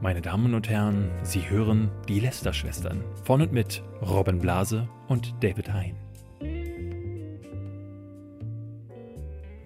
Meine 0.00 0.22
Damen 0.22 0.54
und 0.54 0.68
Herren, 0.68 1.10
Sie 1.22 1.48
hören 1.50 1.90
die 2.08 2.20
Lester-Schwestern 2.20 3.04
von 3.24 3.42
und 3.42 3.52
mit 3.52 3.82
Robin 4.02 4.38
Blase 4.38 4.88
und 5.08 5.34
David 5.42 5.72
Hein. 5.72 5.94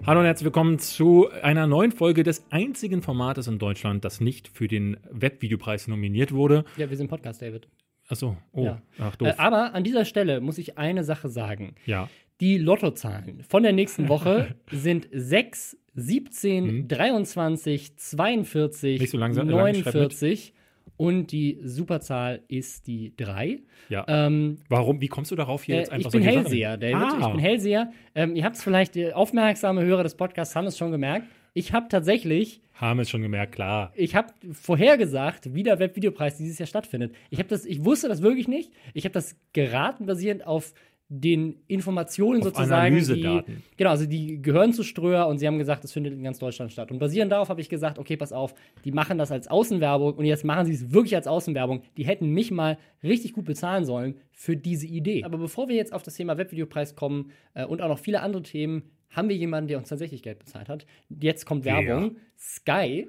Hallo 0.07 0.21
und 0.21 0.27
herzlich 0.27 0.45
willkommen 0.45 0.79
zu 0.79 1.31
einer 1.43 1.67
neuen 1.67 1.93
Folge 1.93 2.25
des 2.25 2.45
einzigen 2.51 3.01
Formates 3.01 3.47
in 3.47 3.59
Deutschland, 3.59 4.05
das 4.05 4.21
nicht 4.21 4.49
für 4.49 4.69
den 4.69 4.99
Webvideopreis 5.11 5.89
nominiert 5.89 6.33
wurde. 6.33 6.65
Ja, 6.77 6.91
wir 6.91 6.97
sind 6.97 7.09
Podcast, 7.09 7.41
David. 7.41 7.69
Achso, 8.09 8.37
oh, 8.53 8.65
Ja. 8.65 8.83
ach 8.99 9.17
doof. 9.17 9.29
Äh, 9.29 9.35
aber 9.39 9.73
an 9.73 9.83
dieser 9.83 10.05
Stelle 10.05 10.43
muss 10.43 10.59
ich 10.59 10.77
eine 10.77 11.05
Sache 11.05 11.29
sagen. 11.31 11.75
ja, 11.87 12.09
Die 12.41 12.59
Lottozahlen 12.59 13.43
von 13.49 13.63
der 13.63 13.73
nächsten 13.73 14.09
Woche 14.09 14.55
sind 14.71 15.09
6, 15.13 15.77
17, 15.95 16.89
23, 16.89 17.97
42, 17.97 18.95
Mhm. 18.99 19.03
Nicht 19.03 19.11
so 19.11 19.19
langsam, 19.19 19.49
lang, 19.49 19.75
schreib 19.75 19.85
mit. 19.87 19.95
49 19.95 20.53
und 20.97 21.33
die 21.33 21.59
Superzahl 21.63 22.43
ist 22.49 22.87
die 22.87 23.15
3. 23.17 23.61
ja. 23.89 24.05
Ähm, 24.09 24.57
Warum, 24.69 25.01
wie 25.01 25.09
kommst 25.09 25.31
du 25.31 25.37
darauf 25.37 25.63
hier 25.65 25.77
äh, 25.77 25.79
jetzt 25.79 25.93
einfach 25.93 26.07
ich 26.09 26.13
bin 26.13 26.23
Hellseher? 26.23 26.77
David. 26.77 26.95
Ah. 26.97 27.19
Ich 27.21 27.27
bin 27.29 27.39
Hellseher. 27.39 27.93
Ähm, 28.15 28.37
ihr 28.37 28.45
habt 28.45 28.57
es 28.57 28.63
vielleicht, 28.63 28.97
äh, 28.97 29.13
aufmerksame 29.13 29.85
Hörer 29.85 30.03
des 30.03 30.17
Podcasts 30.17 30.55
haben 30.57 30.67
es 30.67 30.77
schon 30.79 30.91
gemerkt. 30.93 31.27
Ich 31.57 31.73
habe 31.73 31.87
tatsächlich 31.89 32.61
Haben 32.75 32.99
es 32.99 33.09
schon 33.11 33.23
gemerkt, 33.23 33.55
klar. 33.55 33.93
ich 33.95 34.17
habe 34.17 34.29
vorhergesagt, 34.53 35.55
wie 35.55 35.63
der 35.63 35.79
Webvideopreis 35.79 36.37
dieses 36.37 36.59
Jahr 36.59 36.67
stattfindet. 36.67 37.15
Ich 37.31 37.39
habe 37.39 37.49
das, 37.49 37.65
ich 37.65 37.85
wusste 37.85 38.09
das 38.09 38.23
wirklich 38.23 38.49
nicht. 38.49 38.73
Ich 38.93 39.05
habe 39.05 39.13
das 39.13 39.37
geraten 39.53 40.05
basierend 40.07 40.45
auf 40.47 40.75
den 41.09 41.63
Informationen 41.67 42.41
Auf 42.41 42.49
sozusagen, 42.49 42.97
die, 42.97 43.03
Analysedaten. 43.03 43.63
genau, 43.77 43.91
also 43.91 44.07
die 44.07 44.41
gehören 44.41 44.73
zu 44.73 44.83
Ströer 44.83 45.27
und 45.27 45.39
sie 45.39 45.47
haben 45.47 45.59
gesagt, 45.59 45.85
es 45.85 45.93
findet 45.93 46.15
in 46.15 46.23
ganz 46.23 46.39
Deutschland 46.39 46.73
statt. 46.73 46.91
Und 46.91 46.99
basierend 46.99 47.31
darauf 47.31 47.51
habe 47.51 47.61
ich 47.61 47.69
gesagt, 47.69 47.99
okay, 47.99 48.17
pass 48.17 48.33
auf, 48.33 48.55
die 48.85 48.93
machen 48.93 49.19
das 49.19 49.31
als 49.31 49.49
Außenwerbung 49.49 50.15
und 50.15 50.25
jetzt 50.25 50.45
machen 50.45 50.67
sie 50.67 50.73
es 50.73 50.93
wirklich 50.93 51.15
als 51.15 51.27
Außenwerbung. 51.27 51.83
Die 51.97 52.07
hätten 52.07 52.31
mich 52.31 52.51
mal 52.51 52.79
richtig 53.03 53.35
gut 53.35 53.45
bezahlen 53.45 53.85
sollen 53.85 54.17
für 54.33 54.57
diese 54.57 54.87
Idee. 54.87 55.25
Aber 55.25 55.39
bevor 55.39 55.69
wir 55.69 55.77
jetzt 55.77 55.93
auf 55.93 56.03
das 56.03 56.15
Thema 56.15 56.39
Webvideopreis 56.39 56.97
kommen 56.97 57.31
äh, 57.53 57.67
und 57.67 57.83
auch 57.83 57.89
noch 57.89 57.99
viele 57.99 58.21
andere 58.21 58.43
Themen, 58.43 58.91
haben 59.11 59.29
wir 59.29 59.37
jemanden, 59.37 59.69
der 59.69 59.79
uns 59.79 59.89
tatsächlich 59.89 60.23
Geld 60.23 60.39
bezahlt 60.39 60.69
hat. 60.69 60.87
Jetzt 61.09 61.45
kommt 61.45 61.65
Wer? 61.65 61.77
Werbung. 61.77 62.17
Sky. 62.39 63.09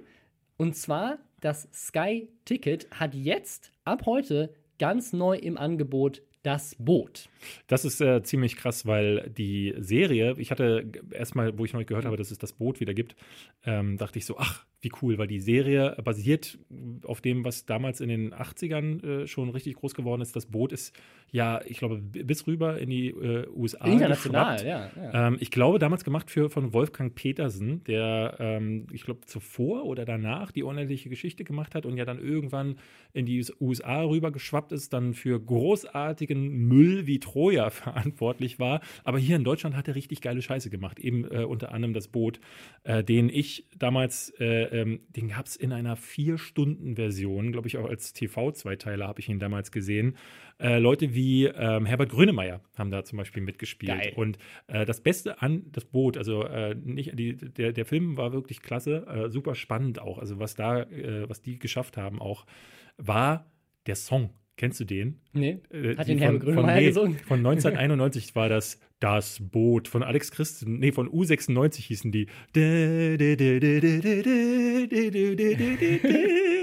Und 0.58 0.76
zwar, 0.76 1.18
das 1.42 1.70
Sky-Ticket 1.74 2.88
hat 2.92 3.16
jetzt 3.16 3.72
ab 3.84 4.06
heute 4.06 4.54
ganz 4.80 5.14
neu 5.14 5.38
im 5.38 5.58
Angebot 5.58 6.22
das 6.46 6.76
Boot. 6.78 7.28
Das 7.68 7.86
ist 7.86 8.02
äh, 8.02 8.22
ziemlich 8.24 8.56
krass, 8.56 8.86
weil 8.86 9.30
die 9.30 9.74
Serie, 9.78 10.36
ich 10.38 10.52
hatte 10.52 10.86
erstmal, 11.12 11.58
wo 11.58 11.66
ich 11.66 11.74
noch 11.74 11.80
nicht 11.80 11.88
gehört 11.88 12.06
habe, 12.06 12.18
dass 12.18 12.32
es 12.32 12.38
das 12.38 12.54
Boot 12.54 12.80
wieder 12.80 12.94
gibt, 12.94 13.16
ähm, 13.66 13.98
dachte 13.98 14.20
ich 14.20 14.26
so, 14.26 14.38
ach, 14.38 14.66
wie 14.82 14.92
cool, 15.02 15.18
weil 15.18 15.28
die 15.28 15.40
Serie 15.40 15.98
basiert 16.04 16.58
auf 17.04 17.22
dem, 17.22 17.44
was 17.44 17.66
damals 17.66 18.02
in 18.02 18.10
den 18.10 18.34
80ern 18.34 19.04
äh, 19.24 19.28
schon 19.28 19.50
richtig 19.50 19.76
groß 19.76 19.96
geworden 19.96 20.22
ist. 20.22 20.36
Das 20.36 20.46
Boot 20.46 20.72
ist 20.72 20.94
ja, 21.32 21.60
ich 21.66 21.80
glaube, 21.80 21.98
bis 21.98 22.48
rüber 22.48 22.80
in 22.80 22.90
die 22.90 23.10
äh, 23.10 23.48
USA. 23.54 23.86
International, 23.86 24.66
ja. 24.66 24.90
ja. 24.96 25.28
Ähm, 25.28 25.38
ich 25.42 25.52
glaube, 25.52 25.80
damals 25.80 26.06
gemacht 26.06 26.32
für, 26.32 26.50
von 26.50 26.72
Wolfgang 26.72 27.14
Petersen, 27.14 27.84
der, 27.84 28.38
ähm, 28.40 28.88
ich 28.94 29.04
glaube, 29.04 29.22
zuvor 29.26 29.84
oder 29.84 30.06
danach 30.06 30.52
die 30.52 30.64
unendliche 30.64 31.10
Geschichte 31.10 31.44
gemacht 31.44 31.76
hat 31.76 31.86
und 31.86 31.98
ja 31.98 32.06
dann 32.06 32.20
irgendwann 32.20 32.78
in 33.12 33.26
die 33.26 33.46
USA 33.60 34.04
rüber 34.04 34.32
geschwappt 34.32 34.72
ist, 34.72 34.94
dann 34.94 35.14
für 35.14 35.38
großartigen 35.38 36.48
Müll 36.68 37.06
wie 37.06 37.20
Troja 37.20 37.70
verantwortlich 37.70 38.60
war. 38.60 38.80
Aber 39.04 39.20
hier 39.20 39.36
in 39.36 39.44
Deutschland 39.44 39.76
hat 39.76 39.90
er 39.90 39.96
richtig 39.96 40.22
geile 40.22 40.42
Scheiße 40.42 40.70
gemacht. 40.70 41.00
Eben 41.00 41.26
äh, 41.26 41.44
unter 41.44 41.74
anderem 41.74 41.94
das 41.94 42.08
Boot, 42.08 42.40
äh, 42.84 43.04
den 43.04 43.28
ich 43.28 43.66
damals, 43.78 44.30
äh, 44.72 44.82
ähm, 44.82 45.02
den 45.10 45.30
gab 45.30 45.46
es 45.46 45.56
in 45.56 45.72
einer 45.72 45.96
Vier-Stunden-Version, 45.96 47.52
glaube 47.52 47.68
ich, 47.68 47.78
auch 47.78 47.90
als 47.90 48.14
TV-Zweiteiler 48.14 49.08
habe 49.08 49.20
ich 49.20 49.30
ihn 49.30 49.40
damals 49.40 49.72
gesehen. 49.72 50.18
Äh, 50.60 50.80
Leute 50.80 51.14
wie 51.14 51.46
ähm, 51.46 51.86
Herbert 51.86 52.10
Grönemeyer 52.10 52.62
haben 52.78 52.92
da 52.92 53.04
zum 53.04 53.18
Beispiel 53.18 53.44
mitgespielt. 53.44 53.98
Geil. 53.98 54.14
Und 54.16 54.38
äh, 54.68 54.86
das 54.86 55.02
Beste 55.02 55.42
an 55.42 55.66
das 55.72 55.86
Boot, 55.86 56.18
also 56.18 56.44
äh, 56.44 56.76
nicht 56.76 57.18
die, 57.18 57.36
der, 57.36 57.74
der 57.74 57.86
Film 57.86 58.18
war 58.18 58.34
wirklich 58.34 58.62
klasse, 58.62 59.06
äh, 59.08 59.30
super 59.30 59.56
spannend 59.56 60.00
auch. 60.00 60.18
Also 60.18 60.40
was 60.40 60.56
da, 60.56 60.84
äh, 60.84 61.28
was 61.30 61.42
die 61.42 61.60
geschafft 61.60 61.98
haben 61.98 62.22
auch, 62.22 62.46
war 62.98 63.52
der 63.86 63.96
Song. 63.96 64.30
Kennst 64.58 64.80
du 64.80 64.86
den? 64.86 65.20
Nee. 65.34 65.60
Äh, 65.70 65.98
Hat 65.98 66.08
den 66.08 66.18
von, 66.18 66.24
Herbert 66.24 66.44
Grönemeyer 66.44 66.82
gesungen? 66.82 67.18
von 67.20 67.40
1991 67.46 68.36
war 68.36 68.48
das 68.48 68.80
Das 69.06 69.38
Boot 69.40 69.88
von 69.88 70.02
Alex 70.02 70.32
Christen, 70.32 70.80
nee, 70.80 70.92
von 70.92 71.08
U96 71.08 71.76
hießen 71.84 72.12
die. 72.12 72.26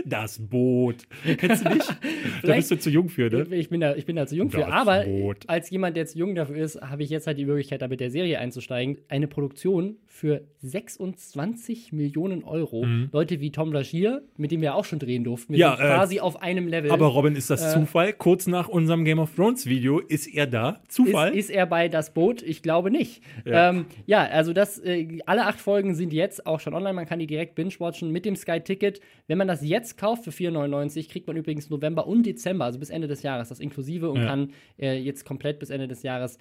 Das 0.04 0.41
Boot. 0.41 0.97
Kennst 1.36 1.64
du 1.64 1.69
nicht? 1.69 1.97
da 2.42 2.54
bist 2.56 2.72
du 2.72 2.78
zu 2.81 2.91
jung 2.91 3.08
für, 3.08 3.31
ne? 3.31 3.47
Ich 3.54 3.69
bin, 3.69 3.81
da, 3.81 3.94
ich 3.94 4.06
bin 4.06 4.16
da 4.16 4.26
zu 4.26 4.34
jung 4.34 4.50
für. 4.50 4.58
Das 4.58 4.72
Aber 4.72 5.04
Boot. 5.04 5.48
als 5.48 5.70
jemand, 5.70 5.97
der 5.97 6.06
zu 6.06 6.19
jung 6.19 6.34
dafür 6.34 6.56
ist, 6.56 6.81
habe 6.81 7.04
ich 7.04 7.10
jetzt 7.10 7.28
halt 7.28 7.38
die 7.38 7.44
Möglichkeit, 7.44 7.81
da 7.81 7.86
mit 7.86 8.00
der 8.00 8.10
Serie 8.10 8.41
einzusteigen. 8.41 8.98
Eine 9.06 9.28
Produktion 9.28 9.98
für 10.14 10.42
26 10.60 11.92
Millionen 11.92 12.44
Euro. 12.44 12.84
Leute 13.12 13.40
wie 13.40 13.50
Tom 13.50 13.72
Lagier, 13.72 14.22
mit 14.36 14.50
dem 14.50 14.60
wir 14.60 14.74
auch 14.74 14.84
schon 14.84 14.98
drehen 14.98 15.24
durften. 15.24 15.54
Wir 15.54 15.56
Mhm. 15.56 15.60
Ja, 15.60 15.76
sind 15.76 15.86
äh, 15.86 15.88
quasi 15.88 16.20
auf 16.20 16.42
einem 16.42 16.68
Level. 16.68 16.90
Aber 16.90 17.06
Robin, 17.06 17.34
ist 17.34 17.48
das 17.48 17.64
Äh, 17.64 17.72
Zufall? 17.78 18.12
Kurz 18.12 18.46
nach 18.46 18.68
unserem 18.68 19.04
Game 19.06 19.18
of 19.18 19.34
Thrones 19.34 19.64
Video 19.66 20.00
ist 20.00 20.26
er 20.26 20.46
da? 20.46 20.82
Zufall? 20.88 21.30
Ist, 21.30 21.48
ist 21.48 21.50
er 21.56 21.64
bei 21.66 21.88
das 21.88 22.12
Boot? 22.12 22.42
Ich 22.42 22.62
glaube 22.62 22.90
nicht. 22.90 23.22
Ja. 23.46 23.70
Ähm, 23.70 23.86
ja 24.06 24.22
also 24.24 24.52
das, 24.52 24.78
äh, 24.80 25.18
alle 25.26 25.46
acht 25.46 25.60
Folgen 25.60 25.94
sind 25.94 26.12
jetzt 26.12 26.46
auch 26.46 26.60
schon 26.60 26.74
online. 26.74 26.92
Man 26.94 27.06
kann 27.06 27.18
die 27.18 27.26
direkt 27.26 27.54
binge-watchen 27.54 28.10
mit 28.12 28.26
dem 28.26 28.36
Sky-Ticket. 28.36 29.00
Wenn 29.28 29.38
man 29.38 29.48
das 29.48 29.64
jetzt 29.66 29.96
kauft 29.96 30.24
für 30.24 30.30
4,99, 30.30 31.08
kriegt 31.08 31.26
man 31.26 31.36
übrigens 31.36 31.70
November 31.70 32.06
und 32.06 32.24
Dezember, 32.26 32.66
also 32.66 32.78
bis 32.78 32.90
Ende 32.90 33.08
des 33.08 33.22
Jahres, 33.22 33.48
das 33.48 33.60
inklusive 33.60 34.10
und 34.10 34.20
Ja. 34.20 34.26
kann 34.26 34.50
äh, 34.78 34.98
jetzt 34.98 35.24
komplett 35.24 35.58
bis 35.58 35.70
Ende 35.70 35.88
des 35.88 36.02
Jahres 36.02 36.38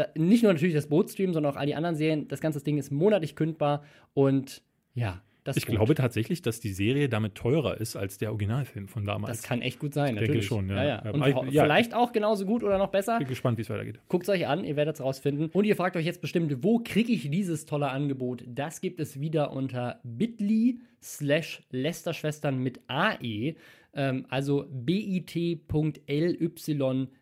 da, 0.00 0.08
nicht 0.16 0.42
nur 0.42 0.52
natürlich 0.52 0.74
das 0.74 0.88
Boot 0.88 1.10
streamen, 1.10 1.32
sondern 1.34 1.52
auch 1.52 1.56
all 1.56 1.66
die 1.66 1.74
anderen 1.74 1.96
Serien. 1.96 2.28
Das 2.28 2.40
ganze 2.40 2.62
Ding 2.62 2.78
ist 2.78 2.90
monatlich 2.90 3.34
kündbar 3.36 3.84
und 4.14 4.62
ja, 4.94 5.22
das 5.44 5.56
ich 5.56 5.64
Boot. 5.66 5.76
glaube 5.76 5.94
tatsächlich, 5.94 6.42
dass 6.42 6.60
die 6.60 6.72
Serie 6.72 7.08
damit 7.08 7.34
teurer 7.34 7.80
ist 7.80 7.96
als 7.96 8.18
der 8.18 8.28
Originalfilm 8.30 8.88
von 8.88 9.06
damals. 9.06 9.38
das 9.38 9.42
kann 9.48 9.62
echt 9.62 9.78
gut 9.78 9.94
sein, 9.94 10.14
denke 10.16 10.22
natürlich. 10.22 10.46
schon, 10.46 10.68
ja. 10.68 10.76
ja, 10.84 11.02
Ja, 11.04 11.10
Und 11.12 11.26
ich- 11.26 11.52
ja. 11.54 11.62
vielleicht 11.64 11.94
auch 11.94 12.12
genauso 12.12 12.44
gut 12.44 12.62
oder 12.62 12.76
noch 12.76 12.90
besser. 12.90 13.18
bin 13.18 13.26
gespannt, 13.28 13.56
wie 13.56 13.62
es 13.62 13.70
weitergeht. 13.70 14.00
Guckt 14.08 14.24
es 14.24 14.28
euch 14.28 14.46
an, 14.46 14.64
ihr 14.64 14.76
werdet 14.76 14.96
es 14.96 15.00
rausfinden. 15.00 15.48
Und 15.52 15.64
ihr 15.64 15.76
fragt 15.76 15.96
euch 15.96 16.04
jetzt 16.04 16.20
bestimmt, 16.20 16.62
wo 16.62 16.80
kriege 16.80 17.12
ich 17.12 17.30
dieses 17.30 17.64
tolle 17.64 17.88
Angebot? 17.88 18.44
Das 18.46 18.80
gibt 18.82 19.00
es 19.00 19.18
wieder 19.20 19.52
unter 19.52 20.00
bit.ly 20.04 20.80
slash 21.02 21.62
Lästerschwestern 21.70 22.58
mit 22.58 22.80
AE. 22.88 23.54
Ähm, 23.94 24.26
also 24.28 24.66
bit.ly 24.70 25.62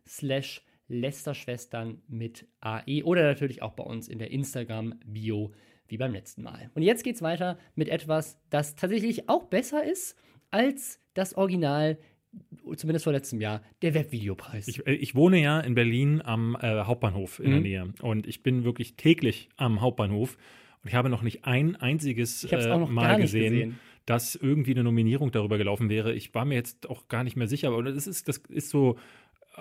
slash 0.06 0.62
Lästerschwestern 0.88 2.00
mit 2.08 2.46
AE. 2.60 3.02
Oder 3.04 3.22
natürlich 3.24 3.62
auch 3.62 3.72
bei 3.72 3.84
uns 3.84 4.08
in 4.08 4.18
der 4.18 4.30
Instagram-Bio 4.30 5.52
wie 5.88 5.96
beim 5.96 6.12
letzten 6.12 6.42
Mal. 6.42 6.70
Und 6.74 6.82
jetzt 6.82 7.02
geht's 7.04 7.22
weiter 7.22 7.58
mit 7.74 7.88
etwas, 7.88 8.38
das 8.50 8.74
tatsächlich 8.74 9.28
auch 9.28 9.44
besser 9.44 9.84
ist 9.84 10.16
als 10.50 11.00
das 11.14 11.34
Original, 11.34 11.98
zumindest 12.76 13.04
vor 13.04 13.12
letztem 13.12 13.40
Jahr, 13.40 13.62
der 13.82 13.94
Webvideopreis. 13.94 14.68
Ich, 14.68 14.86
äh, 14.86 14.92
ich 14.94 15.14
wohne 15.14 15.40
ja 15.40 15.60
in 15.60 15.74
Berlin 15.74 16.20
am 16.22 16.56
äh, 16.60 16.82
Hauptbahnhof 16.84 17.38
in 17.40 17.50
der 17.50 17.60
Mhm. 17.60 17.62
Nähe 17.62 17.92
und 18.02 18.26
ich 18.26 18.42
bin 18.42 18.64
wirklich 18.64 18.96
täglich 18.96 19.48
am 19.56 19.80
Hauptbahnhof 19.80 20.36
und 20.82 20.88
ich 20.88 20.94
habe 20.94 21.08
noch 21.08 21.22
nicht 21.22 21.44
ein 21.44 21.76
einziges 21.76 22.44
äh, 22.44 22.76
Mal 22.78 23.20
gesehen, 23.20 23.52
gesehen. 23.52 23.78
dass 24.04 24.34
irgendwie 24.34 24.72
eine 24.72 24.84
Nominierung 24.84 25.32
darüber 25.32 25.56
gelaufen 25.58 25.88
wäre. 25.88 26.14
Ich 26.14 26.34
war 26.34 26.44
mir 26.44 26.54
jetzt 26.54 26.88
auch 26.88 27.08
gar 27.08 27.24
nicht 27.24 27.36
mehr 27.36 27.48
sicher, 27.48 27.68
aber 27.68 27.82
das 27.82 28.06
ist, 28.06 28.28
das 28.28 28.38
ist 28.48 28.68
so 28.70 28.96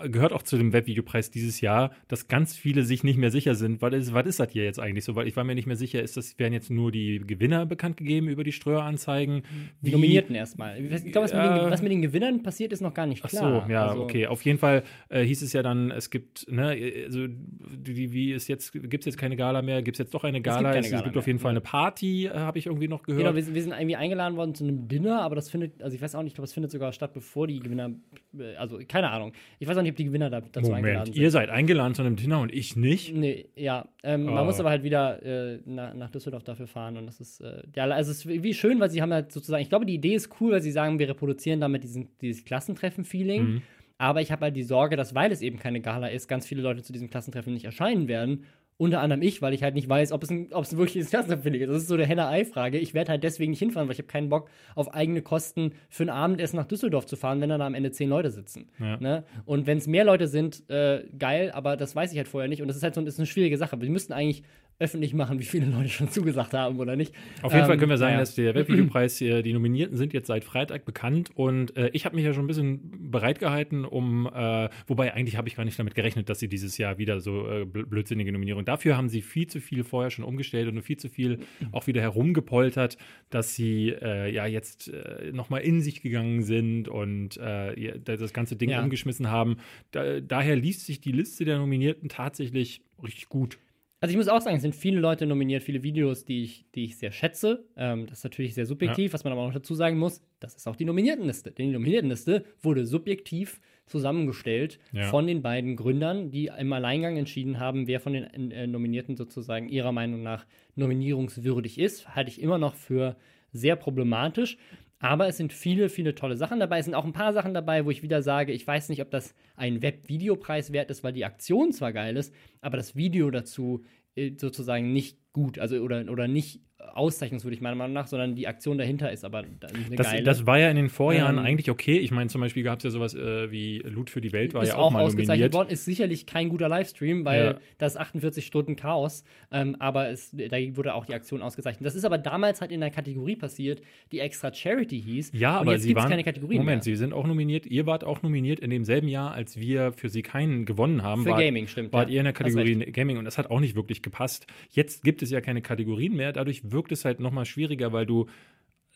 gehört 0.09 0.33
auch 0.33 0.43
zu 0.43 0.57
dem 0.57 0.73
Webvideopreis 0.73 1.31
dieses 1.31 1.61
Jahr, 1.61 1.91
dass 2.07 2.27
ganz 2.27 2.55
viele 2.55 2.83
sich 2.83 3.03
nicht 3.03 3.17
mehr 3.17 3.31
sicher 3.31 3.55
sind, 3.55 3.81
was 3.81 3.93
ist, 3.93 4.13
was 4.13 4.25
ist 4.27 4.39
das 4.39 4.51
hier 4.51 4.63
jetzt 4.63 4.79
eigentlich 4.79 5.03
so? 5.05 5.15
Weil 5.15 5.27
ich 5.27 5.35
war 5.35 5.43
mir 5.43 5.55
nicht 5.55 5.67
mehr 5.67 5.75
sicher, 5.75 6.01
ist 6.01 6.17
das, 6.17 6.37
werden 6.39 6.53
jetzt 6.53 6.69
nur 6.69 6.91
die 6.91 7.19
Gewinner 7.25 7.65
bekannt 7.65 7.97
gegeben 7.97 8.27
über 8.29 8.43
die 8.43 8.51
Streueranzeigen? 8.51 9.43
Die 9.81 9.91
Nominierten 9.91 10.35
erstmal. 10.35 10.79
Ich 10.79 10.89
glaube, 11.11 11.25
was, 11.25 11.33
mit 11.33 11.41
den- 11.43 11.57
Ja. 11.57 11.71
was 11.71 11.81
mit 11.81 11.91
den 11.91 12.01
Gewinnern 12.01 12.43
passiert, 12.43 12.71
ist 12.73 12.81
noch 12.81 12.93
gar 12.93 13.05
nicht 13.05 13.23
Ach 13.25 13.29
klar. 13.29 13.65
so, 13.67 13.71
ja, 13.71 13.87
Also, 13.87 14.03
okay. 14.03 14.27
Auf 14.27 14.43
jeden 14.43 14.59
Fall 14.59 14.83
äh, 15.09 15.23
hieß 15.23 15.41
es 15.41 15.53
ja 15.53 15.63
dann, 15.63 15.91
es 15.91 16.09
gibt, 16.09 16.49
ne, 16.51 16.77
also 17.05 17.25
die, 17.27 18.11
wie 18.13 18.33
ist 18.33 18.47
jetzt, 18.47 18.71
gibt 18.73 18.99
es 19.01 19.05
jetzt 19.05 19.17
keine 19.17 19.35
Gala 19.35 19.61
mehr? 19.61 19.81
Gibt 19.81 19.95
es 19.95 19.99
jetzt 19.99 20.13
doch 20.13 20.23
eine 20.23 20.41
Gala? 20.41 20.71
keine 20.73 20.85
es, 20.85 20.91
Gala 20.91 21.03
gibt 21.03 21.17
auf 21.17 21.27
jeden 21.27 21.39
Fall 21.39 21.51
eine 21.51 21.61
Party, 21.61 22.25
äh, 22.25 22.31
habe 22.31 22.59
ich 22.59 22.65
irgendwie 22.67 22.87
noch 22.87 23.03
gehört. 23.03 23.23
Genau, 23.23 23.35
wir, 23.35 23.43
sind- 23.43 23.55
wir 23.55 23.61
sind 23.61 23.71
irgendwie 23.73 23.95
eingeladen 23.95 24.37
worden 24.37 24.53
zu 24.55 24.63
einem 24.63 24.87
Dinner, 24.87 25.21
aber 25.21 25.35
das 25.35 25.49
findet, 25.49 25.81
also 25.81 25.95
ich 25.95 26.01
weiß 26.01 26.15
auch 26.15 26.21
nicht, 26.23 26.31
ich 26.31 26.35
glaube, 26.35 26.45
es 26.45 26.53
findet 26.53 26.71
sogar 26.71 26.91
statt, 26.93 27.13
bevor 27.13 27.47
die 27.47 27.59
Gewinner, 27.59 27.91
äh, 28.37 28.55
also 28.57 28.79
keine 28.87 29.09
Ahnung. 29.11 29.33
Ich 29.59 29.67
weiß 29.67 29.77
auch 29.77 29.81
nicht, 29.81 29.86
ob 29.89 29.95
die 29.95 30.05
Gewinner 30.05 30.29
da, 30.29 30.41
dazu 30.41 30.71
eingeladen 30.71 30.99
Moment, 30.99 31.05
sind. 31.07 31.17
ihr 31.17 31.31
seid 31.31 31.49
eingeladen 31.49 31.95
zu 31.95 32.01
einem 32.01 32.15
Dinner 32.15 32.39
und 32.39 32.53
ich 32.53 32.75
nicht? 32.75 33.13
Nee, 33.15 33.49
ja. 33.55 33.87
Ähm, 34.03 34.27
Oh. 34.27 34.31
Man 34.31 34.45
muss 34.45 34.59
aber 34.59 34.69
halt 34.69 34.83
wieder 34.83 35.23
äh, 35.23 35.59
nach, 35.65 35.93
nach 35.93 36.09
Düsseldorf 36.09 36.43
dafür 36.43 36.67
fahren 36.67 36.97
und 36.97 37.05
das 37.05 37.19
ist, 37.19 37.41
äh, 37.41 37.63
ja, 37.75 37.85
also 37.85 38.11
es 38.11 38.25
ist 38.25 38.27
wie 38.27 38.53
schön, 38.53 38.79
weil 38.79 38.89
sie 38.89 39.01
haben 39.01 39.13
halt 39.13 39.31
sozusagen, 39.31 39.61
ich 39.61 39.69
glaube, 39.69 39.85
die 39.85 39.95
Idee 39.95 40.15
ist 40.15 40.29
cool, 40.41 40.51
weil 40.53 40.61
sie 40.61 40.71
sagen, 40.71 40.99
wir 40.99 41.09
reproduzieren 41.09 41.59
damit 41.59 41.83
diesen, 41.83 42.09
dieses 42.21 42.43
Klassentreffen-Feeling. 42.45 43.43
Mhm. 43.43 43.61
Aber 43.97 44.21
ich 44.21 44.31
habe 44.31 44.45
halt 44.45 44.55
die 44.55 44.63
Sorge, 44.63 44.95
dass, 44.95 45.15
weil 45.15 45.31
es 45.31 45.41
eben 45.41 45.57
keine 45.57 45.81
Gala 45.81 46.07
ist, 46.07 46.27
ganz 46.27 46.45
viele 46.45 46.61
Leute 46.61 46.83
zu 46.83 46.93
diesem 46.93 47.09
Klassentreffen 47.09 47.53
nicht 47.53 47.65
erscheinen 47.65 48.07
werden. 48.07 48.43
Unter 48.77 49.01
anderem 49.01 49.23
ich, 49.23 49.41
weil 49.41 49.53
ich 49.53 49.63
halt 49.63 49.73
nicht 49.73 49.89
weiß, 49.89 50.11
ob 50.11 50.21
es 50.23 50.29
ein, 50.29 50.53
ob 50.53 50.63
es 50.63 50.71
ein 50.71 50.77
wirkliches 50.77 51.09
Klassenempfindlich 51.09 51.63
ist. 51.63 51.69
Das 51.69 51.81
ist 51.81 51.87
so 51.87 51.95
eine 51.95 52.05
Henne-Ei-Frage. 52.05 52.77
Ich 52.77 52.93
werde 52.93 53.11
halt 53.11 53.23
deswegen 53.23 53.49
nicht 53.51 53.59
hinfahren, 53.59 53.87
weil 53.87 53.93
ich 53.93 53.99
habe 53.99 54.07
keinen 54.07 54.29
Bock, 54.29 54.49
auf 54.75 54.93
eigene 54.93 55.23
Kosten 55.23 55.73
für 55.89 56.03
ein 56.03 56.09
Abendessen 56.09 56.57
nach 56.57 56.67
Düsseldorf 56.67 57.07
zu 57.07 57.15
fahren, 57.15 57.41
wenn 57.41 57.49
dann 57.49 57.61
am 57.61 57.73
Ende 57.73 57.91
zehn 57.91 58.09
Leute 58.09 58.29
sitzen. 58.29 58.69
Ja. 58.79 58.97
Ne? 58.97 59.23
Und 59.45 59.65
wenn 59.65 59.79
es 59.79 59.87
mehr 59.87 60.05
Leute 60.05 60.27
sind, 60.27 60.69
äh, 60.69 61.03
geil, 61.17 61.51
aber 61.51 61.75
das 61.75 61.95
weiß 61.95 62.11
ich 62.11 62.17
halt 62.17 62.27
vorher 62.27 62.47
nicht. 62.47 62.61
Und 62.61 62.67
das 62.67 62.77
ist 62.77 62.83
halt 62.83 62.93
so 62.93 63.01
das 63.01 63.15
ist 63.15 63.19
eine 63.19 63.27
schwierige 63.27 63.57
Sache. 63.57 63.81
Wir 63.81 63.89
müssten 63.89 64.13
eigentlich 64.13 64.43
öffentlich 64.79 65.13
machen, 65.13 65.39
wie 65.39 65.43
viele 65.45 65.65
Leute 65.65 65.89
schon 65.89 66.09
zugesagt 66.09 66.53
haben 66.53 66.79
oder 66.79 66.95
nicht. 66.95 67.13
Auf 67.41 67.51
jeden 67.51 67.63
Ähm, 67.63 67.67
Fall 67.67 67.77
können 67.77 67.89
wir 67.89 67.97
sagen, 67.97 68.13
naja. 68.13 68.19
dass 68.21 68.35
der 68.35 68.53
Webvideopreis, 68.53 69.17
die 69.17 69.53
Nominierten 69.53 69.97
sind 69.97 70.13
jetzt 70.13 70.27
seit 70.27 70.43
Freitag 70.43 70.85
bekannt 70.85 71.31
und 71.33 71.75
äh, 71.75 71.89
ich 71.93 72.05
habe 72.05 72.15
mich 72.15 72.25
ja 72.25 72.33
schon 72.33 72.43
ein 72.43 72.47
bisschen 72.47 73.09
bereit 73.11 73.39
gehalten, 73.39 73.85
um, 73.85 74.27
äh, 74.27 74.69
wobei 74.85 75.13
eigentlich 75.13 75.35
habe 75.37 75.47
ich 75.47 75.55
gar 75.55 75.65
nicht 75.65 75.79
damit 75.79 75.95
gerechnet, 75.95 76.29
dass 76.29 76.39
sie 76.39 76.47
dieses 76.47 76.77
Jahr 76.77 76.97
wieder 76.99 77.19
so 77.19 77.47
äh, 77.47 77.61
bl- 77.63 77.85
blödsinnige 77.87 78.31
Nominierung. 78.31 78.65
Dafür 78.65 78.95
haben 78.97 79.09
sie 79.09 79.21
viel 79.21 79.47
zu 79.47 79.59
viel 79.61 79.83
vorher 79.83 80.11
schon 80.11 80.23
umgestellt 80.25 80.67
und 80.67 80.79
viel 80.83 80.97
zu 80.97 81.09
viel 81.09 81.39
auch 81.71 81.87
wieder 81.87 82.01
herumgepoltert, 82.01 82.97
dass 83.29 83.55
sie 83.55 83.89
äh, 83.89 84.31
ja 84.33 84.45
jetzt 84.45 84.89
äh, 84.89 85.31
nochmal 85.33 85.61
in 85.61 85.81
sich 85.81 86.01
gegangen 86.01 86.43
sind 86.43 86.87
und 86.87 87.37
äh, 87.37 87.79
ja, 87.79 87.97
das 87.97 88.33
ganze 88.33 88.55
Ding 88.55 88.69
Ja. 88.69 88.83
umgeschmissen 88.83 89.31
haben. 89.31 89.57
Da, 89.91 90.19
daher 90.21 90.55
liest 90.55 90.85
sich 90.85 91.01
die 91.01 91.11
Liste 91.11 91.45
der 91.45 91.57
Nominierten 91.57 92.09
tatsächlich 92.09 92.81
richtig 93.03 93.29
gut. 93.29 93.57
Also 93.99 94.11
ich 94.11 94.17
muss 94.17 94.27
auch 94.27 94.41
sagen, 94.41 94.55
es 94.57 94.61
sind 94.61 94.75
viele 94.75 94.99
Leute 94.99 95.25
nominiert, 95.25 95.63
viele 95.63 95.81
Videos, 95.81 96.23
die 96.23 96.43
ich, 96.43 96.65
die 96.75 96.83
ich 96.85 96.97
sehr 96.97 97.11
schätze. 97.11 97.65
Ähm, 97.75 98.05
das 98.05 98.19
ist 98.19 98.23
natürlich 98.23 98.53
sehr 98.53 98.67
subjektiv, 98.67 99.11
was 99.13 99.23
man 99.23 99.33
aber 99.33 99.41
auch 99.41 99.47
noch 99.47 99.53
dazu 99.55 99.73
sagen 99.73 99.97
muss. 99.97 100.21
Das 100.39 100.55
ist 100.55 100.67
auch 100.67 100.75
die 100.75 100.85
Nominiertenliste. 100.85 101.49
Denn 101.51 101.67
die 101.67 101.73
Nominiertenliste 101.73 102.45
wurde 102.61 102.85
subjektiv 102.85 103.59
zusammengestellt 103.87 104.77
Ja. 104.91 105.07
von 105.07 105.25
den 105.25 105.41
beiden 105.41 105.75
Gründern, 105.75 106.29
die 106.29 106.51
im 106.55 106.71
Alleingang 106.73 107.17
entschieden 107.17 107.59
haben, 107.59 107.87
wer 107.87 107.99
von 107.99 108.13
den 108.13 108.51
äh, 108.51 108.67
Nominierten 108.67 109.15
sozusagen 109.17 109.67
ihrer 109.69 109.91
Meinung 109.91 110.21
nach 110.21 110.45
nominierungswürdig 110.75 111.79
ist. 111.79 112.15
Halte 112.15 112.29
ich 112.29 112.41
immer 112.41 112.57
noch 112.57 112.75
für 112.75 113.15
sehr 113.51 113.75
problematisch. 113.75 114.57
Aber 114.99 115.27
es 115.27 115.37
sind 115.37 115.53
viele, 115.53 115.89
viele 115.89 116.15
tolle 116.15 116.37
Sachen 116.37 116.59
dabei. 116.59 116.79
Es 116.79 116.85
sind 116.85 116.95
auch 116.95 117.05
ein 117.05 117.13
paar 117.13 117.33
Sachen 117.33 117.53
dabei, 117.53 117.85
wo 117.85 117.91
ich 117.91 118.01
wieder 118.01 118.23
sage, 118.23 118.51
ich 118.51 118.65
weiß 118.65 118.89
nicht, 118.89 119.01
ob 119.01 119.11
das 119.11 119.35
ein 119.55 119.81
Webvideopreis 119.81 120.73
wert 120.73 120.89
ist, 120.89 121.03
weil 121.03 121.13
die 121.13 121.25
Aktion 121.25 121.71
zwar 121.71 121.93
geil 121.93 122.17
ist, 122.17 122.33
aber 122.61 122.77
das 122.77 122.95
Video 122.95 123.29
dazu 123.29 123.83
äh, 124.15 124.31
sozusagen 124.35 124.93
nicht 124.93 125.19
gut, 125.37 125.59
also 125.59 125.75
oder, 125.77 126.03
oder 126.11 126.27
nicht 126.27 126.61
auszeichnungswürdig 126.93 127.61
meiner 127.61 127.75
Meinung 127.75 127.93
nach, 127.93 128.07
sondern 128.07 128.35
die 128.35 128.47
Aktion 128.47 128.77
dahinter 128.77 129.11
ist 129.11 129.23
aber 129.25 129.39
eine 129.39 129.49
Das, 129.95 130.07
geile. 130.11 130.23
das 130.23 130.45
war 130.45 130.57
ja 130.59 130.69
in 130.69 130.75
den 130.77 130.89
Vorjahren 130.89 131.37
Ähm, 131.37 131.43
eigentlich 131.45 131.69
okay. 131.69 131.97
Ich 131.97 132.11
meine, 132.11 132.29
zum 132.29 132.41
Beispiel 132.41 132.63
gab 132.63 132.79
es 132.79 132.85
ja 132.85 132.89
sowas 132.89 133.13
äh, 133.13 133.51
wie 133.51 133.79
Loot 133.79 134.09
für 134.09 134.21
die 134.21 134.31
Welt, 134.31 134.53
war 134.53 134.65
ja 134.65 134.75
auch, 134.75 134.85
auch 134.87 134.91
mal 134.91 135.01
ausgezeichnet 135.03 135.51
nominiert. 135.51 135.53
worden, 135.53 135.69
ist 135.69 135.85
sicherlich 135.85 136.25
kein 136.25 136.49
guter 136.49 136.69
Livestream, 136.69 137.25
weil 137.25 137.43
Ja. 137.45 137.55
das 137.77 137.93
ist 137.93 137.97
48 137.99 138.45
Stunden 138.45 138.75
Chaos, 138.75 139.23
ähm, 139.51 139.75
aber 139.79 140.09
es, 140.09 140.31
da 140.31 140.57
wurde 140.75 140.93
auch 140.95 141.05
die 141.05 141.13
Aktion 141.13 141.41
ausgezeichnet. 141.41 141.85
Das 141.85 141.95
ist 141.95 142.05
aber 142.05 142.17
damals 142.17 142.61
halt 142.61 142.71
in 142.71 142.79
der 142.79 142.89
Kategorie 142.91 143.35
passiert, 143.35 143.81
die 144.11 144.19
extra 144.19 144.53
Charity 144.53 145.01
hieß. 145.01 145.31
Ja, 145.33 145.59
aber 145.59 145.73
jetzt 145.73 145.83
sie 145.83 145.95
waren. 145.95 146.09
keine 146.09 146.23
Kategorien 146.23 146.59
Moment, 146.59 146.77
mehr. 146.77 146.83
sie 146.83 146.95
sind 146.95 147.13
auch 147.13 147.27
nominiert. 147.27 147.65
Ihr 147.65 147.85
wart 147.85 148.03
auch 148.03 148.21
nominiert 148.23 148.59
in 148.59 148.69
demselben 148.69 149.07
Jahr, 149.07 149.31
als 149.33 149.57
wir 149.59 149.91
für 149.93 150.09
sie 150.09 150.21
keinen 150.21 150.65
gewonnen 150.65 151.03
haben. 151.03 151.23
Für 151.23 151.31
wart, 151.31 151.41
Gaming, 151.41 151.67
stimmt, 151.67 151.93
Wart 151.93 152.09
ja. 152.09 152.15
ihr 152.15 152.19
in 152.21 152.25
der 152.25 152.33
Kategorie 152.33 152.75
Gaming 152.91 153.17
und 153.17 153.25
das 153.25 153.37
hat 153.37 153.51
auch 153.51 153.59
nicht 153.59 153.75
wirklich 153.75 154.01
gepasst. 154.01 154.47
Jetzt 154.71 155.03
gibt 155.03 155.21
es 155.21 155.26
ja 155.31 155.41
keine 155.41 155.61
Kategorien 155.61 156.15
mehr. 156.15 156.33
Dadurch 156.33 156.71
wirkt 156.71 156.91
es 156.91 157.05
halt 157.05 157.19
nochmal 157.19 157.45
schwieriger, 157.45 157.93
weil 157.93 158.05
du 158.05 158.27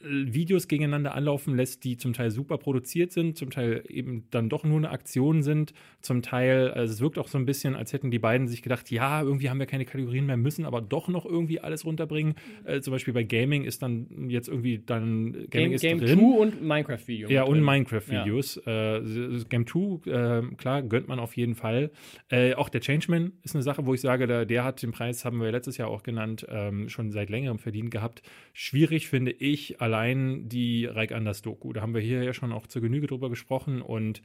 Videos 0.03 0.67
gegeneinander 0.67 1.15
anlaufen 1.15 1.55
lässt, 1.55 1.83
die 1.83 1.97
zum 1.97 2.13
Teil 2.13 2.31
super 2.31 2.57
produziert 2.57 3.11
sind, 3.11 3.37
zum 3.37 3.49
Teil 3.49 3.83
eben 3.87 4.25
dann 4.31 4.49
doch 4.49 4.63
nur 4.63 4.77
eine 4.77 4.89
Aktion 4.89 5.43
sind, 5.43 5.73
zum 6.01 6.21
Teil, 6.21 6.71
also 6.71 6.93
es 6.93 7.01
wirkt 7.01 7.17
auch 7.17 7.27
so 7.27 7.37
ein 7.37 7.45
bisschen, 7.45 7.75
als 7.75 7.93
hätten 7.93 8.11
die 8.11 8.19
beiden 8.19 8.47
sich 8.47 8.61
gedacht, 8.61 8.91
ja, 8.91 9.21
irgendwie 9.21 9.49
haben 9.49 9.59
wir 9.59 9.65
keine 9.65 9.85
Kategorien 9.85 10.25
mehr, 10.25 10.37
müssen 10.37 10.65
aber 10.65 10.81
doch 10.81 11.07
noch 11.07 11.25
irgendwie 11.25 11.59
alles 11.59 11.85
runterbringen. 11.85 12.35
Äh, 12.65 12.81
zum 12.81 12.91
Beispiel 12.91 13.13
bei 13.13 13.23
Gaming 13.23 13.63
ist 13.63 13.81
dann 13.81 14.29
jetzt 14.29 14.47
irgendwie 14.47 14.79
dann 14.79 15.47
Gaming 15.49 15.49
Game, 15.49 15.71
ist 15.73 15.81
Game 15.81 15.99
drin. 15.99 16.19
2 16.19 16.25
und 16.25 16.61
Minecraft-Video. 16.61 17.29
Ja, 17.29 17.43
und. 17.43 17.61
Minecraft-Videos. 17.61 18.57
Äh, 18.65 19.43
Game 19.49 19.67
2, 19.67 20.09
äh, 20.09 20.55
klar, 20.55 20.81
gönnt 20.81 21.07
man 21.07 21.19
auf 21.19 21.37
jeden 21.37 21.55
Fall. 21.55 21.91
Äh, 22.29 22.53
auch 22.55 22.69
der 22.69 22.81
Changeman 22.81 23.33
ist 23.43 23.55
eine 23.55 23.63
Sache, 23.63 23.85
wo 23.85 23.93
ich 23.93 24.01
sage, 24.01 24.27
der, 24.27 24.45
der 24.45 24.63
hat 24.63 24.81
den 24.81 24.91
Preis, 24.91 25.25
haben 25.25 25.39
wir 25.39 25.51
letztes 25.51 25.77
Jahr 25.77 25.89
auch 25.89 26.03
genannt, 26.03 26.45
ähm, 26.49 26.89
schon 26.89 27.11
seit 27.11 27.29
längerem 27.29 27.59
verdient 27.59 27.91
gehabt. 27.91 28.21
Schwierig 28.53 29.07
finde 29.07 29.31
ich 29.31 29.81
allein 29.91 30.47
die 30.47 30.85
Reik 30.85 31.11
Anders 31.11 31.41
Doku. 31.41 31.73
Da 31.73 31.81
haben 31.81 31.93
wir 31.93 32.01
hier 32.01 32.23
ja 32.23 32.33
schon 32.33 32.51
auch 32.51 32.67
zur 32.67 32.81
Genüge 32.81 33.07
drüber 33.07 33.29
gesprochen 33.29 33.81
und 33.81 34.21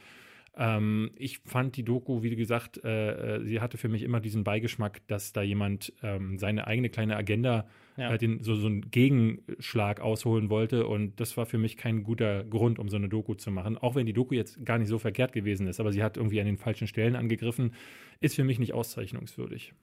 ähm, 0.59 1.11
ich 1.17 1.41
fand 1.41 1.77
die 1.77 1.83
Doku, 1.83 2.23
wie 2.23 2.35
gesagt, 2.35 2.83
äh, 2.83 3.37
äh, 3.37 3.45
sie 3.45 3.61
hatte 3.61 3.77
für 3.77 3.91
mich 3.91 4.03
immer 4.03 4.21
diesen 4.21 4.43
Beigeschmack, 4.43 5.07
dass 5.07 5.35
da 5.35 5.43
jemand 5.43 5.93
ähm, 6.03 6.39
seine 6.39 6.67
eigene 6.67 6.89
kleine 6.89 7.15
Agenda, 7.17 7.67
Ja. 7.99 8.15
äh, 8.15 8.17
den, 8.19 8.43
so, 8.43 8.55
so 8.55 8.67
einen 8.67 8.91
Gegenschlag 8.91 10.01
ausholen 10.01 10.49
wollte. 10.49 10.87
Und 10.87 11.21
das 11.21 11.37
war 11.37 11.45
für 11.45 11.59
mich 11.59 11.77
kein 11.77 12.05
guter 12.05 12.43
Grund, 12.45 12.79
um 12.79 12.89
so 12.89 12.97
eine 12.97 13.11
Doku 13.11 13.35
zu 13.35 13.51
machen. 13.51 13.77
Auch 13.77 13.97
wenn 13.97 14.07
die 14.07 14.15
Doku 14.15 14.35
jetzt 14.35 14.65
gar 14.65 14.79
nicht 14.79 14.89
so 14.89 14.99
verkehrt 14.99 15.33
gewesen 15.35 15.67
ist, 15.67 15.79
aber 15.79 15.93
sie 15.93 16.03
hat 16.03 16.17
irgendwie 16.17 16.41
an 16.41 16.47
den 16.47 16.57
falschen 16.57 16.87
Stellen 16.87 17.17
angegriffen, 17.17 17.75
ist 18.21 18.35
für 18.37 18.45
mich 18.45 18.59
nicht 18.59 18.73
auszeichnungswürdig. 18.73 19.75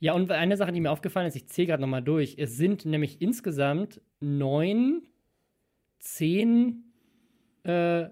Ja, 0.00 0.12
und 0.12 0.28
eine 0.32 0.56
Sache, 0.56 0.72
die 0.72 0.80
mir 0.80 0.90
aufgefallen 0.90 1.28
ist, 1.28 1.36
ich 1.36 1.46
zähle 1.46 1.68
gerade 1.68 1.80
nochmal 1.82 2.02
durch. 2.02 2.34
Es 2.36 2.56
sind 2.56 2.84
nämlich 2.84 3.22
insgesamt 3.22 4.00
neun, 4.20 5.02
zehn, 5.98 6.84
äh, 7.64 8.06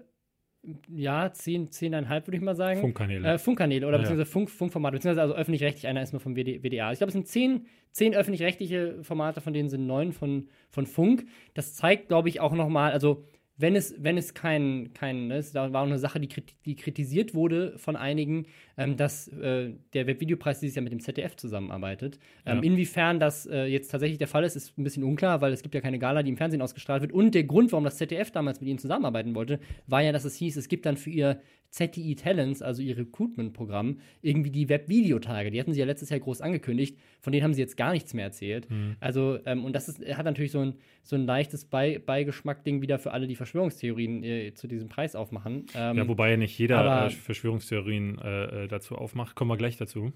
ja, 0.89 1.31
zehn, 1.31 1.69
zehneinhalb, 1.71 2.27
würde 2.27 2.37
ich 2.37 2.43
mal 2.43 2.55
sagen. 2.55 2.79
Funkkanäle. 2.81 3.33
Äh, 3.33 3.37
Funkkanäle 3.37 3.87
oder 3.87 3.97
Ja, 3.97 4.01
beziehungsweise 4.01 4.29
Funk, 4.29 4.49
Funkformate, 4.49 4.97
beziehungsweise 4.97 5.21
also 5.21 5.35
öffentlich-rechtlich, 5.35 5.87
einer 5.87 6.01
ist 6.01 6.11
nur 6.11 6.19
vom 6.19 6.35
WD, 6.35 6.63
WDR. 6.63 6.91
Ich 6.91 6.97
glaube, 6.97 7.09
es 7.09 7.13
sind 7.13 7.27
zehn, 7.27 7.67
zehn 7.91 8.15
öffentlich-rechtliche 8.15 9.03
Formate, 9.03 9.41
von 9.41 9.53
denen 9.53 9.69
sind 9.69 9.85
neun 9.85 10.11
von, 10.11 10.49
von 10.69 10.85
Funk. 10.85 11.25
Das 11.53 11.75
zeigt, 11.75 12.07
glaube 12.07 12.29
ich, 12.29 12.39
auch 12.39 12.53
nochmal, 12.53 12.91
also 12.91 13.25
wenn 13.57 13.75
es, 13.75 13.95
wenn 13.99 14.17
es 14.17 14.33
kein, 14.33 14.91
kein 14.93 15.27
ne, 15.27 15.37
es 15.37 15.51
da 15.51 15.71
war 15.71 15.81
auch 15.81 15.87
eine 15.87 15.99
Sache, 15.99 16.19
die, 16.19 16.29
die 16.65 16.75
kritisiert 16.75 17.33
wurde 17.33 17.77
von 17.77 17.95
einigen, 17.95 18.47
ähm, 18.77 18.97
dass 18.97 19.27
äh, 19.29 19.71
der 19.93 20.07
Webvideopreis 20.07 20.59
dieses 20.59 20.75
Jahr 20.75 20.83
mit 20.83 20.91
dem 20.93 20.99
ZDF 20.99 21.35
zusammenarbeitet. 21.35 22.19
Ähm, 22.45 22.57
Ja. 22.57 22.63
Inwiefern 22.63 23.19
das 23.19 23.45
äh, 23.45 23.65
jetzt 23.65 23.89
tatsächlich 23.89 24.17
der 24.17 24.27
Fall 24.27 24.43
ist, 24.43 24.55
ist 24.55 24.77
ein 24.77 24.83
bisschen 24.83 25.03
unklar, 25.03 25.41
weil 25.41 25.53
es 25.53 25.61
gibt 25.63 25.75
ja 25.75 25.81
keine 25.81 25.99
Gala, 25.99 26.23
die 26.23 26.29
im 26.29 26.37
Fernsehen 26.37 26.61
ausgestrahlt 26.61 27.01
wird. 27.01 27.11
Und 27.13 27.35
der 27.35 27.43
Grund, 27.45 27.71
warum 27.71 27.83
das 27.85 27.97
ZDF 27.97 28.31
damals 28.31 28.59
mit 28.59 28.69
ihnen 28.69 28.79
zusammenarbeiten 28.79 29.33
wollte, 29.35 29.59
war 29.87 30.01
ja, 30.01 30.11
dass 30.11 30.25
es 30.25 30.35
hieß, 30.35 30.57
es 30.57 30.67
gibt 30.67 30.85
dann 30.85 30.97
für 30.97 31.09
ihr 31.09 31.39
ZTI 31.71 32.15
Talents, 32.15 32.61
also 32.61 32.81
ihr 32.81 32.97
Recruitment-Programm, 32.97 33.97
irgendwie 34.21 34.49
die 34.49 34.69
Webvideotage. 34.69 35.51
Die 35.51 35.59
hatten 35.59 35.73
sie 35.73 35.79
ja 35.79 35.85
letztes 35.85 36.09
Jahr 36.09 36.21
groß 36.21 36.39
angekündigt. 36.39 36.97
Von 37.19 37.33
denen 37.33 37.43
haben 37.43 37.53
sie 37.53 37.59
jetzt 37.61 37.75
gar 37.75 37.91
nichts 37.91 38.13
mehr 38.13 38.23
erzählt. 38.25 38.69
Mhm. 38.69 38.95
Also, 39.01 39.39
ähm, 39.45 39.65
und 39.65 39.73
das 39.75 39.89
ist, 39.89 39.99
hat 40.15 40.23
natürlich 40.25 40.51
so 40.51 40.59
ein, 40.59 40.75
so 41.03 41.17
ein 41.17 41.25
leichtes 41.25 41.65
Bei 41.65 41.99
Beigeschmack-Ding 41.99 42.81
wieder 42.81 42.97
für 42.97 43.11
alle, 43.11 43.27
die 43.27 43.35
Verschwörungstheorien 43.35 44.23
äh, 44.23 44.53
zu 44.53 44.67
diesem 44.67 44.87
Preis 44.87 45.15
aufmachen. 45.17 45.65
Ähm, 45.75 45.97
ja, 45.97 46.07
wobei 46.07 46.31
ja 46.31 46.37
nicht 46.37 46.57
jeder 46.57 46.77
aber- 46.79 47.07
äh, 47.07 47.09
Verschwörungstheorien 47.09 48.19
äh, 48.19 48.64
äh, 48.65 48.67
dazu 48.67 48.95
aufmacht. 48.95 49.35
Kommen 49.35 49.51
wir 49.51 49.57
gleich 49.57 49.77
dazu. 49.77 50.11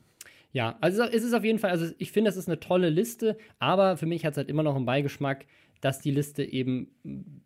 Ja, 0.52 0.78
also 0.82 1.04
es 1.04 1.24
ist 1.24 1.34
auf 1.34 1.44
jeden 1.44 1.60
Fall, 1.60 1.70
also 1.70 1.94
ich 2.00 2.12
finde, 2.12 2.30
es 2.30 2.38
ist 2.38 2.48
eine 2.48 2.60
tolle 2.60 2.90
Liste, 2.90 3.38
aber 3.60 3.98
für 3.98 4.08
mich 4.08 4.26
hat 4.26 4.34
es 4.34 4.38
halt 4.38 4.50
immer 4.50 4.64
noch 4.64 4.76
einen 4.76 4.86
Beigeschmack, 4.86 5.46
dass 5.82 6.00
die 6.02 6.12
Liste 6.12 6.44
eben 6.44 6.92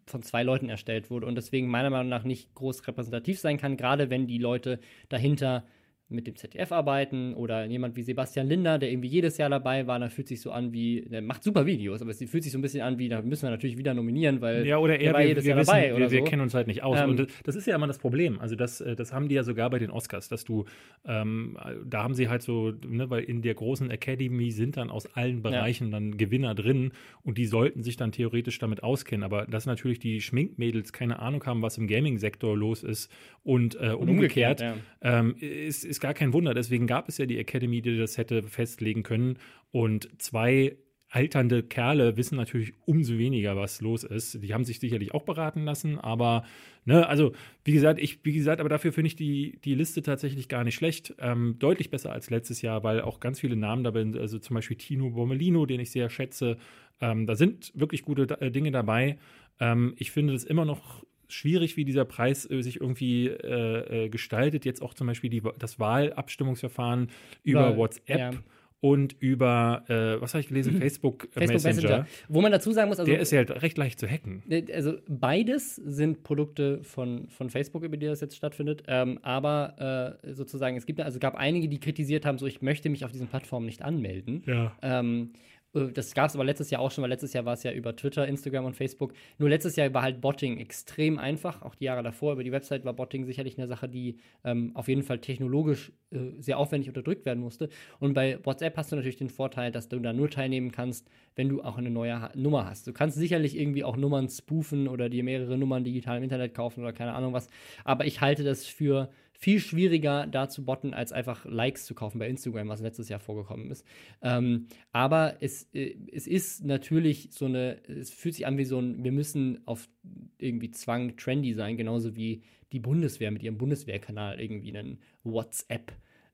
von 0.07 0.23
zwei 0.23 0.43
Leuten 0.43 0.69
erstellt 0.69 1.09
wurde 1.09 1.27
und 1.27 1.35
deswegen 1.35 1.67
meiner 1.67 1.89
Meinung 1.89 2.09
nach 2.09 2.23
nicht 2.23 2.53
groß 2.55 2.87
repräsentativ 2.87 3.39
sein 3.39 3.57
kann, 3.57 3.77
gerade 3.77 4.09
wenn 4.09 4.25
die 4.25 4.37
Leute 4.37 4.79
dahinter 5.09 5.65
mit 6.09 6.27
dem 6.27 6.35
ZDF 6.35 6.71
arbeiten 6.71 7.33
oder 7.33 7.65
jemand 7.65 7.95
wie 7.95 8.03
Sebastian 8.03 8.47
Linder, 8.47 8.77
der 8.77 8.91
irgendwie 8.91 9.07
jedes 9.07 9.37
Jahr 9.37 9.49
dabei 9.49 9.87
war, 9.87 9.99
dann 9.99 10.09
fühlt 10.09 10.27
sich 10.27 10.41
so 10.41 10.51
an 10.51 10.71
wie, 10.71 11.01
der 11.01 11.21
macht 11.21 11.43
super 11.43 11.65
Videos, 11.65 12.01
aber 12.01 12.11
es 12.11 12.17
fühlt 12.17 12.43
sich 12.43 12.51
so 12.51 12.59
ein 12.59 12.61
bisschen 12.61 12.81
an 12.81 12.99
wie, 12.99 13.09
da 13.09 13.21
müssen 13.21 13.43
wir 13.43 13.49
natürlich 13.49 13.77
wieder 13.77 13.93
nominieren, 13.93 14.41
weil 14.41 14.65
Ja, 14.65 14.77
oder 14.77 14.93
der 14.93 15.01
eher, 15.01 15.13
war 15.13 15.21
wir, 15.21 15.27
jedes 15.27 15.43
wir, 15.43 15.49
Jahr 15.51 15.59
wissen, 15.59 15.71
dabei 15.71 15.87
wir, 15.89 15.95
oder 15.95 16.11
wir 16.11 16.19
so. 16.19 16.25
kennen 16.25 16.41
uns 16.41 16.53
halt 16.53 16.67
nicht 16.67 16.83
aus. 16.83 16.99
Ähm, 16.99 17.09
und 17.11 17.27
das, 17.43 17.55
ist 17.55 17.65
ja 17.65 17.75
immer 17.75 17.87
das 17.87 17.97
Problem. 17.97 18.39
Also 18.39 18.55
das, 18.55 18.81
äh, 18.81 18.95
das 18.95 19.13
haben 19.13 19.27
die 19.27 19.35
ja 19.35 19.43
sogar 19.43 19.69
bei 19.69 19.79
den 19.79 19.89
Oscars, 19.89 20.27
dass 20.27 20.43
du, 20.43 20.65
ähm, 21.05 21.57
da 21.85 22.03
haben 22.03 22.13
sie 22.13 22.29
halt 22.29 22.43
so, 22.43 22.73
ne, 22.87 23.09
weil 23.09 23.23
in 23.23 23.41
der 23.41 23.55
großen 23.55 23.89
Academy 23.89 24.51
sind 24.51 24.77
dann 24.77 24.89
aus 24.89 25.07
allen 25.15 25.41
Bereichen 25.41 25.91
dann 25.91 26.17
Gewinner 26.17 26.53
drin 26.53 26.91
und 27.23 27.37
die 27.37 27.45
sollten 27.45 27.81
sich 27.81 27.97
dann 27.97 28.11
theoretisch 28.11 28.59
damit 28.59 28.83
auskennen. 28.83 29.23
Aber 29.23 29.45
dass 29.45 29.65
natürlich 29.65 29.99
die 29.99 30.21
Schminkmädels 30.21 30.93
keine 30.93 31.19
Ahnung 31.19 31.43
haben, 31.45 31.61
was 31.61 31.77
im 31.77 31.87
Gaming-Sektor 31.87 32.55
los 32.55 32.83
ist 32.83 33.11
und, 33.43 33.75
äh, 33.81 33.93
und 33.93 34.09
umgekehrt, 34.09 34.61
ja. 34.61 34.75
ähm, 35.01 35.35
ist, 35.39 35.85
ist 35.85 35.92
gar 35.99 36.13
kein 36.13 36.33
Wunder. 36.33 36.53
Deswegen 36.53 36.87
gab 36.87 37.09
es 37.09 37.17
ja 37.17 37.25
die 37.25 37.37
Academy, 37.37 37.81
die 37.81 37.97
das 37.97 38.17
hätte 38.17 38.43
festlegen 38.43 39.03
können. 39.03 39.37
Und 39.71 40.09
zwei 40.21 40.77
alternde 41.13 41.61
Kerle 41.61 42.17
wissen 42.17 42.35
natürlich 42.37 42.73
umso 42.85 43.19
weniger, 43.19 43.55
was 43.55 43.81
los 43.81 44.03
ist. 44.03 44.41
Die 44.41 44.51
haben 44.53 44.63
sich 44.63 44.79
sicherlich 44.79 45.13
auch 45.13 45.21
beraten 45.21 45.63
lassen, 45.63 45.99
aber 45.99 46.43
ne, 46.85 47.07
also 47.07 47.33
wie 47.63 47.71
gesagt, 47.71 48.01
ich, 48.01 48.25
wie 48.25 48.33
gesagt, 48.33 48.59
aber 48.59 48.69
dafür 48.69 48.91
finde 48.91 49.07
ich 49.09 49.15
die, 49.15 49.59
die 49.63 49.75
Liste 49.75 50.01
tatsächlich 50.01 50.49
gar 50.49 50.63
nicht 50.63 50.73
schlecht. 50.73 51.13
Ähm, 51.19 51.57
deutlich 51.59 51.91
besser 51.91 52.11
als 52.11 52.31
letztes 52.31 52.63
Jahr, 52.63 52.83
weil 52.83 52.99
auch 53.01 53.19
ganz 53.19 53.39
viele 53.39 53.55
Namen 53.55 53.83
dabei 53.83 54.01
sind, 54.01 54.17
also 54.17 54.39
zum 54.39 54.55
Beispiel 54.55 54.77
Tino 54.77 55.11
Bommelino, 55.11 55.67
den 55.67 55.81
ich 55.81 55.91
sehr 55.91 56.09
schätze. 56.09 56.57
Ähm, 56.99 57.27
da 57.27 57.35
sind 57.35 57.71
wirklich 57.75 58.01
gute 58.01 58.41
äh, 58.41 58.49
Dinge 58.49 58.71
dabei. 58.71 59.19
Ähm, 59.59 59.93
ich 59.97 60.09
finde 60.09 60.33
das 60.33 60.43
immer 60.43 60.65
noch 60.65 61.05
schwierig, 61.33 61.75
wie 61.77 61.85
dieser 61.85 62.05
Preis 62.05 62.49
äh, 62.49 62.61
sich 62.61 62.79
irgendwie 62.81 63.27
äh, 63.27 64.05
äh, 64.05 64.09
gestaltet. 64.09 64.65
Jetzt 64.65 64.81
auch 64.81 64.93
zum 64.93 65.07
Beispiel 65.07 65.29
die, 65.29 65.41
das 65.59 65.79
Wahlabstimmungsverfahren 65.79 67.09
über 67.43 67.67
Über- 67.69 67.77
WhatsApp. 67.77 68.17
ja. 68.19 68.31
und 68.79 69.15
über, 69.21 69.83
äh, 69.87 70.19
was 70.21 70.33
habe 70.33 70.41
ich 70.41 70.47
gelesen, 70.49 70.77
Facebook, 70.81 71.23
äh, 71.35 71.39
Facebook 71.47 71.63
Messenger. 71.63 71.73
Messenger. 71.99 72.07
Wo 72.27 72.41
man 72.41 72.51
dazu 72.51 72.71
sagen 72.73 72.89
muss, 72.89 72.99
also 72.99 73.09
Der 73.09 73.21
ist 73.21 73.31
ja 73.31 73.37
halt 73.37 73.61
recht 73.61 73.77
leicht 73.77 73.97
zu 73.99 74.07
hacken. 74.07 74.43
Äh, 74.49 74.63
Also 74.73 74.95
beides 75.07 75.75
sind 75.77 76.23
Produkte 76.23 76.83
von, 76.83 77.29
von 77.29 77.49
Facebook, 77.49 77.83
über 77.83 77.95
die 77.97 78.07
das 78.07 78.19
jetzt 78.21 78.35
stattfindet. 78.35 78.83
Ähm, 78.87 79.19
aber 79.21 80.17
äh, 80.23 80.33
sozusagen, 80.33 80.75
es 80.75 80.85
gibt 80.85 80.99
also 80.99 81.17
gab 81.19 81.35
einige, 81.35 81.69
die 81.69 81.79
kritisiert 81.79 82.25
haben, 82.25 82.37
so 82.37 82.45
ich 82.45 82.61
möchte 82.61 82.89
mich 82.89 83.05
auf 83.05 83.11
diesen 83.11 83.27
Plattformen 83.27 83.65
nicht 83.65 83.81
anmelden. 83.83 84.43
Ja. 84.45 84.75
Ähm, 84.81 85.31
äh, 85.33 85.37
das 85.73 86.13
gab 86.13 86.29
es 86.29 86.35
aber 86.35 86.43
letztes 86.43 86.69
Jahr 86.69 86.81
auch 86.81 86.91
schon, 86.91 87.01
weil 87.01 87.09
letztes 87.09 87.33
Jahr 87.33 87.45
war 87.45 87.53
es 87.53 87.63
ja 87.63 87.71
über 87.71 87.95
Twitter, 87.95 88.27
Instagram 88.27 88.65
und 88.65 88.75
Facebook. 88.75 89.13
Nur 89.39 89.49
letztes 89.49 89.75
Jahr 89.75 89.91
war 89.93 90.03
halt 90.03 90.21
Botting 90.21 90.59
extrem 90.59 91.17
einfach. 91.17 91.63
Auch 91.63 91.73
die 91.73 91.85
Jahre 91.85 92.03
davor 92.03 92.33
über 92.33 92.43
die 92.43 92.51
Website 92.51 92.85
war 92.85 92.93
Botting 92.93 93.25
sicherlich 93.25 93.57
eine 93.57 93.67
Sache, 93.67 93.89
die 93.89 94.17
ähm, 94.43 94.71
auf 94.75 94.87
jeden 94.87 95.01
Fall 95.01 95.19
technologisch 95.19 95.91
äh, 96.11 96.17
sehr 96.39 96.59
aufwendig 96.59 96.89
unterdrückt 96.89 97.25
werden 97.25 97.39
musste. 97.39 97.69
Und 97.99 98.13
bei 98.13 98.37
WhatsApp 98.43 98.77
hast 98.77 98.91
du 98.91 98.95
natürlich 98.95 99.17
den 99.17 99.29
Vorteil, 99.29 99.71
dass 99.71 99.89
du 99.89 99.99
da 99.99 100.13
nur 100.13 100.29
teilnehmen 100.29 100.71
kannst, 100.71 101.09
wenn 101.35 101.49
du 101.49 101.63
auch 101.63 101.79
eine 101.79 101.89
neue 101.89 102.21
ha 102.21 102.31
Nummer 102.35 102.69
hast. 102.69 102.85
Du 102.85 102.93
kannst 102.93 103.17
sicherlich 103.17 103.57
irgendwie 103.57 103.83
auch 103.83 103.97
Nummern 103.97 104.29
spoofen 104.29 104.87
oder 104.87 105.09
dir 105.09 105.23
mehrere 105.23 105.57
Nummern 105.57 105.83
digital 105.83 106.17
im 106.17 106.23
Internet 106.23 106.53
kaufen 106.53 106.81
oder 106.81 106.93
keine 106.93 107.13
Ahnung 107.13 107.33
was. 107.33 107.47
Aber 107.83 108.05
ich 108.05 108.21
halte 108.21 108.43
das 108.43 108.67
für 108.67 109.09
viel 109.33 109.59
schwieriger, 109.59 110.27
da 110.27 110.47
zu 110.47 110.63
botten, 110.63 110.93
als 110.93 111.11
einfach 111.11 111.45
Likes 111.45 111.85
zu 111.85 111.95
kaufen 111.95 112.19
bei 112.19 112.29
Instagram, 112.29 112.69
was 112.69 112.81
letztes 112.81 113.09
Jahr 113.09 113.19
vorgekommen 113.19 113.71
ist. 113.71 113.85
Ähm, 114.21 114.67
aber 114.91 115.37
es, 115.41 115.69
äh, 115.73 115.95
es 116.11 116.27
ist 116.27 116.63
natürlich 116.63 117.29
so 117.31 117.45
eine, 117.45 117.77
es 117.87 118.11
fühlt 118.11 118.35
sich 118.35 118.47
an 118.47 118.57
wie 118.57 118.65
so 118.65 118.79
ein, 118.79 119.03
wir 119.03 119.11
müssen 119.11 119.61
auf 119.65 119.89
irgendwie 120.37 120.71
Zwang 120.71 121.17
trendy 121.17 121.53
sein, 121.53 121.77
genauso 121.77 122.15
wie 122.15 122.41
die 122.71 122.79
Bundeswehr 122.79 123.31
mit 123.31 123.43
ihrem 123.43 123.57
Bundeswehrkanal 123.57 124.39
irgendwie 124.39 124.75
einen 124.75 124.99
WhatsApp 125.23 125.91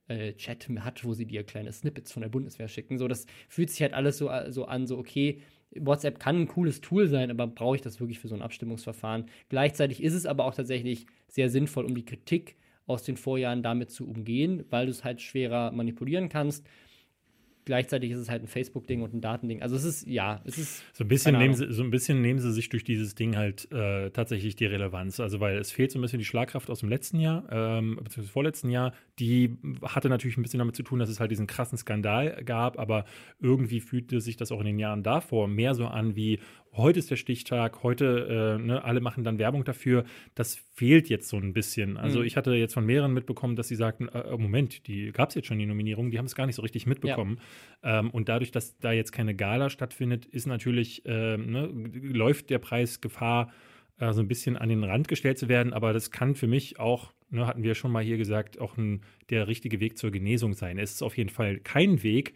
äh, 0.08 0.34
Chat 0.34 0.68
hat, 0.80 1.04
wo 1.04 1.14
sie 1.14 1.26
dir 1.26 1.44
kleine 1.44 1.72
Snippets 1.72 2.12
von 2.12 2.22
der 2.22 2.30
Bundeswehr 2.30 2.68
schicken. 2.68 2.98
So, 2.98 3.08
das 3.08 3.26
fühlt 3.48 3.70
sich 3.70 3.82
halt 3.82 3.94
alles 3.94 4.18
so, 4.18 4.30
so 4.50 4.66
an, 4.66 4.88
so 4.88 4.98
okay, 4.98 5.42
WhatsApp 5.76 6.20
kann 6.20 6.42
ein 6.42 6.48
cooles 6.48 6.82
Tool 6.82 7.08
sein, 7.08 7.30
aber 7.32 7.48
brauche 7.48 7.76
ich 7.76 7.82
das 7.82 8.00
wirklich 8.00 8.20
für 8.20 8.28
so 8.28 8.36
ein 8.36 8.42
Abstimmungsverfahren? 8.42 9.26
Gleichzeitig 9.50 10.02
ist 10.02 10.14
es 10.14 10.26
aber 10.26 10.46
auch 10.46 10.56
tatsächlich 10.56 11.06
sehr 11.28 11.50
sinnvoll, 11.50 11.86
um 11.86 11.96
die 11.96 12.06
Kritik 12.06 12.56
aus 12.90 13.04
den 13.04 13.18
Vorjahren 13.18 13.64
damit 13.64 13.92
zu 13.92 14.08
umgehen, 14.08 14.66
weil 14.70 14.88
du 14.88 14.92
es 14.92 15.04
halt 15.04 15.22
schwerer 15.22 15.72
manipulieren 15.72 16.30
kannst. 16.30 16.66
Gleichzeitig 17.66 18.10
ist 18.10 18.18
es 18.18 18.30
halt 18.30 18.42
ein 18.42 18.48
Facebook-Ding 18.48 19.04
und 19.04 19.14
ein 19.14 19.22
Datending. 19.22 19.62
Also 19.62 19.76
es 19.76 19.84
ist, 19.84 20.08
ja, 20.08 20.42
es 20.46 20.58
ist. 20.58 20.84
So 20.94 21.04
ein 21.04 21.08
bisschen, 21.08 21.38
nehmen 21.38 21.54
sie, 21.54 21.72
so 21.72 21.84
ein 21.84 21.92
bisschen 21.92 22.20
nehmen 22.20 22.40
sie 22.40 22.52
sich 22.52 22.70
durch 22.70 22.84
dieses 22.84 23.14
Ding 23.14 23.36
halt 23.38 23.72
äh, 23.72 24.10
tatsächlich 24.10 24.56
die 24.56 24.66
Relevanz. 24.66 25.20
Also, 25.20 25.40
weil 25.40 25.58
es 25.60 25.72
fehlt 25.72 25.92
so 25.92 26.00
ein 26.00 26.02
bisschen 26.02 26.18
die 26.18 26.26
Schlagkraft 26.26 26.72
aus 26.72 26.80
dem 26.80 26.90
letzten 26.90 27.20
Jahr, 27.20 27.46
ähm, 27.52 27.98
beziehungsweise 27.98 28.32
vorletzten 28.32 28.70
Jahr. 28.72 28.94
Die 29.20 29.58
hatte 29.84 30.10
natürlich 30.10 30.38
ein 30.38 30.42
bisschen 30.44 30.60
damit 30.60 30.76
zu 30.76 30.84
tun, 30.84 31.00
dass 31.00 31.10
es 31.10 31.20
halt 31.20 31.30
diesen 31.32 31.46
krassen 31.48 31.78
Skandal 31.78 32.42
gab, 32.46 32.80
aber 32.80 33.06
irgendwie 33.40 33.82
fühlte 33.82 34.22
sich 34.22 34.38
das 34.38 34.52
auch 34.52 34.60
in 34.60 34.66
den 34.66 34.80
Jahren 34.80 35.04
davor 35.04 35.48
mehr 35.48 35.76
so 35.76 35.86
an 35.88 36.16
wie, 36.16 36.40
heute 36.72 37.00
ist 37.00 37.12
der 37.12 37.16
Stichtag, 37.18 37.84
heute, 37.84 38.58
äh, 38.60 38.64
ne, 38.64 38.84
alle 38.84 39.02
machen 39.02 39.24
dann 39.24 39.40
Werbung 39.40 39.64
dafür. 39.64 40.04
Das 40.36 40.56
fehlt 40.74 41.10
jetzt 41.10 41.28
so 41.28 41.38
ein 41.38 41.52
bisschen. 41.54 41.98
Also, 41.98 42.20
Mhm. 42.20 42.26
ich 42.26 42.38
hatte 42.38 42.54
jetzt 42.54 42.74
von 42.74 42.86
mehreren 42.86 43.14
mitbekommen, 43.14 43.56
dass 43.56 43.68
sie 43.68 43.76
sagten, 43.76 44.08
äh, 44.08 44.38
Moment, 44.38 44.88
die 44.88 45.12
gab 45.12 45.30
es 45.30 45.36
jetzt 45.36 45.48
schon 45.48 45.60
die 45.60 45.66
Nominierung, 45.66 46.12
die 46.12 46.18
haben 46.18 46.26
es 46.26 46.36
gar 46.36 46.46
nicht 46.46 46.56
so 46.56 46.62
richtig 46.62 46.86
mitbekommen. 46.86 47.40
Ähm, 47.84 48.10
und 48.12 48.30
dadurch, 48.30 48.52
dass 48.52 48.78
da 48.80 48.92
jetzt 48.92 49.12
keine 49.12 49.36
Gala 49.36 49.70
stattfindet, 49.70 50.26
ist 50.26 50.46
natürlich, 50.48 51.02
ähm, 51.06 51.52
ne, 51.52 51.66
läuft 51.68 52.50
der 52.50 52.60
Preis 52.60 53.02
Gefahr, 53.02 53.52
äh, 53.98 54.14
so 54.14 54.22
ein 54.22 54.28
bisschen 54.28 54.56
an 54.56 54.70
den 54.70 54.84
Rand 54.84 55.08
gestellt 55.08 55.38
zu 55.38 55.50
werden. 55.50 55.74
Aber 55.74 55.92
das 55.92 56.12
kann 56.12 56.36
für 56.36 56.48
mich 56.48 56.80
auch, 56.80 57.12
ne, 57.30 57.48
hatten 57.48 57.64
wir 57.64 57.76
schon 57.76 57.92
mal 57.92 58.04
hier 58.04 58.18
gesagt, 58.18 58.60
auch 58.60 58.78
ein, 58.78 59.02
der 59.30 59.48
richtige 59.48 59.80
Weg 59.80 59.98
zur 59.98 60.12
Genesung 60.12 60.54
sein. 60.54 60.78
Es 60.78 60.92
ist 60.92 61.02
auf 61.02 61.18
jeden 61.18 61.30
Fall 61.30 61.60
kein 61.60 62.04
Weg 62.04 62.34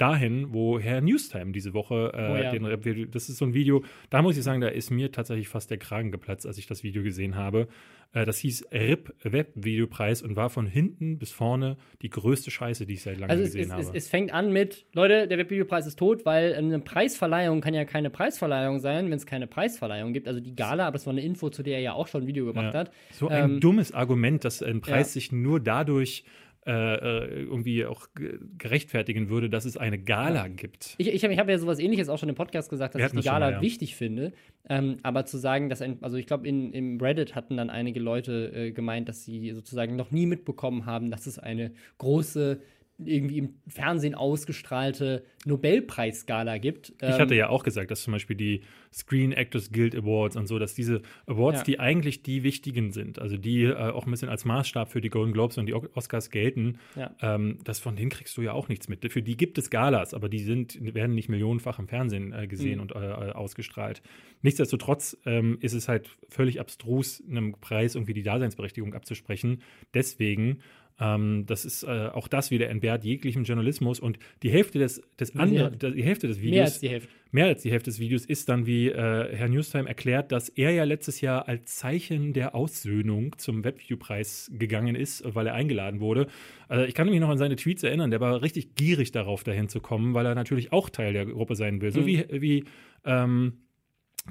dahin, 0.00 0.52
wo 0.52 0.78
Herr 0.80 1.00
Newstime 1.00 1.52
diese 1.52 1.74
Woche 1.74 2.12
äh, 2.14 2.30
Oh 2.32 2.36
ja. 2.42 2.50
den 2.50 3.10
das 3.10 3.28
ist 3.28 3.36
so 3.38 3.44
ein 3.44 3.54
Video, 3.54 3.84
da 4.08 4.22
muss 4.22 4.36
ich 4.36 4.42
sagen, 4.44 4.60
da 4.60 4.68
ist 4.68 4.90
mir 4.90 5.12
tatsächlich 5.12 5.48
fast 5.48 5.70
der 5.70 5.78
Kragen 5.78 6.10
geplatzt, 6.10 6.46
als 6.46 6.58
ich 6.58 6.66
das 6.66 6.82
Video 6.82 7.02
gesehen 7.02 7.36
habe. 7.36 7.68
Äh, 8.12 8.24
das 8.24 8.38
hieß 8.38 8.66
RIP 8.72 9.14
Web 9.22 9.52
Videopreis 9.54 10.22
und 10.22 10.34
war 10.36 10.50
von 10.50 10.66
hinten 10.66 11.18
bis 11.18 11.30
vorne 11.32 11.76
die 12.02 12.10
größte 12.10 12.50
Scheiße, 12.50 12.86
die 12.86 12.94
ich 12.94 13.02
seit 13.02 13.18
langem 13.18 13.30
Also 13.30 13.42
es, 13.42 13.48
gesehen 13.52 13.66
es, 13.66 13.70
habe. 13.72 13.82
es, 13.82 13.90
es 14.04 14.08
fängt 14.08 14.32
an 14.32 14.52
mit, 14.52 14.86
Leute, 14.94 15.28
der 15.28 15.38
Webvideopreis 15.38 15.86
ist 15.86 15.98
tot, 15.98 16.24
weil 16.24 16.54
eine 16.54 16.80
Preisverleihung 16.80 17.60
kann 17.60 17.74
ja 17.74 17.84
keine 17.84 18.10
Preisverleihung 18.10 18.78
sein, 18.80 19.06
wenn 19.10 19.16
es 19.18 19.26
keine 19.26 19.46
Preisverleihung 19.46 20.12
gibt. 20.12 20.26
Also 20.28 20.40
die 20.40 20.54
Gala, 20.56 20.86
aber 20.86 20.94
das 20.94 21.06
war 21.06 21.12
eine 21.12 21.22
Info, 21.22 21.50
zu 21.50 21.62
der 21.62 21.74
er 21.76 21.80
ja 21.82 21.92
auch 21.92 22.08
schon 22.08 22.22
ein 22.22 22.26
Video 22.26 22.46
gemacht 22.46 22.74
Ja. 22.74 22.80
hat. 22.80 22.90
So 23.12 23.28
ein 23.28 23.52
Ähm, 23.52 23.60
dummes 23.60 23.92
Argument, 23.92 24.44
dass 24.44 24.62
ein 24.62 24.80
Preis 24.80 25.08
ja. 25.10 25.20
sich 25.20 25.32
nur 25.32 25.60
dadurch 25.60 26.24
äh, 26.66 26.72
äh, 26.72 27.42
irgendwie 27.44 27.86
auch 27.86 28.08
ge- 28.14 28.38
gerechtfertigen 28.58 29.30
würde, 29.30 29.48
dass 29.48 29.64
es 29.64 29.78
eine 29.78 29.98
Gala 29.98 30.46
gibt. 30.48 30.94
Ich, 30.98 31.08
ich 31.08 31.24
habe 31.24 31.34
hab 31.34 31.48
ja 31.48 31.58
sowas 31.58 31.78
ähnliches 31.78 32.10
auch 32.10 32.18
schon 32.18 32.28
im 32.28 32.34
Podcast 32.34 32.68
gesagt, 32.68 32.94
dass 32.94 33.02
ich 33.14 33.20
die 33.20 33.24
Gala 33.24 33.46
mal, 33.46 33.52
ja. 33.52 33.60
wichtig 33.62 33.96
finde. 33.96 34.32
Ähm, 34.68 34.98
aber 35.02 35.24
zu 35.24 35.38
sagen, 35.38 35.70
dass 35.70 35.80
ein, 35.80 35.96
also 36.02 36.18
ich 36.18 36.26
glaube, 36.26 36.46
im 36.46 37.00
Reddit 37.00 37.34
hatten 37.34 37.56
dann 37.56 37.70
einige 37.70 37.98
Leute 37.98 38.52
äh, 38.54 38.72
gemeint, 38.72 39.08
dass 39.08 39.24
sie 39.24 39.52
sozusagen 39.52 39.96
noch 39.96 40.10
nie 40.10 40.26
mitbekommen 40.26 40.84
haben, 40.84 41.10
dass 41.10 41.26
es 41.26 41.38
eine 41.38 41.72
große, 41.96 42.60
irgendwie 43.04 43.38
im 43.38 43.54
Fernsehen 43.68 44.14
ausgestrahlte 44.14 45.24
Nobelpreisgala 45.46 46.58
gibt. 46.58 46.92
Ich 47.00 47.08
hatte 47.18 47.34
ja 47.34 47.48
auch 47.48 47.62
gesagt, 47.62 47.90
dass 47.90 48.02
zum 48.02 48.12
Beispiel 48.12 48.36
die 48.36 48.62
Screen 48.92 49.32
Actors 49.32 49.70
Guild 49.72 49.94
Awards 49.94 50.36
und 50.36 50.46
so, 50.46 50.58
dass 50.58 50.74
diese 50.74 51.02
Awards, 51.26 51.60
Ja. 51.60 51.64
die 51.64 51.80
eigentlich 51.80 52.22
die 52.22 52.42
wichtigen 52.42 52.90
sind, 52.92 53.18
also 53.18 53.36
die 53.36 53.62
äh, 53.64 53.74
auch 53.74 54.06
ein 54.06 54.10
bisschen 54.10 54.28
als 54.28 54.44
Maßstab 54.44 54.90
für 54.90 55.00
die 55.00 55.08
Golden 55.10 55.32
Globes 55.32 55.58
und 55.58 55.66
die 55.66 55.74
Oscars 55.74 56.30
gelten, 56.30 56.78
Ja. 56.96 57.14
ähm, 57.22 57.58
das 57.64 57.78
von 57.78 57.96
denen 57.96 58.10
kriegst 58.10 58.36
du 58.36 58.42
ja 58.42 58.52
auch 58.52 58.68
nichts 58.68 58.88
mit. 58.88 59.10
Für 59.12 59.22
die 59.22 59.36
gibt 59.36 59.58
es 59.58 59.70
Galas, 59.70 60.12
aber 60.14 60.28
die 60.28 60.40
sind, 60.40 60.78
werden 60.94 61.14
nicht 61.14 61.28
millionenfach 61.28 61.78
im 61.78 61.88
Fernsehen 61.88 62.32
äh, 62.32 62.46
gesehen 62.46 62.76
Mhm. 62.76 62.80
und 62.82 62.92
äh, 62.92 62.96
ausgestrahlt. 62.96 64.02
Nichtsdestotrotz 64.42 65.16
ähm, 65.26 65.58
ist 65.60 65.74
es 65.74 65.88
halt 65.88 66.10
völlig 66.28 66.60
abstrus, 66.60 67.22
einem 67.28 67.54
Preis 67.60 67.94
irgendwie 67.94 68.14
die 68.14 68.22
Daseinsberechtigung 68.22 68.94
abzusprechen. 68.94 69.62
Deswegen 69.94 70.60
ähm, 71.00 71.44
das 71.46 71.64
ist 71.64 71.82
äh, 71.82 72.08
auch 72.12 72.28
das 72.28 72.50
wieder 72.50 72.68
entbehrt 72.68 73.04
jeglichem 73.04 73.44
Journalismus 73.44 73.98
und 74.00 74.18
die 74.42 74.50
Hälfte 74.50 74.78
des, 74.78 75.00
des 75.18 75.34
anderen, 75.34 75.78
die 75.78 76.02
Hälfte 76.02 76.28
des 76.28 76.40
Videos 76.40 76.54
mehr 76.54 76.64
als 76.64 76.80
die 76.80 76.88
Hälfte. 76.90 77.08
mehr 77.32 77.46
als 77.46 77.62
die 77.62 77.70
Hälfte 77.70 77.90
des 77.90 77.98
Videos 78.00 78.26
ist 78.26 78.48
dann, 78.48 78.66
wie 78.66 78.88
äh, 78.88 79.34
Herr 79.34 79.48
Newstime 79.48 79.88
erklärt, 79.88 80.30
dass 80.30 80.48
er 80.50 80.70
ja 80.72 80.84
letztes 80.84 81.20
Jahr 81.20 81.48
als 81.48 81.76
Zeichen 81.76 82.32
der 82.34 82.54
Aussöhnung 82.54 83.36
zum 83.38 83.64
Webvideopreis 83.64 84.50
gegangen 84.54 84.94
ist, 84.94 85.22
weil 85.34 85.46
er 85.46 85.54
eingeladen 85.54 86.00
wurde. 86.00 86.26
Also 86.68 86.84
ich 86.84 86.94
kann 86.94 87.08
mich 87.08 87.18
noch 87.20 87.30
an 87.30 87.38
seine 87.38 87.56
Tweets 87.56 87.82
erinnern, 87.82 88.10
der 88.10 88.20
war 88.20 88.42
richtig 88.42 88.74
gierig 88.74 89.10
darauf, 89.12 89.42
dahin 89.42 89.68
zu 89.68 89.80
kommen, 89.80 90.14
weil 90.14 90.26
er 90.26 90.34
natürlich 90.34 90.72
auch 90.72 90.90
Teil 90.90 91.12
der 91.12 91.26
Gruppe 91.26 91.56
sein 91.56 91.80
will. 91.80 91.90
So 91.92 92.00
Mhm. 92.02 92.06
wie, 92.06 92.24
wie 92.30 92.64
ähm, 93.04 93.54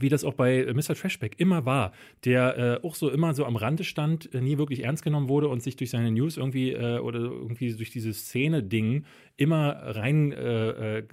wie 0.01 0.09
das 0.09 0.23
auch 0.23 0.33
bei 0.33 0.57
äh, 0.57 0.73
Mr. 0.73 0.95
Trashback 0.95 1.39
immer 1.39 1.65
war, 1.65 1.91
der 2.25 2.57
äh, 2.57 2.85
auch 2.85 2.95
so 2.95 3.09
immer 3.09 3.33
so 3.33 3.45
am 3.45 3.55
Rande 3.55 3.83
stand, 3.83 4.33
äh, 4.33 4.41
nie 4.41 4.57
wirklich 4.57 4.83
ernst 4.83 5.03
genommen 5.03 5.29
wurde 5.29 5.47
und 5.47 5.61
sich 5.61 5.75
durch 5.75 5.89
seine 5.89 6.11
News 6.11 6.37
irgendwie 6.37 6.71
äh, 6.71 6.99
oder 6.99 7.19
irgendwie 7.19 7.73
durch 7.73 7.91
dieses 7.91 8.25
Szene-Ding 8.25 9.05
immer 9.37 9.69
rein 9.95 10.31
äh, 10.31 10.99
äh, 10.99 11.03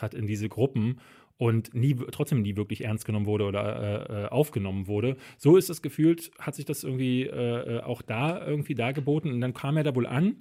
hat 0.00 0.14
in 0.14 0.26
diese 0.26 0.48
Gruppen 0.48 0.98
und 1.38 1.74
nie 1.74 1.96
trotzdem 2.12 2.42
nie 2.42 2.56
wirklich 2.56 2.84
ernst 2.84 3.04
genommen 3.04 3.26
wurde 3.26 3.44
oder 3.44 4.24
äh, 4.24 4.28
aufgenommen 4.28 4.86
wurde. 4.86 5.16
So 5.38 5.56
ist 5.56 5.70
das 5.70 5.82
gefühlt, 5.82 6.30
hat 6.38 6.54
sich 6.54 6.64
das 6.64 6.84
irgendwie 6.84 7.24
äh, 7.24 7.80
auch 7.80 8.02
da 8.02 8.46
irgendwie 8.46 8.74
dargeboten 8.74 9.32
und 9.32 9.40
dann 9.40 9.54
kam 9.54 9.76
er 9.76 9.82
da 9.84 9.94
wohl 9.94 10.06
an 10.06 10.36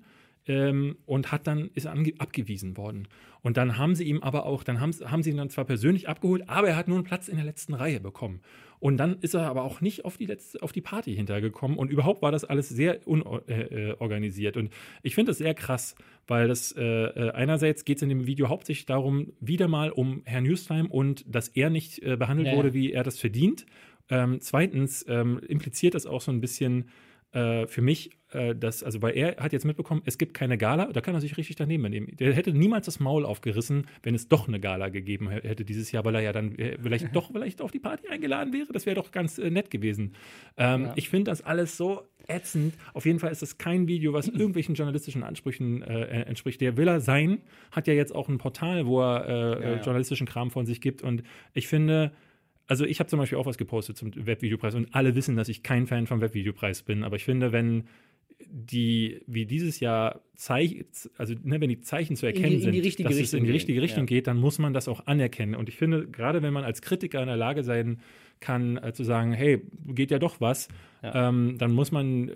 ähm, 0.48 0.98
und 1.06 1.32
hat 1.32 1.48
dann 1.48 1.70
ist 1.74 1.88
abgewiesen 1.88 2.78
worden. 2.78 3.08
Und 3.42 3.58
dann 3.58 3.78
haben 3.78 3.96
sie 3.96 4.04
ihm 4.04 4.22
aber 4.22 4.46
auch, 4.46 4.64
dann 4.64 4.80
haben, 4.80 4.92
haben 5.06 5.24
sie 5.24 5.32
ihn 5.32 5.38
dann 5.38 5.50
zwar 5.50 5.66
persönlich 5.66 6.08
abgeholt, 6.08 6.48
aber 6.48 6.70
er 6.70 6.76
hat 6.76 6.88
nur 6.88 6.98
einen 6.98 7.06
Platz 7.06 7.28
in 7.28 7.38
der 7.38 7.46
letzten 7.46 7.74
Reihe 7.74 8.00
bekommen. 8.00 8.42
Und 8.80 8.98
dann 8.98 9.20
ist 9.20 9.36
er 9.36 9.48
aber 9.48 9.64
auch 9.64 9.80
nicht 9.82 10.06
auf 10.06 10.18
die 10.18 10.26
letzte, 10.26 10.62
auf 10.64 10.72
die 10.72 10.82
Party 10.82 11.16
hintergekommen. 11.16 11.78
Und 11.78 11.92
überhaupt 11.92 12.24
war 12.24 12.32
das 12.32 12.44
alles 12.44 12.68
sehr 12.70 13.08
unorganisiert. 13.08 14.56
Äh, 14.56 14.60
äh, 14.60 14.64
und 14.64 14.74
ich 15.04 15.14
finde 15.14 15.30
das 15.30 15.38
sehr 15.38 15.54
krass, 15.54 15.96
weil 16.26 16.48
das 16.48 16.72
äh, 16.76 16.84
äh, 16.84 17.32
einerseits 17.32 17.86
geht 17.86 17.98
es 17.98 18.04
in 18.04 18.10
dem 18.10 18.26
Video 18.26 18.50
hauptsächlich 18.50 18.88
darum, 18.88 19.34
wieder 19.40 19.68
mal 19.68 19.92
um 19.92 20.24
Herrn 20.26 20.46
Newstime 20.46 20.90
und 20.90 21.24
dass 21.28 21.50
er 21.50 21.70
nicht 21.70 22.02
äh, 22.02 22.18
behandelt 22.18 22.48
Ja, 22.48 22.54
ja. 22.54 22.58
wurde, 22.58 22.74
wie 22.74 22.92
er 22.92 23.04
das 23.04 23.20
verdient. 23.20 23.68
Ähm, 24.10 24.40
zweitens 24.42 25.06
ähm, 25.08 25.40
impliziert 25.48 25.94
das 25.94 26.08
auch 26.08 26.22
so 26.22 26.32
ein 26.32 26.42
bisschen 26.42 26.90
äh, 27.34 27.68
für 27.68 27.82
mich, 27.82 28.10
äh, 28.32 28.56
dass, 28.56 28.84
also 28.84 29.02
weil 29.02 29.16
er 29.18 29.38
hat 29.38 29.54
jetzt 29.54 29.66
mitbekommen, 29.66 30.02
es 30.06 30.18
gibt 30.18 30.34
keine 30.34 30.58
Gala, 30.58 30.92
da 30.92 31.02
kann 31.02 31.14
er 31.16 31.22
sich 31.22 31.38
richtig 31.38 31.56
daneben 31.56 31.84
nehmen. 31.90 32.08
Der 32.18 32.34
hätte 32.34 32.52
niemals 32.54 32.86
das 32.86 33.00
Maul 33.00 33.26
aufgerissen, 33.26 33.88
wenn 34.04 34.16
es 34.16 34.28
doch 34.28 34.48
eine 34.48 34.60
Gala 34.60 34.90
gegeben 34.90 35.30
hä- 35.30 35.42
hätte 35.48 35.66
dieses 35.66 35.92
Jahr, 35.92 36.06
weil 36.06 36.16
er 36.16 36.22
ja 36.22 36.32
dann 36.34 36.56
äh, 36.58 36.78
vielleicht 36.82 37.08
doch 37.16 37.32
vielleicht 37.32 37.62
auf 37.62 37.72
die 37.72 37.80
Party 37.80 38.08
eingeladen 38.08 38.54
wäre. 38.54 38.72
Das 38.74 38.86
wäre 38.86 38.96
doch 38.96 39.12
ganz 39.12 39.38
äh, 39.38 39.50
nett 39.50 39.70
gewesen. 39.70 40.14
Ähm, 40.58 40.84
Ja. 40.86 40.94
Ich 40.96 41.10
finde 41.10 41.32
das 41.32 41.42
alles 41.42 41.78
so 41.78 42.02
ätzend. 42.28 42.74
Auf 42.94 43.06
jeden 43.06 43.20
Fall 43.20 43.32
ist 43.32 43.42
das 43.42 43.58
kein 43.58 43.88
Video, 43.88 44.14
was 44.14 44.28
irgendwelchen 44.30 44.76
journalistischen 44.76 45.24
Ansprüchen 45.24 45.82
äh, 45.82 46.02
äh, 46.04 46.22
entspricht. 46.24 46.62
Der 46.62 46.78
will 46.78 46.88
er 46.88 47.00
sein, 47.02 47.40
hat 47.72 47.88
ja 47.88 47.94
jetzt 47.94 48.14
auch 48.16 48.30
ein 48.30 48.38
Portal, 48.38 48.86
wo 48.86 49.02
er 49.02 49.60
Ja, 49.62 49.70
ja. 49.76 49.82
journalistischen 49.82 50.28
Kram 50.28 50.52
von 50.52 50.66
sich 50.66 50.80
gibt. 50.82 51.02
Und 51.02 51.24
ich 51.54 51.68
finde, 51.68 52.12
also 52.68 52.86
ich 52.86 53.00
habe 53.00 53.10
zum 53.10 53.20
Beispiel 53.20 53.38
auch 53.38 53.46
was 53.46 53.58
gepostet 53.58 53.98
zum 53.98 54.12
Webvideopreis 54.16 54.76
und 54.76 54.94
alle 54.96 55.16
wissen, 55.16 55.36
dass 55.36 55.50
ich 55.50 55.62
kein 55.64 55.88
Fan 55.88 56.08
vom 56.08 56.22
Webvideopreis 56.22 56.84
bin, 56.84 57.04
aber 57.04 57.18
ich 57.18 57.26
finde, 57.26 57.52
wenn 57.52 57.84
die, 58.50 59.22
wie 59.28 59.46
dieses 59.46 59.80
Jahr 59.80 60.22
Zeich, 60.36 60.84
also 61.18 61.36
ne, 61.44 61.62
wenn 61.62 61.70
die 61.70 61.82
Zeichen 61.82 62.16
zu 62.16 62.26
erkennen 62.26 62.54
in 62.54 62.60
die 62.60 62.64
sind, 62.64 62.74
richtige 62.84 63.10
dass 63.10 63.16
es 63.16 63.22
Richtung 63.22 63.40
in 63.40 63.46
die 63.46 63.52
richtige 63.52 63.82
Richtung 63.82 64.04
ja. 64.04 64.08
geht, 64.08 64.28
dann 64.28 64.38
muss 64.38 64.58
man 64.58 64.74
das 64.74 64.88
auch 64.88 65.06
anerkennen. 65.06 65.54
Und 65.54 65.70
ich 65.70 65.76
finde, 65.76 66.08
gerade 66.08 66.42
wenn 66.42 66.52
man 66.52 66.64
als 66.64 66.82
Kritiker 66.82 67.22
in 67.22 67.28
der 67.28 67.38
Lage 67.38 67.64
sein 67.64 68.00
kann, 68.42 68.78
äh, 68.78 68.92
zu 68.92 69.04
sagen, 69.04 69.32
hey, 69.32 69.62
geht 69.88 70.12
ja 70.12 70.20
doch 70.20 70.42
was, 70.42 70.68
Ja. 71.04 71.30
ähm, 71.30 71.56
dann 71.58 71.72
muss 71.72 71.92
man, 71.92 72.30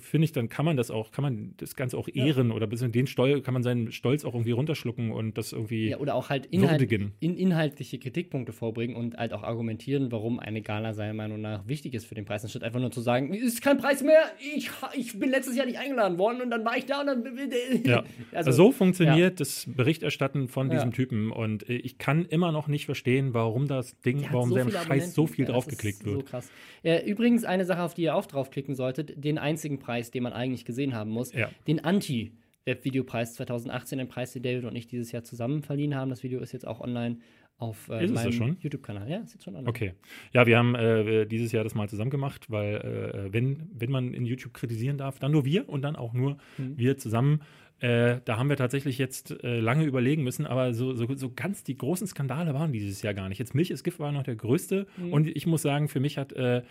finde 0.00 0.24
ich, 0.24 0.32
dann 0.32 0.48
kann 0.48 0.64
man 0.64 0.76
das 0.76 0.90
auch, 0.90 1.12
kann 1.12 1.22
man 1.22 1.54
das 1.58 1.76
Ganze 1.76 1.96
auch 1.98 2.08
ehren 2.12 2.50
oder 2.50 2.66
bisschen 2.66 2.90
den 2.90 3.06
Stolz, 3.06 3.44
kann 3.44 3.54
man 3.54 3.62
seinen 3.62 3.92
Stolz 3.92 4.24
auch 4.24 4.34
irgendwie 4.34 4.50
runterschlucken 4.52 5.12
und 5.12 5.38
das 5.38 5.52
irgendwie 5.52 5.90
Ja, 5.90 5.98
oder 5.98 6.14
auch 6.16 6.28
halt 6.30 6.46
Inhalt, 6.46 6.80
in, 6.90 7.36
inhaltliche 7.36 7.98
Kritikpunkte 8.00 8.52
vorbringen 8.52 8.96
und 8.96 9.16
halt 9.18 9.32
auch 9.32 9.42
argumentieren, 9.44 10.10
warum 10.10 10.40
eine 10.40 10.62
Gala 10.62 10.94
seiner 10.94 11.14
Meinung 11.14 11.40
nach 11.40 11.68
wichtig 11.68 11.94
ist 11.94 12.06
für 12.06 12.14
den 12.16 12.24
Preis, 12.24 12.42
anstatt 12.42 12.64
einfach 12.64 12.80
nur 12.80 12.90
zu 12.90 13.00
sagen, 13.00 13.32
ist 13.34 13.62
kein 13.62 13.78
Preis 13.78 14.02
mehr, 14.02 14.22
ich, 14.56 14.70
ich 14.96 15.18
bin 15.18 15.30
letztes 15.30 15.56
Jahr 15.56 15.66
nicht 15.66 15.78
eingeladen 15.78 16.18
worden 16.18 16.40
und 16.42 16.50
dann 16.50 16.64
war 16.64 16.76
ich 16.76 16.86
da 16.86 17.00
und 17.02 17.06
dann. 17.06 17.22
Ja. 17.84 18.04
Also, 18.32 18.50
so 18.52 18.72
funktioniert 18.72 19.40
das 19.40 19.66
Berichterstatten 19.68 20.48
von 20.48 20.68
Ja. 20.68 20.74
diesem 20.74 20.92
Typen 20.92 21.30
und 21.30 21.68
äh, 21.68 21.74
ich 21.74 21.98
kann 21.98 22.24
immer 22.26 22.52
noch 22.52 22.68
nicht 22.68 22.86
verstehen, 22.86 23.34
warum 23.34 23.66
das 23.68 24.00
Ding, 24.00 24.24
warum 24.30 24.50
so 24.50 24.56
viele 24.56 24.70
Scheiß 24.78 25.14
so. 25.14 25.26
Viel 25.34 25.44
Ja, 25.46 25.52
draufgeklickt 25.52 26.04
wird. 26.04 26.14
So 26.16 26.22
krass. 26.22 26.50
Äh, 26.82 27.04
übrigens, 27.08 27.44
eine 27.44 27.64
Sache, 27.64 27.82
auf 27.82 27.94
die 27.94 28.02
ihr 28.02 28.14
auch 28.14 28.26
draufklicken 28.26 28.74
solltet: 28.74 29.12
den 29.24 29.38
einzigen 29.38 29.78
Preis, 29.78 30.10
den 30.10 30.22
man 30.22 30.32
eigentlich 30.32 30.64
gesehen 30.64 30.94
haben 30.94 31.10
muss, 31.10 31.32
Ja. 31.32 31.50
den 31.66 31.84
Anti. 31.84 32.32
Webvideopreis 32.64 33.34
2018, 33.34 33.98
den 33.98 34.06
Preis, 34.06 34.32
den 34.34 34.44
David 34.44 34.64
und 34.64 34.76
ich 34.76 34.86
dieses 34.86 35.10
Jahr 35.10 35.24
zusammen 35.24 35.62
verliehen 35.64 35.96
haben. 35.96 36.10
Das 36.10 36.22
Video 36.22 36.38
ist 36.40 36.52
jetzt 36.52 36.64
auch 36.64 36.80
online 36.80 37.18
auf 37.58 37.88
äh, 37.88 38.06
meinem? 38.06 38.56
YouTube-Kanal. 38.60 39.10
Ja, 39.10 39.18
ist 39.18 39.32
jetzt 39.34 39.42
schon 39.44 39.54
online. 39.56 39.68
Okay. 39.68 39.94
Ja, 40.32 40.46
wir 40.46 40.58
haben 40.58 40.74
äh, 40.76 41.26
dieses 41.26 41.50
Jahr 41.50 41.64
das 41.64 41.74
mal 41.74 41.88
zusammen 41.88 42.10
gemacht, 42.10 42.50
weil 42.50 42.76
äh, 42.76 43.32
wenn, 43.32 43.68
wenn 43.74 43.90
man 43.90 44.14
in 44.14 44.24
YouTube 44.24 44.54
kritisieren 44.54 44.96
darf, 44.96 45.18
dann 45.18 45.32
nur 45.32 45.44
wir 45.44 45.68
und 45.68 45.82
dann 45.82 45.96
auch 45.96 46.12
nur 46.12 46.36
Mhm. 46.56 46.78
wir 46.78 46.96
zusammen. 46.98 47.42
Äh, 47.82 48.20
da 48.24 48.36
haben 48.38 48.48
wir 48.48 48.56
tatsächlich 48.56 48.96
jetzt 48.96 49.42
äh, 49.42 49.58
lange 49.58 49.84
überlegen 49.84 50.22
müssen, 50.22 50.46
aber 50.46 50.72
so, 50.72 50.94
so, 50.94 51.06
so 51.16 51.32
ganz 51.34 51.64
die 51.64 51.76
großen 51.76 52.06
Skandale 52.06 52.54
waren 52.54 52.72
dieses 52.72 53.02
Jahr 53.02 53.12
gar 53.12 53.28
nicht. 53.28 53.38
Jetzt 53.38 53.54
Milch 53.56 53.70
ist 53.72 53.82
Gift 53.82 53.98
war 53.98 54.12
noch 54.12 54.22
der 54.22 54.36
größte 54.36 54.86
Mhm. 54.96 55.12
und 55.12 55.26
ich 55.28 55.46
muss 55.46 55.62
sagen, 55.62 55.88
für 55.88 55.98
mich 55.98 56.16
hat, 56.16 56.32
äh, 56.32 56.58
äh, 56.58 56.62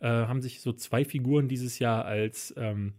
haben 0.00 0.40
sich 0.40 0.60
so 0.60 0.72
zwei 0.72 1.04
Figuren 1.04 1.48
dieses 1.48 1.80
Jahr 1.80 2.04
als 2.04 2.54
ähm, 2.56 2.92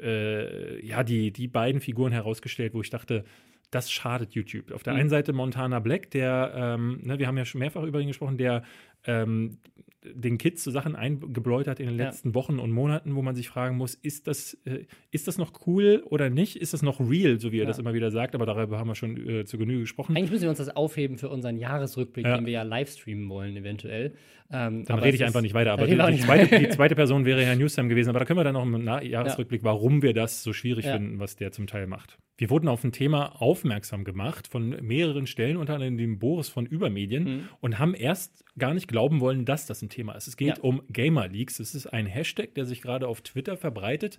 äh, 0.00 0.84
ja, 0.86 1.02
die, 1.02 1.32
die 1.32 1.48
beiden 1.48 1.80
Figuren 1.80 2.12
herausgestellt, 2.12 2.72
wo 2.74 2.80
ich 2.82 2.90
dachte, 2.90 3.24
das 3.70 3.90
schadet 3.90 4.32
YouTube. 4.34 4.70
Auf 4.72 4.82
der 4.84 4.92
Mhm. 4.94 5.00
einen 5.00 5.08
Seite 5.10 5.32
Montana 5.32 5.80
Black, 5.80 6.10
der, 6.12 6.52
ähm, 6.54 7.00
ne, 7.02 7.18
wir 7.18 7.26
haben 7.26 7.36
ja 7.36 7.44
schon 7.44 7.58
mehrfach 7.58 7.82
über 7.82 8.00
ihn 8.00 8.08
gesprochen, 8.08 8.38
der 8.38 8.62
ähm, 9.04 9.58
den 10.04 10.38
Kids 10.38 10.62
so 10.64 10.70
Sachen 10.70 10.94
eingebläut 10.94 11.66
hat 11.66 11.80
in 11.80 11.86
den 11.86 11.98
Ja. 11.98 12.06
letzten 12.06 12.34
Wochen 12.34 12.58
und 12.60 12.70
Monaten, 12.70 13.16
wo 13.16 13.22
man 13.22 13.34
sich 13.34 13.48
fragen 13.48 13.76
muss, 13.76 13.94
ist 13.94 14.26
das, 14.28 14.54
äh, 14.64 14.84
ist 15.10 15.26
das 15.26 15.38
noch 15.38 15.52
cool 15.66 16.02
oder 16.06 16.30
nicht? 16.30 16.56
Ist 16.56 16.72
das 16.72 16.82
noch 16.82 17.00
real, 17.00 17.40
so 17.40 17.50
wie 17.52 17.56
er 17.58 17.62
Ja. 17.62 17.66
das 17.68 17.78
immer 17.78 17.94
wieder 17.94 18.10
sagt? 18.10 18.34
Aber 18.34 18.46
darüber 18.46 18.78
haben 18.78 18.88
wir 18.88 18.94
schon 18.94 19.16
äh, 19.28 19.44
zu 19.44 19.58
Genüge 19.58 19.80
gesprochen. 19.80 20.16
Eigentlich 20.16 20.30
müssen 20.30 20.42
wir 20.44 20.50
uns 20.50 20.58
das 20.58 20.74
aufheben 20.74 21.18
für 21.18 21.28
unseren 21.28 21.56
Jahresrückblick, 21.56 22.24
Ja. 22.26 22.36
den 22.36 22.46
wir 22.46 22.52
ja 22.52 22.62
live 22.62 22.90
streamen 22.90 23.28
wollen, 23.28 23.56
eventuell. 23.56 24.14
Ähm, 24.50 24.84
Dann 24.84 24.98
rede 25.00 25.14
ich 25.16 25.24
einfach 25.24 25.42
nicht 25.42 25.52
weiter. 25.52 25.72
Aber 25.72 25.86
die, 25.86 25.94
die, 25.96 26.20
zweite, 26.20 26.58
die 26.58 26.68
zweite 26.70 26.94
Person 26.94 27.26
wäre 27.26 27.44
Herr 27.44 27.56
Newsam 27.56 27.88
gewesen. 27.90 28.08
Aber 28.10 28.20
da 28.20 28.24
können 28.24 28.38
wir 28.38 28.44
dann 28.44 28.54
noch 28.54 28.62
im 28.64 28.82
Na- 28.84 29.02
Jahresrückblick, 29.02 29.62
warum 29.62 30.00
wir 30.00 30.14
das 30.14 30.42
so 30.42 30.52
schwierig 30.54 30.86
Ja. 30.86 30.92
finden, 30.94 31.18
was 31.18 31.36
der 31.36 31.52
zum 31.52 31.66
Teil 31.66 31.86
macht. 31.86 32.16
Wir 32.38 32.48
wurden 32.50 32.68
auf 32.68 32.82
ein 32.84 32.92
Thema 32.92 33.42
aufmerksam 33.42 34.04
gemacht 34.04 34.46
von 34.46 34.70
mehreren 34.80 35.26
Stellen, 35.26 35.56
unter 35.56 35.74
anderem 35.74 35.98
dem 35.98 36.18
Boris 36.20 36.48
von 36.48 36.64
Übermedien, 36.66 37.24
Mhm. 37.24 37.40
und 37.60 37.78
haben 37.80 37.94
erst 37.94 38.44
gar 38.56 38.72
nicht 38.74 38.86
glauben 38.88 39.20
wollen, 39.20 39.44
dass 39.44 39.66
das 39.66 39.82
ein 39.82 39.87
Thema 39.88 40.12
ist. 40.14 40.26
Es 40.28 40.36
geht 40.36 40.48
Ja. 40.58 40.62
um 40.62 40.82
Gamer 40.90 41.28
Leaks. 41.28 41.60
Es 41.60 41.74
ist 41.74 41.86
ein 41.86 42.06
Hashtag, 42.06 42.54
der 42.54 42.64
sich 42.64 42.80
gerade 42.82 43.08
auf 43.08 43.20
Twitter 43.20 43.56
verbreitet. 43.56 44.18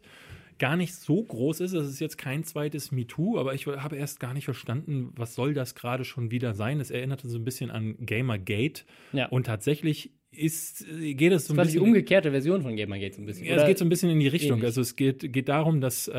Gar 0.58 0.76
nicht 0.76 0.94
so 0.96 1.24
groß 1.24 1.62
ist. 1.62 1.72
Es 1.74 1.88
ist 1.88 2.00
jetzt 2.02 2.18
kein 2.18 2.44
zweites 2.44 2.92
MeToo, 2.92 3.38
aber 3.40 3.54
ich 3.54 3.66
habe 3.68 3.96
erst 3.96 4.20
gar 4.20 4.34
nicht 4.34 4.44
verstanden, 4.46 5.14
was 5.16 5.34
soll 5.34 5.54
das 5.54 5.74
gerade 5.74 6.04
schon 6.04 6.32
wieder 6.32 6.54
sein. 6.54 6.80
Es 6.82 6.92
erinnerte 6.92 7.30
so 7.30 7.38
ein 7.38 7.46
bisschen 7.46 7.72
an 7.72 7.96
Gamergate. 8.06 8.84
Ja. 9.14 9.28
Und 9.30 9.46
tatsächlich 9.46 10.12
ist, 10.32 10.86
geht 11.00 11.32
es 11.32 11.48
so 11.48 11.54
ein 11.54 11.58
Das 11.58 11.58
war 11.58 11.66
die 11.66 11.72
bisschen. 11.72 11.82
umgekehrte 11.82 12.30
Version 12.32 12.62
von 12.62 12.76
Gamergate 12.76 13.16
so 13.16 13.22
ein 13.22 13.26
bisschen. 13.26 13.48
Ja, 13.48 13.56
es 13.56 13.66
geht 13.66 13.78
so 13.80 13.86
ein 13.86 13.90
bisschen 13.90 14.10
in 14.12 14.20
die 14.20 14.28
Richtung. 14.28 14.58
ähnlich. 14.58 14.66
Also 14.66 14.82
es 14.82 14.96
geht, 14.98 15.32
geht 15.34 15.48
darum, 15.50 15.79
dass 15.82 16.05
so, 16.05 16.12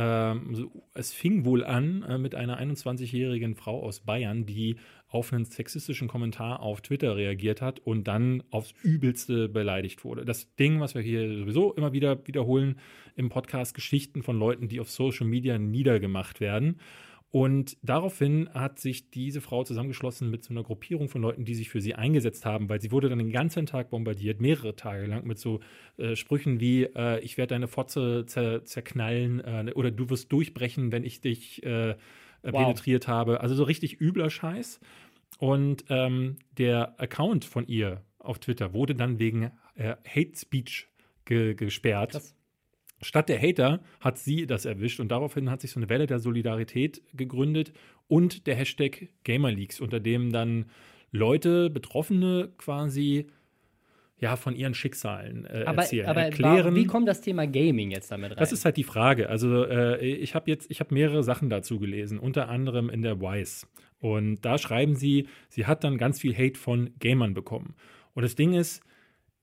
es 0.95 1.13
fing 1.13 1.45
wohl 1.45 1.63
an 1.63 2.03
äh, 2.09 2.17
mit 2.19 2.35
einer 2.35 2.59
21-jährigen 2.61 3.55
Frau 3.55 3.83
aus 3.83 4.01
Bayern, 4.01 4.47
die 4.47 4.77
auf 5.11 5.33
einen 5.33 5.45
sexistischen 5.45 6.09
Kommentar 6.09 6.61
auf 6.61 6.81
Twitter 6.81 7.17
reagiert 7.17 7.61
hat 7.61 7.81
und 7.81 8.05
dann 8.05 8.43
aufs 8.51 8.75
Übelste 8.83 9.49
beleidigt 9.49 10.05
wurde. 10.05 10.25
Das 10.25 10.55
Ding, 10.55 10.81
was 10.81 10.95
wir 10.95 11.03
hier 11.03 11.37
sowieso 11.37 11.75
immer 11.75 11.93
wieder 11.93 12.27
wiederholen 12.27 12.79
im 13.17 13.29
Podcast, 13.29 13.75
Geschichten 13.75 14.23
von 14.23 14.39
Leuten, 14.39 14.69
die 14.69 14.81
auf 14.81 14.91
Social 14.91 15.27
Media 15.27 15.59
niedergemacht 15.59 16.41
werden. 16.41 16.77
Und 17.33 17.77
daraufhin 17.83 18.49
hat 18.55 18.81
sich 18.81 19.11
diese 19.11 19.41
Frau 19.41 19.63
zusammengeschlossen 19.63 20.31
mit 20.31 20.43
so 20.43 20.53
einer 20.53 20.65
Gruppierung 20.65 21.09
von 21.09 21.23
Leuten, 21.23 21.45
die 21.45 21.55
sich 21.55 21.71
für 21.71 21.81
sie 21.81 21.95
eingesetzt 21.95 22.45
haben, 22.45 22.69
weil 22.69 22.81
sie 22.81 22.91
wurde 22.91 23.09
dann 23.09 23.19
den 23.19 23.31
ganzen 23.31 23.67
Tag 23.67 23.91
bombardiert, 23.91 24.41
mehrere 24.41 24.75
Tage 24.75 25.07
lang 25.07 25.25
mit 25.27 25.39
so 25.39 25.61
äh, 25.97 26.17
Sprüchen 26.17 26.59
wie 26.59 26.85
äh, 26.85 27.21
ich 27.21 27.39
werde 27.39 27.55
deine 27.55 27.69
Fotze 27.69 28.25
zer 28.27 28.65
zerknallen 28.65 29.41
äh, 29.41 29.73
oder 29.77 29.93
du 29.93 30.11
wirst 30.11 30.33
durchbrechen, 30.33 30.91
wenn 30.91 31.05
ich 31.05 31.21
dich 31.21 31.63
äh, 31.63 31.95
Wow. 32.43 32.53
penetriert 32.53 33.09
habe. 33.09 33.41
Also 33.41 33.55
so 33.55 33.65
richtig 33.65 34.01
übler 34.01 34.31
Scheiß. 34.31 34.81
Und 35.39 35.85
ähm, 35.89 36.37
der 36.59 37.01
Account 37.01 37.45
von 37.45 37.67
ihr 37.67 38.03
auf 38.19 38.39
Twitter 38.39 38.73
wurde 38.75 38.95
dann 38.95 39.19
wegen 39.19 39.51
äh, 39.75 39.97
Hate 40.07 40.37
Speech 40.37 40.89
ge 41.25 41.55
gesperrt. 41.55 42.13
Krass. 42.13 42.35
Statt 43.03 43.31
der 43.31 43.41
Hater 43.41 43.81
hat 44.01 44.19
sie 44.19 44.47
das 44.47 44.67
erwischt 44.67 45.01
und 45.01 45.09
daraufhin 45.09 45.51
hat 45.51 45.63
sich 45.63 45.71
so 45.71 45.81
eine 45.81 45.89
Welle 45.89 46.07
der 46.07 46.19
Solidarität 46.19 47.03
gegründet 47.15 47.73
und 48.09 48.47
der 48.47 48.57
Hashtag 48.57 49.09
GamerLeaks, 49.25 49.81
unter 49.81 50.01
dem 50.01 50.33
dann 50.33 50.67
Leute, 51.11 51.71
Betroffene 51.71 52.53
quasi 52.59 53.29
ja 54.21 54.37
von 54.37 54.55
ihren 54.55 54.75
Schicksalen 54.75 55.47
äh, 55.47 55.65
Aber, 55.67 55.83
erzählen, 55.83 56.07
aber 56.07 56.23
erklären. 56.23 56.75
wie 56.75 56.87
kommt 56.87 57.09
das 57.09 57.21
Thema 57.21 57.47
Gaming 57.47 57.91
jetzt 57.91 58.11
damit 58.11 58.31
rein? 58.33 58.39
Das 58.39 58.53
ist 58.53 58.65
halt 58.65 58.77
die 58.77 58.85
Frage. 58.85 59.29
Also 59.29 59.65
äh, 59.65 60.05
ich 60.05 60.35
habe 60.35 60.51
jetzt, 60.51 60.71
ich 60.71 60.81
habe 60.81 60.95
mehrere 60.95 61.23
Sachen 61.23 61.49
dazu 61.49 61.79
gelesen, 61.79 62.19
unter 62.19 62.49
anderem 62.49 62.91
in 62.91 63.03
der 63.03 63.21
Wise. 63.21 63.67
Und 63.99 64.41
da 64.43 64.59
schreiben 64.59 64.95
sie, 64.95 65.27
sie 65.49 65.67
hat 65.67 65.85
dann 65.85 65.99
ganz 65.99 66.21
viel 66.21 66.35
Hate 66.37 66.59
von 66.59 66.91
Gamern 67.01 67.35
bekommen. 67.35 67.75
Und 68.15 68.23
das 68.23 68.35
Ding 68.35 68.55
ist, 68.55 68.83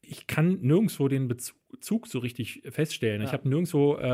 ich 0.02 0.26
kann 0.28 0.60
nirgendwo 0.62 1.08
den 1.10 1.28
Bezug 1.28 2.08
so 2.08 2.20
richtig 2.20 2.62
feststellen. 2.70 3.22
Ich 3.22 3.28
Ja. 3.28 3.34
habe 3.34 3.50
nirgendwo 3.50 3.96
äh, 3.98 4.06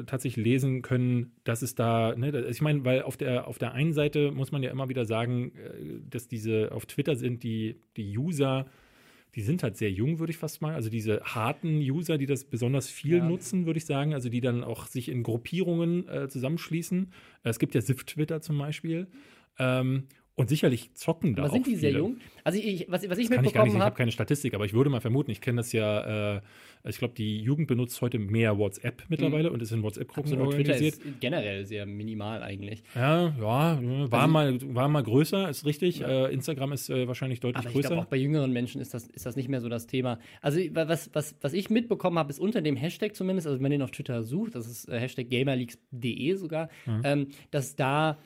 äh, 0.00 0.04
tatsächlich 0.04 0.44
lesen 0.44 0.82
können, 0.82 1.32
dass 1.44 1.62
es 1.62 1.74
da, 1.74 2.14
ne, 2.16 2.46
ich 2.48 2.60
meine, 2.62 2.84
weil 2.84 3.02
auf 3.02 3.16
der, 3.16 3.46
auf 3.46 3.58
der 3.58 3.72
einen 3.72 3.92
Seite 3.92 4.32
muss 4.32 4.50
man 4.50 4.62
ja 4.62 4.70
immer 4.70 4.88
wieder 4.88 5.04
sagen, 5.04 5.52
äh, 5.54 6.00
dass 6.10 6.26
diese 6.26 6.72
auf 6.72 6.86
Twitter 6.86 7.14
sind 7.16 7.42
die, 7.42 7.76
die 7.96 8.18
User, 8.18 8.66
die 9.34 9.42
sind 9.42 9.62
halt 9.62 9.76
sehr 9.76 9.90
jung, 9.90 10.18
würde 10.18 10.30
ich 10.32 10.38
fast 10.38 10.60
mal. 10.62 10.74
Also 10.74 10.90
diese 10.90 11.20
harten 11.22 11.78
User, 11.78 12.18
die 12.18 12.26
das 12.26 12.44
besonders 12.44 12.88
viel 12.88 13.18
Ja. 13.18 13.24
nutzen, 13.28 13.66
würde 13.66 13.78
ich 13.78 13.86
sagen. 13.86 14.14
Also 14.14 14.28
die 14.28 14.40
dann 14.40 14.64
auch 14.64 14.86
sich 14.86 15.08
in 15.08 15.22
Gruppierungen 15.22 16.08
äh, 16.08 16.28
zusammenschließen. 16.28 17.12
Es 17.42 17.58
gibt 17.58 17.74
ja 17.74 17.80
SIF-Twitter 17.80 18.40
zum 18.40 18.58
Beispiel. 18.58 19.06
Ähm, 19.58 20.04
und 20.40 20.48
sicherlich 20.48 20.92
zocken 20.94 21.34
da 21.34 21.42
aber 21.42 21.50
auch 21.50 21.54
sind 21.54 21.66
die 21.66 21.76
sehr 21.76 21.90
viele. 21.90 21.98
jung? 22.00 22.16
Also 22.44 22.58
ich, 22.58 22.86
was, 22.88 23.08
was 23.08 23.18
ich 23.18 23.28
Das 23.28 23.36
kann 23.36 23.44
ich 23.44 23.52
gar 23.52 23.64
nicht, 23.64 23.72
mitbekommen 23.74 23.76
ich 23.76 23.80
habe 23.84 23.96
keine 23.96 24.10
Statistik, 24.12 24.54
aber 24.54 24.64
ich 24.64 24.72
würde 24.72 24.88
mal 24.90 25.00
vermuten, 25.00 25.30
ich 25.30 25.40
kenne 25.40 25.58
das 25.58 25.72
ja, 25.72 26.36
äh, 26.36 26.40
ich 26.88 26.96
glaube, 26.98 27.12
die 27.14 27.40
Jugend 27.40 27.68
benutzt 27.68 28.00
heute 28.00 28.18
mehr 28.18 28.56
WhatsApp 28.56 29.02
mittlerweile 29.10 29.52
und 29.52 29.60
ist 29.60 29.70
in 29.70 29.82
WhatsApp-Gruppen 29.82 30.32
Absolut, 30.32 30.54
Twitter 30.54 30.72
organisiert. 30.72 30.94
ist 31.04 31.20
generell 31.20 31.66
sehr 31.66 31.84
minimal 31.84 32.42
eigentlich. 32.42 32.82
Ja, 32.94 33.28
ja, 33.38 33.40
war, 33.40 34.22
Also- 34.22 34.32
mal, 34.32 34.58
war 34.74 34.88
mal 34.88 35.02
größer, 35.02 35.50
ist 35.50 35.66
richtig. 35.66 35.98
Ja. 35.98 36.28
Äh, 36.28 36.32
Instagram 36.32 36.72
ist 36.72 36.88
äh, 36.88 37.06
wahrscheinlich 37.06 37.40
deutlich 37.40 37.58
Aber 37.58 37.68
ich 37.68 37.74
größer. 37.74 37.88
glaube, 37.88 38.02
auch 38.02 38.06
bei 38.06 38.16
jüngeren 38.16 38.50
Menschen 38.52 38.80
ist 38.80 38.94
das, 38.94 39.06
ist 39.08 39.26
das 39.26 39.36
nicht 39.36 39.50
mehr 39.50 39.60
so 39.60 39.68
das 39.68 39.86
Thema. 39.86 40.18
Also, 40.40 40.58
was, 40.72 41.10
was, 41.12 41.36
was 41.42 41.52
ich 41.52 41.68
mitbekommen 41.68 42.18
habe, 42.18 42.30
ist 42.30 42.40
unter 42.40 42.62
dem 42.62 42.76
Hashtag 42.76 43.14
zumindest, 43.14 43.46
also 43.46 43.58
wenn 43.58 43.62
man 43.62 43.70
den 43.72 43.82
auf 43.82 43.90
Twitter 43.90 44.22
sucht, 44.22 44.54
das 44.54 44.66
ist 44.66 44.88
äh, 44.88 44.98
Hashtag 44.98 45.28
GamerLeaks.de 45.28 46.34
sogar, 46.34 46.70
Mhm. 46.86 47.00
ähm, 47.04 47.26
dass 47.50 47.76
da 47.76 48.16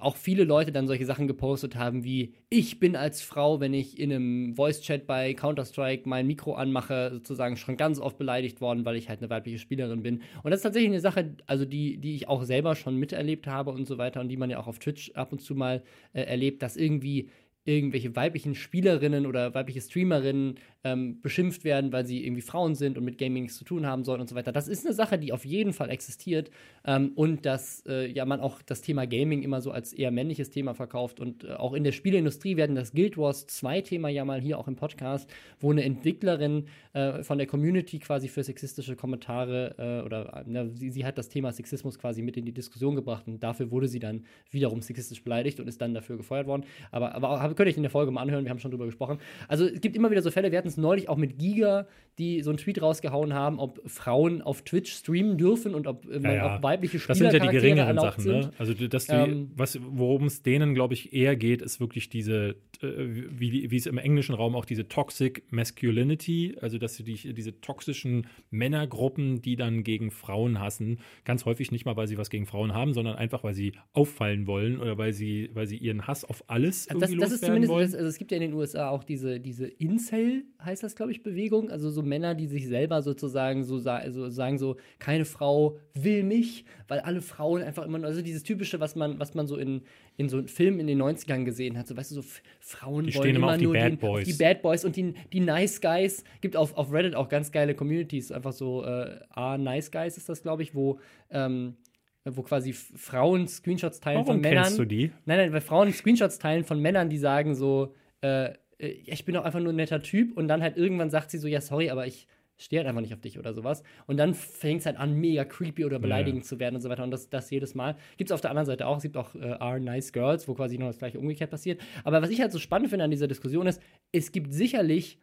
auch 0.00 0.16
viele 0.16 0.44
Leute 0.44 0.72
dann 0.72 0.86
solche 0.86 1.06
Sachen 1.06 1.26
gepostet 1.26 1.76
haben 1.76 2.04
wie 2.04 2.34
ich 2.48 2.80
bin 2.80 2.96
als 2.96 3.22
Frau, 3.22 3.60
wenn 3.60 3.74
ich 3.74 3.98
in 3.98 4.12
einem 4.12 4.54
Voice-Chat 4.54 5.06
bei 5.06 5.34
Counter-Strike 5.34 6.08
mein 6.08 6.26
Mikro 6.26 6.54
anmache, 6.54 7.10
sozusagen 7.12 7.56
schon 7.56 7.76
ganz 7.76 7.98
oft 7.98 8.18
beleidigt 8.18 8.60
worden, 8.60 8.84
weil 8.84 8.96
ich 8.96 9.08
halt 9.08 9.20
eine 9.20 9.30
weibliche 9.30 9.58
Spielerin 9.58 10.02
bin. 10.02 10.22
Und 10.42 10.50
das 10.50 10.58
ist 10.58 10.64
tatsächlich 10.64 10.90
eine 10.90 11.00
Sache, 11.00 11.36
also 11.46 11.64
die, 11.64 11.98
die 11.98 12.14
ich 12.14 12.28
auch 12.28 12.44
selber 12.44 12.74
schon 12.74 12.96
miterlebt 12.96 13.46
habe 13.46 13.70
und 13.70 13.86
so 13.86 13.98
weiter 13.98 14.20
und 14.20 14.28
die 14.28 14.36
man 14.36 14.50
ja 14.50 14.58
auch 14.58 14.66
auf 14.66 14.78
Twitch 14.78 15.12
ab 15.12 15.32
und 15.32 15.40
zu 15.40 15.54
mal 15.54 15.82
äh, 16.12 16.22
erlebt, 16.22 16.62
dass 16.62 16.76
irgendwie 16.76 17.28
irgendwelche 17.64 18.16
weiblichen 18.16 18.54
Spielerinnen 18.54 19.26
oder 19.26 19.54
weibliche 19.54 19.80
Streamerinnen 19.80 20.56
ähm, 20.84 21.20
beschimpft 21.20 21.64
werden, 21.64 21.92
weil 21.92 22.06
sie 22.06 22.24
irgendwie 22.24 22.42
Frauen 22.42 22.74
sind 22.74 22.98
und 22.98 23.04
mit 23.04 23.18
Gaming 23.18 23.44
nichts 23.44 23.58
zu 23.58 23.64
tun 23.64 23.86
haben 23.86 24.04
sollen 24.04 24.20
und 24.20 24.28
so 24.28 24.34
weiter. 24.34 24.52
Das 24.52 24.68
ist 24.68 24.84
eine 24.84 24.94
Sache, 24.94 25.18
die 25.18 25.32
auf 25.32 25.44
jeden 25.44 25.72
Fall 25.72 25.90
existiert 25.90 26.50
ähm, 26.84 27.12
und 27.14 27.46
dass 27.46 27.84
äh, 27.86 28.10
ja 28.10 28.24
man 28.24 28.40
auch 28.40 28.62
das 28.62 28.82
Thema 28.82 29.06
Gaming 29.06 29.42
immer 29.42 29.60
so 29.60 29.70
als 29.70 29.92
eher 29.92 30.10
männliches 30.10 30.50
Thema 30.50 30.74
verkauft 30.74 31.20
und 31.20 31.44
äh, 31.44 31.52
auch 31.52 31.72
in 31.72 31.84
der 31.84 31.92
Spieleindustrie 31.92 32.56
werden 32.56 32.74
das 32.74 32.92
Guild 32.92 33.16
Wars 33.16 33.46
2 33.46 33.82
Thema 33.82 34.08
ja 34.08 34.24
mal 34.24 34.40
hier 34.40 34.58
auch 34.58 34.68
im 34.68 34.76
Podcast, 34.76 35.30
wo 35.60 35.70
eine 35.70 35.84
Entwicklerin 35.84 36.66
äh, 36.94 37.22
von 37.22 37.38
der 37.38 37.46
Community 37.46 37.98
quasi 38.00 38.28
für 38.28 38.42
sexistische 38.42 38.96
Kommentare 38.96 39.74
äh, 39.78 40.04
oder 40.04 40.44
na, 40.46 40.68
sie, 40.68 40.90
sie 40.90 41.04
hat 41.04 41.16
das 41.16 41.28
Thema 41.28 41.52
Sexismus 41.52 41.98
quasi 41.98 42.22
mit 42.22 42.36
in 42.36 42.44
die 42.44 42.52
Diskussion 42.52 42.96
gebracht 42.96 43.28
und 43.28 43.42
dafür 43.42 43.70
wurde 43.70 43.86
sie 43.86 44.00
dann 44.00 44.24
wiederum 44.50 44.82
sexistisch 44.82 45.22
beleidigt 45.22 45.60
und 45.60 45.68
ist 45.68 45.80
dann 45.80 45.94
dafür 45.94 46.16
gefeuert 46.16 46.46
worden. 46.46 46.64
Aber, 46.90 47.14
aber 47.14 47.40
aber 47.40 47.54
könnte 47.54 47.70
ich 47.70 47.76
in 47.76 47.82
der 47.82 47.90
Folge 47.90 48.10
mal 48.10 48.22
anhören, 48.22 48.44
wir 48.44 48.50
haben 48.50 48.58
schon 48.58 48.70
drüber 48.70 48.86
gesprochen. 48.86 49.18
Also 49.48 49.66
es 49.66 49.80
gibt 49.80 49.96
immer 49.96 50.10
wieder 50.10 50.22
so 50.22 50.30
Fälle, 50.30 50.50
wir 50.50 50.58
hatten 50.58 50.71
es 50.72 50.76
neulich 50.76 51.08
auch 51.08 51.16
mit 51.16 51.38
Giga, 51.38 51.86
die 52.18 52.42
so 52.42 52.50
einen 52.50 52.58
Tweet 52.58 52.82
rausgehauen 52.82 53.32
haben, 53.32 53.58
ob 53.58 53.80
Frauen 53.88 54.42
auf 54.42 54.62
Twitch 54.62 54.92
streamen 54.92 55.38
dürfen 55.38 55.74
und 55.74 55.86
ob, 55.86 56.04
äh, 56.04 56.20
man, 56.20 56.22
Ja, 56.24 56.34
ja. 56.34 56.56
ob 56.56 56.62
weibliche 56.62 56.98
Das 56.98 57.16
sind 57.16 57.32
ja 57.32 57.38
die 57.38 57.48
geringeren 57.48 57.98
Sachen, 57.98 58.22
sind. 58.22 58.32
ne? 58.32 58.50
Also 58.58 58.74
dass 58.74 59.06
die, 59.06 59.12
Ähm, 59.14 59.50
was, 59.56 59.78
worum 59.82 60.26
es 60.26 60.42
denen, 60.42 60.74
glaube 60.74 60.92
ich, 60.92 61.14
eher 61.14 61.36
geht, 61.36 61.62
ist 61.62 61.80
wirklich 61.80 62.10
diese, 62.10 62.56
äh, 62.82 62.86
wie, 63.30 63.74
es 63.74 63.86
im 63.86 63.96
englischen 63.96 64.34
Raum 64.34 64.54
auch 64.56 64.66
diese 64.66 64.88
Toxic 64.88 65.42
Masculinity, 65.50 66.56
also 66.60 66.76
dass 66.76 66.96
sie 66.96 67.02
die, 67.04 67.32
diese 67.32 67.60
toxischen 67.62 68.26
Männergruppen, 68.50 69.40
die 69.40 69.56
dann 69.56 69.82
gegen 69.82 70.10
Frauen 70.10 70.60
hassen, 70.60 70.98
ganz 71.24 71.46
häufig 71.46 71.72
nicht 71.72 71.86
mal, 71.86 71.96
weil 71.96 72.08
sie 72.08 72.18
was 72.18 72.28
gegen 72.30 72.44
Frauen 72.46 72.74
haben, 72.74 72.92
sondern 72.92 73.16
einfach, 73.16 73.42
weil 73.42 73.54
sie 73.54 73.72
auffallen 73.94 74.46
wollen 74.46 74.78
oder 74.80 74.98
weil 74.98 75.12
sie, 75.14 75.50
weil 75.54 75.66
sie 75.66 75.76
ihren 75.78 76.06
Hass 76.06 76.24
auf 76.24 76.44
alles 76.48 76.88
Also 76.88 77.00
Das, 77.00 77.10
das 77.16 77.32
ist 77.32 77.44
zumindest, 77.44 77.72
wollen. 77.72 77.86
das, 77.86 77.94
also 77.94 78.06
es 78.08 78.18
gibt 78.18 78.30
ja 78.32 78.36
in 78.36 78.42
den 78.42 78.52
USA 78.52 78.90
auch 78.90 79.02
diese, 79.02 79.40
diese 79.40 79.66
Incel, 79.66 80.44
heißt 80.64 80.82
das, 80.82 80.94
glaube 80.96 81.12
ich, 81.12 81.22
Bewegung. 81.22 81.70
Also 81.70 81.90
so 81.90 82.02
Männer, 82.02 82.34
die 82.34 82.46
sich 82.46 82.66
selber 82.68 83.02
sozusagen 83.02 83.64
so, 83.64 83.78
sa 83.78 84.02
so 84.10 84.28
sagen, 84.30 84.58
so, 84.58 84.76
keine 84.98 85.24
Frau 85.24 85.78
will 85.94 86.22
mich, 86.24 86.64
weil 86.88 87.00
alle 87.00 87.20
Frauen 87.20 87.62
einfach 87.62 87.84
immer, 87.84 87.98
nur- 87.98 88.06
also 88.08 88.22
dieses 88.22 88.42
typische, 88.42 88.80
was 88.80 88.96
man, 88.96 89.18
was 89.20 89.34
man 89.34 89.46
so 89.46 89.56
in, 89.56 89.82
in 90.16 90.28
so 90.28 90.42
Filmen 90.44 90.80
in 90.80 90.86
den 90.86 91.00
90ern 91.02 91.44
gesehen 91.44 91.76
hat, 91.78 91.86
so 91.86 91.96
weißt 91.96 92.10
du, 92.12 92.16
so 92.16 92.24
Frauen 92.60 93.06
Die 93.06 93.14
wollen 93.14 93.36
immer 93.36 93.48
immer 93.54 93.58
die 93.58 93.64
nur 93.64 93.72
Bad 93.74 93.92
die, 93.92 93.96
Boys. 93.96 94.28
auf 94.28 94.32
die 94.36 94.42
Bad 94.44 94.62
Boys 94.62 94.84
und 94.84 94.96
die, 94.96 95.14
die 95.32 95.40
Nice 95.40 95.80
Guys. 95.80 96.24
Gibt 96.40 96.56
auf, 96.56 96.76
auf 96.76 96.92
Reddit 96.92 97.14
auch 97.14 97.28
ganz 97.28 97.50
geile 97.52 97.74
Communities, 97.74 98.30
einfach 98.32 98.52
so, 98.52 98.84
äh, 98.84 99.18
A, 99.30 99.58
Nice 99.58 99.90
Guys 99.90 100.16
ist 100.16 100.28
das, 100.28 100.42
glaube 100.42 100.62
ich, 100.62 100.74
wo, 100.74 100.98
ähm, 101.30 101.76
wo 102.24 102.42
quasi 102.42 102.72
Frauen 102.72 103.48
Screenshots 103.48 103.98
teilen 103.98 104.18
Warum 104.18 104.34
von 104.34 104.40
Männern. 104.42 104.62
kennst 104.64 104.78
du 104.78 104.84
die? 104.84 105.10
Nein, 105.24 105.38
nein, 105.38 105.52
weil 105.52 105.60
Frauen 105.60 105.92
Screenshots 105.92 106.38
teilen 106.38 106.62
von 106.64 106.78
Männern, 106.80 107.08
die 107.10 107.18
sagen 107.18 107.54
so, 107.56 107.94
äh, 108.20 108.50
äh, 108.82 108.88
ich 108.88 109.24
bin 109.24 109.34
doch 109.34 109.44
einfach 109.44 109.60
nur 109.60 109.72
ein 109.72 109.76
netter 109.76 110.02
Typ 110.02 110.36
und 110.36 110.48
dann 110.48 110.60
halt 110.62 110.76
irgendwann 110.76 111.10
sagt 111.10 111.30
sie 111.30 111.38
so, 111.38 111.48
ja, 111.48 111.60
sorry, 111.60 111.88
aber 111.90 112.06
ich 112.06 112.26
stehe 112.58 112.80
halt 112.80 112.88
einfach 112.88 113.00
nicht 113.00 113.14
auf 113.14 113.20
dich 113.20 113.38
oder 113.38 113.54
sowas. 113.54 113.82
Und 114.06 114.18
dann 114.18 114.34
fängt 114.34 114.80
es 114.80 114.86
halt 114.86 114.96
an, 114.96 115.14
mega 115.14 115.44
creepy 115.44 115.84
oder 115.84 115.98
beleidigend 115.98 116.44
zu 116.44 116.60
werden 116.60 116.76
und 116.76 116.80
so 116.82 116.88
weiter. 116.90 117.02
Und 117.02 117.10
das, 117.10 117.28
das 117.28 117.50
jedes 117.50 117.74
Mal. 117.74 117.96
Gibt 118.18 118.30
es 118.30 118.32
auf 118.32 118.40
der 118.40 118.50
anderen 118.50 118.66
Seite 118.66 118.86
auch. 118.86 118.98
Es 118.98 119.02
gibt 119.02 119.16
auch 119.16 119.34
äh, 119.34 119.38
Are 119.58 119.80
Nice 119.80 120.12
Girls, 120.12 120.46
wo 120.46 120.54
quasi 120.54 120.78
noch 120.78 120.86
das 120.86 120.98
gleiche 120.98 121.18
umgekehrt 121.18 121.50
passiert. 121.50 121.80
Aber 122.04 122.22
was 122.22 122.30
ich 122.30 122.40
halt 122.40 122.52
so 122.52 122.58
spannend 122.60 122.90
finde 122.90 123.04
an 123.04 123.10
dieser 123.10 123.26
Diskussion 123.26 123.66
ist, 123.66 123.80
es 124.12 124.30
gibt 124.30 124.52
sicherlich 124.52 125.18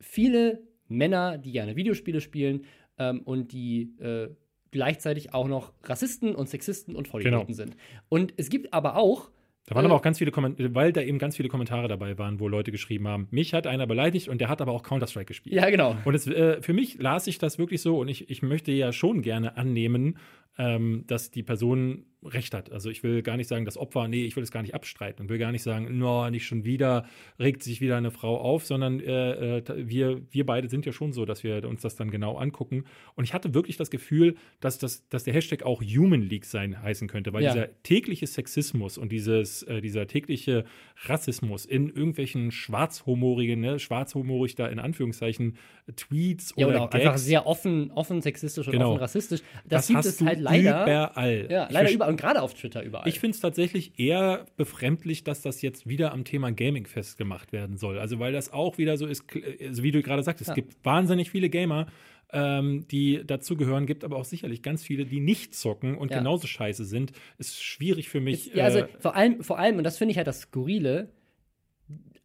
viele 0.00 0.62
Männer, 0.86 1.38
die 1.38 1.52
gerne 1.52 1.76
Videospiele 1.76 2.20
spielen 2.20 2.64
ähm, 2.98 3.22
und 3.24 3.52
die 3.52 3.96
äh, 3.98 4.28
gleichzeitig 4.70 5.34
auch 5.34 5.48
noch 5.48 5.72
Rassisten 5.84 6.34
und 6.34 6.48
Sexisten 6.48 6.94
und 6.94 7.08
Vollidioten 7.08 7.46
Genau. 7.46 7.56
sind. 7.56 7.76
Und 8.08 8.34
es 8.36 8.50
gibt 8.50 8.72
aber 8.72 8.96
auch 8.96 9.30
Da 9.66 9.74
waren 9.74 9.84
Äh, 9.84 9.88
aber 9.88 9.96
auch 9.96 10.02
ganz 10.02 10.18
viele 10.18 10.30
Kommentare, 10.30 10.74
weil 10.74 10.92
da 10.92 11.00
eben 11.00 11.18
ganz 11.18 11.36
viele 11.36 11.48
Kommentare 11.48 11.88
dabei 11.88 12.18
waren, 12.18 12.38
wo 12.38 12.48
Leute 12.48 12.70
geschrieben 12.70 13.08
haben, 13.08 13.28
mich 13.30 13.54
hat 13.54 13.66
einer 13.66 13.86
beleidigt 13.86 14.28
und 14.28 14.40
der 14.40 14.48
hat 14.48 14.60
aber 14.60 14.72
auch 14.72 14.82
Counter-Strike 14.82 15.26
gespielt. 15.26 15.54
Ja, 15.54 15.70
genau. 15.70 15.96
Und 16.04 16.14
es, 16.14 16.26
äh, 16.26 16.60
für 16.60 16.74
mich 16.74 16.98
las 16.98 17.26
ich 17.26 17.38
das 17.38 17.58
wirklich 17.58 17.80
so 17.80 17.98
und 17.98 18.08
ich, 18.08 18.28
ich 18.30 18.42
möchte 18.42 18.72
ja 18.72 18.92
schon 18.92 19.22
gerne 19.22 19.56
annehmen, 19.56 20.18
ähm, 20.58 21.04
dass 21.06 21.30
die 21.30 21.42
Person 21.42 22.06
recht 22.26 22.54
hat. 22.54 22.72
Also 22.72 22.88
ich 22.88 23.02
will 23.02 23.20
gar 23.20 23.36
nicht 23.36 23.48
sagen, 23.48 23.66
das 23.66 23.76
Opfer, 23.76 24.08
nee, 24.08 24.24
ich 24.24 24.34
will 24.34 24.42
es 24.42 24.50
gar 24.50 24.62
nicht 24.62 24.74
abstreiten 24.74 25.20
und 25.22 25.28
will 25.28 25.36
gar 25.36 25.52
nicht 25.52 25.62
sagen, 25.62 25.98
no, 25.98 26.30
nicht 26.30 26.46
schon 26.46 26.64
wieder, 26.64 27.04
regt 27.38 27.62
sich 27.62 27.82
wieder 27.82 27.98
eine 27.98 28.10
Frau 28.10 28.38
auf, 28.40 28.64
sondern 28.64 28.98
äh, 29.00 29.58
äh, 29.58 29.62
wir, 29.88 30.22
wir 30.30 30.46
beide 30.46 30.70
sind 30.70 30.86
ja 30.86 30.92
schon 30.92 31.12
so, 31.12 31.26
dass 31.26 31.44
wir 31.44 31.68
uns 31.68 31.82
das 31.82 31.96
dann 31.96 32.10
genau 32.10 32.38
angucken. 32.38 32.84
Und 33.14 33.24
ich 33.24 33.34
hatte 33.34 33.52
wirklich 33.52 33.76
das 33.76 33.90
Gefühl, 33.90 34.36
dass, 34.60 34.78
das, 34.78 35.06
dass 35.10 35.24
der 35.24 35.34
Hashtag 35.34 35.64
auch 35.64 35.82
Human 35.82 36.22
League 36.22 36.46
sein 36.46 36.80
heißen 36.82 37.08
könnte, 37.08 37.34
weil 37.34 37.42
Ja. 37.42 37.52
dieser 37.52 37.82
tägliche 37.82 38.26
Sexismus 38.26 38.96
und 38.96 39.12
dieses, 39.12 39.62
äh, 39.64 39.82
dieser 39.82 40.06
tägliche 40.06 40.64
Rassismus 41.04 41.66
in 41.66 41.90
irgendwelchen 41.90 42.50
schwarzhumorigen, 42.52 43.60
ne, 43.60 43.78
schwarzhumorig 43.78 44.54
da 44.54 44.66
in 44.68 44.78
Anführungszeichen, 44.78 45.56
Tweets 45.96 46.54
Ja, 46.56 46.66
oder, 46.66 46.76
oder 46.76 46.84
auch 46.84 46.90
einfach 46.92 47.10
Gags, 47.12 47.24
sehr 47.26 47.46
offen, 47.46 47.90
offen 47.90 48.22
sexistisch 48.22 48.66
und 48.66 48.72
Genau. 48.72 48.92
offen 48.92 49.00
rassistisch. 49.00 49.40
Das, 49.68 49.86
das 49.86 49.88
gibt 49.88 50.04
es 50.06 50.20
halt 50.22 50.40
leider. 50.44 50.82
überall. 50.82 51.46
Ja, 51.50 51.68
leider 51.70 51.90
überall 51.90 52.10
und 52.10 52.16
gerade 52.20 52.40
auf 52.42 52.54
Twitter 52.54 52.82
überall. 52.82 53.08
Ich 53.08 53.20
finde 53.20 53.34
es 53.34 53.40
tatsächlich 53.40 53.98
eher 53.98 54.46
befremdlich, 54.56 55.24
dass 55.24 55.42
das 55.42 55.62
jetzt 55.62 55.88
wieder 55.88 56.12
am 56.12 56.24
Thema 56.24 56.52
Gaming 56.52 56.86
festgemacht 56.86 57.52
werden 57.52 57.76
soll. 57.76 57.98
Also, 57.98 58.18
weil 58.18 58.32
das 58.32 58.52
auch 58.52 58.78
wieder 58.78 58.96
so 58.96 59.06
ist, 59.06 59.24
also 59.60 59.82
wie 59.82 59.90
du 59.90 60.02
gerade 60.02 60.22
sagst, 60.22 60.40
es 60.42 60.48
Ja. 60.48 60.54
gibt 60.54 60.84
wahnsinnig 60.84 61.30
viele 61.30 61.48
Gamer, 61.48 61.86
ähm, 62.32 62.86
die 62.90 63.22
dazugehören, 63.24 63.86
gibt 63.86 64.02
aber 64.02 64.16
auch 64.16 64.24
sicherlich 64.24 64.62
ganz 64.62 64.82
viele, 64.82 65.04
die 65.04 65.20
nicht 65.20 65.54
zocken 65.54 65.96
und 65.96 66.10
Ja. 66.10 66.18
genauso 66.18 66.46
scheiße 66.46 66.84
sind. 66.84 67.12
Ist 67.38 67.62
schwierig 67.62 68.08
für 68.08 68.20
mich. 68.20 68.52
ja, 68.54 68.64
also 68.64 68.80
äh, 68.80 68.88
vor 68.98 69.14
allem, 69.14 69.42
vor 69.42 69.58
allem, 69.58 69.78
und 69.78 69.84
das 69.84 69.98
finde 69.98 70.12
ich 70.12 70.16
halt 70.16 70.26
das 70.26 70.40
Skurrile, 70.40 71.10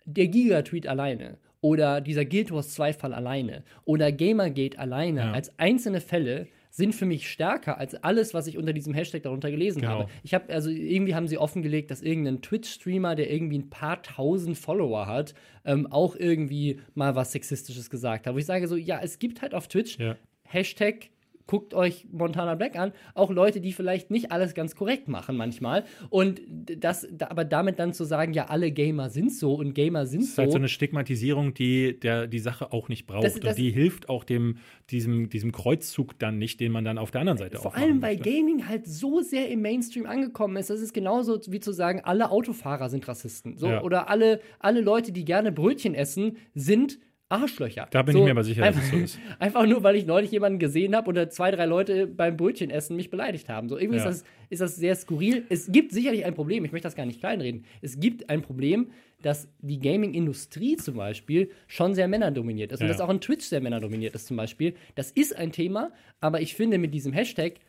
der 0.05 0.27
Giga-Tweet 0.27 0.87
alleine 0.87 1.37
oder 1.61 2.01
dieser 2.01 2.25
Guild 2.25 2.51
Wars 2.51 2.73
2-Fall 2.79 3.13
alleine 3.13 3.63
oder 3.85 4.11
Gamergate 4.11 4.79
alleine 4.79 5.19
Ja. 5.19 5.31
als 5.33 5.57
einzelne 5.59 6.01
Fälle 6.01 6.47
sind 6.71 6.93
für 6.93 7.05
mich 7.05 7.29
stärker 7.29 7.77
als 7.77 7.95
alles, 7.95 8.33
was 8.33 8.47
ich 8.47 8.57
unter 8.57 8.73
diesem 8.73 8.93
Hashtag 8.93 9.23
darunter 9.23 9.49
gelesen 9.51 9.81
Genau. 9.81 9.91
habe. 10.01 10.09
Ich 10.23 10.33
habe 10.33 10.53
also 10.53 10.69
irgendwie 10.69 11.15
haben 11.15 11.27
sie 11.27 11.37
offengelegt, 11.37 11.89
dass 11.91 12.01
irgendein 12.01 12.41
Twitch-Streamer, 12.41 13.15
der 13.15 13.31
irgendwie 13.31 13.57
ein 13.57 13.69
paar 13.69 14.01
tausend 14.03 14.57
Follower 14.57 15.07
hat, 15.07 15.33
ähm, 15.65 15.87
auch 15.91 16.15
irgendwie 16.15 16.79
mal 16.93 17.15
was 17.15 17.31
Sexistisches 17.31 17.89
gesagt 17.89 18.27
hat. 18.27 18.33
Wo 18.33 18.37
ich 18.37 18.45
sage 18.45 18.67
so, 18.67 18.75
ja, 18.75 18.99
es 19.01 19.19
gibt 19.19 19.41
halt 19.41 19.53
auf 19.55 19.67
Twitch 19.67 19.97
Ja. 19.97 20.15
Hashtag 20.43 21.09
guckt 21.49 21.73
euch 21.73 22.05
Montana 22.11 22.53
Black 22.53 22.75
an, 22.77 22.91
auch 23.15 23.31
Leute, 23.31 23.59
die 23.59 23.73
vielleicht 23.73 24.11
nicht 24.11 24.31
alles 24.31 24.53
ganz 24.53 24.75
korrekt 24.75 25.07
machen 25.07 25.35
manchmal. 25.35 25.83
Und 26.11 26.41
das, 26.47 27.07
da, 27.11 27.29
aber 27.31 27.43
damit 27.43 27.79
dann 27.79 27.91
zu 27.91 28.03
sagen, 28.03 28.33
ja, 28.33 28.45
alle 28.49 28.71
Gamer 28.71 29.09
sind 29.09 29.33
so 29.33 29.55
und 29.55 29.73
Gamer 29.73 30.05
sind 30.05 30.21
Das 30.21 30.29
ist 30.29 30.35
so. 30.35 30.41
halt 30.43 30.51
so 30.51 30.57
eine 30.59 30.67
Stigmatisierung, 30.67 31.55
die 31.55 31.99
der, 31.99 32.27
die 32.27 32.37
Sache 32.37 32.71
auch 32.71 32.87
nicht 32.87 33.07
braucht. 33.07 33.23
Das- 33.23 33.39
das- 33.39 33.57
und 33.57 33.57
die 33.57 33.71
hilft 33.71 34.09
auch 34.09 34.23
dem, 34.25 34.57
diesem, 34.91 35.29
diesem 35.29 35.51
Kreuzzug 35.51 36.19
dann 36.19 36.37
nicht, 36.37 36.59
den 36.59 36.71
man 36.71 36.85
dann 36.85 36.99
auf 36.99 37.09
der 37.09 37.21
anderen 37.21 37.39
Seite 37.39 37.57
vor 37.57 37.75
allem, 37.75 37.99
weil 38.03 38.17
möchte. 38.17 38.29
Gaming 38.29 38.67
halt 38.67 38.85
so 38.87 39.21
sehr 39.21 39.49
im 39.49 39.63
Mainstream 39.63 40.05
angekommen 40.05 40.55
ist. 40.57 40.69
Das 40.69 40.81
ist 40.81 40.93
genauso 40.93 41.39
wie 41.47 41.59
zu 41.59 41.71
sagen, 41.71 42.01
alle 42.03 42.29
Autofahrer 42.29 42.89
sind 42.89 43.07
Rassisten. 43.07 43.57
So, 43.57 43.67
Ja. 43.69 43.81
Oder 43.81 44.07
alle, 44.07 44.39
alle 44.59 44.81
Leute, 44.81 45.11
die 45.11 45.25
gerne 45.25 45.51
Brötchen 45.51 45.95
essen, 45.95 46.37
sind 46.53 46.99
Arschlöcher. 47.29 47.87
Da 47.91 48.01
bin 48.01 48.13
so, 48.13 48.19
ich 48.19 48.25
mir 48.25 48.31
aber 48.31 48.43
sicher, 48.43 48.61
dass 48.61 48.75
einfach, 48.75 48.83
es 48.83 48.89
so 48.89 48.97
ist. 48.97 49.19
Einfach 49.39 49.65
nur, 49.67 49.83
weil 49.83 49.95
ich 49.95 50.05
neulich 50.05 50.31
jemanden 50.31 50.57
gesehen 50.57 50.95
habe 50.95 51.07
oder 51.09 51.29
zwei, 51.29 51.51
drei 51.51 51.65
Leute 51.65 52.07
beim 52.07 52.35
Brötchenessen 52.35 52.95
mich 52.95 53.09
beleidigt 53.11 53.49
haben. 53.49 53.69
So, 53.69 53.77
irgendwie 53.77 53.99
Ja. 53.99 54.09
ist, 54.09 54.23
das, 54.23 54.29
ist 54.49 54.61
das 54.61 54.75
sehr 54.75 54.95
skurril. 54.95 55.45
Es 55.49 55.71
gibt 55.71 55.91
sicherlich 55.91 56.25
ein 56.25 56.33
Problem, 56.33 56.65
ich 56.65 56.71
möchte 56.71 56.87
das 56.87 56.95
gar 56.95 57.05
nicht 57.05 57.19
kleinreden. 57.19 57.65
Es 57.81 57.99
gibt 57.99 58.29
ein 58.29 58.41
Problem, 58.41 58.89
dass 59.21 59.47
die 59.59 59.79
Gaming-Industrie 59.79 60.75
zum 60.77 60.95
Beispiel 60.97 61.51
schon 61.67 61.93
sehr 61.93 62.07
männerdominiert 62.07 62.71
ist. 62.71 62.81
Und 62.81 62.87
Ja. 62.87 62.93
dass 62.93 63.01
auch 63.01 63.09
ein 63.09 63.21
Twitch 63.21 63.45
sehr 63.45 63.61
männerdominiert 63.61 64.15
ist 64.15 64.25
zum 64.27 64.35
Beispiel. 64.37 64.73
Das 64.95 65.11
ist 65.11 65.35
ein 65.35 65.51
Thema, 65.51 65.91
aber 66.19 66.41
ich 66.41 66.55
finde, 66.55 66.77
mit 66.79 66.93
diesem 66.93 67.13
Hashtag 67.13 67.59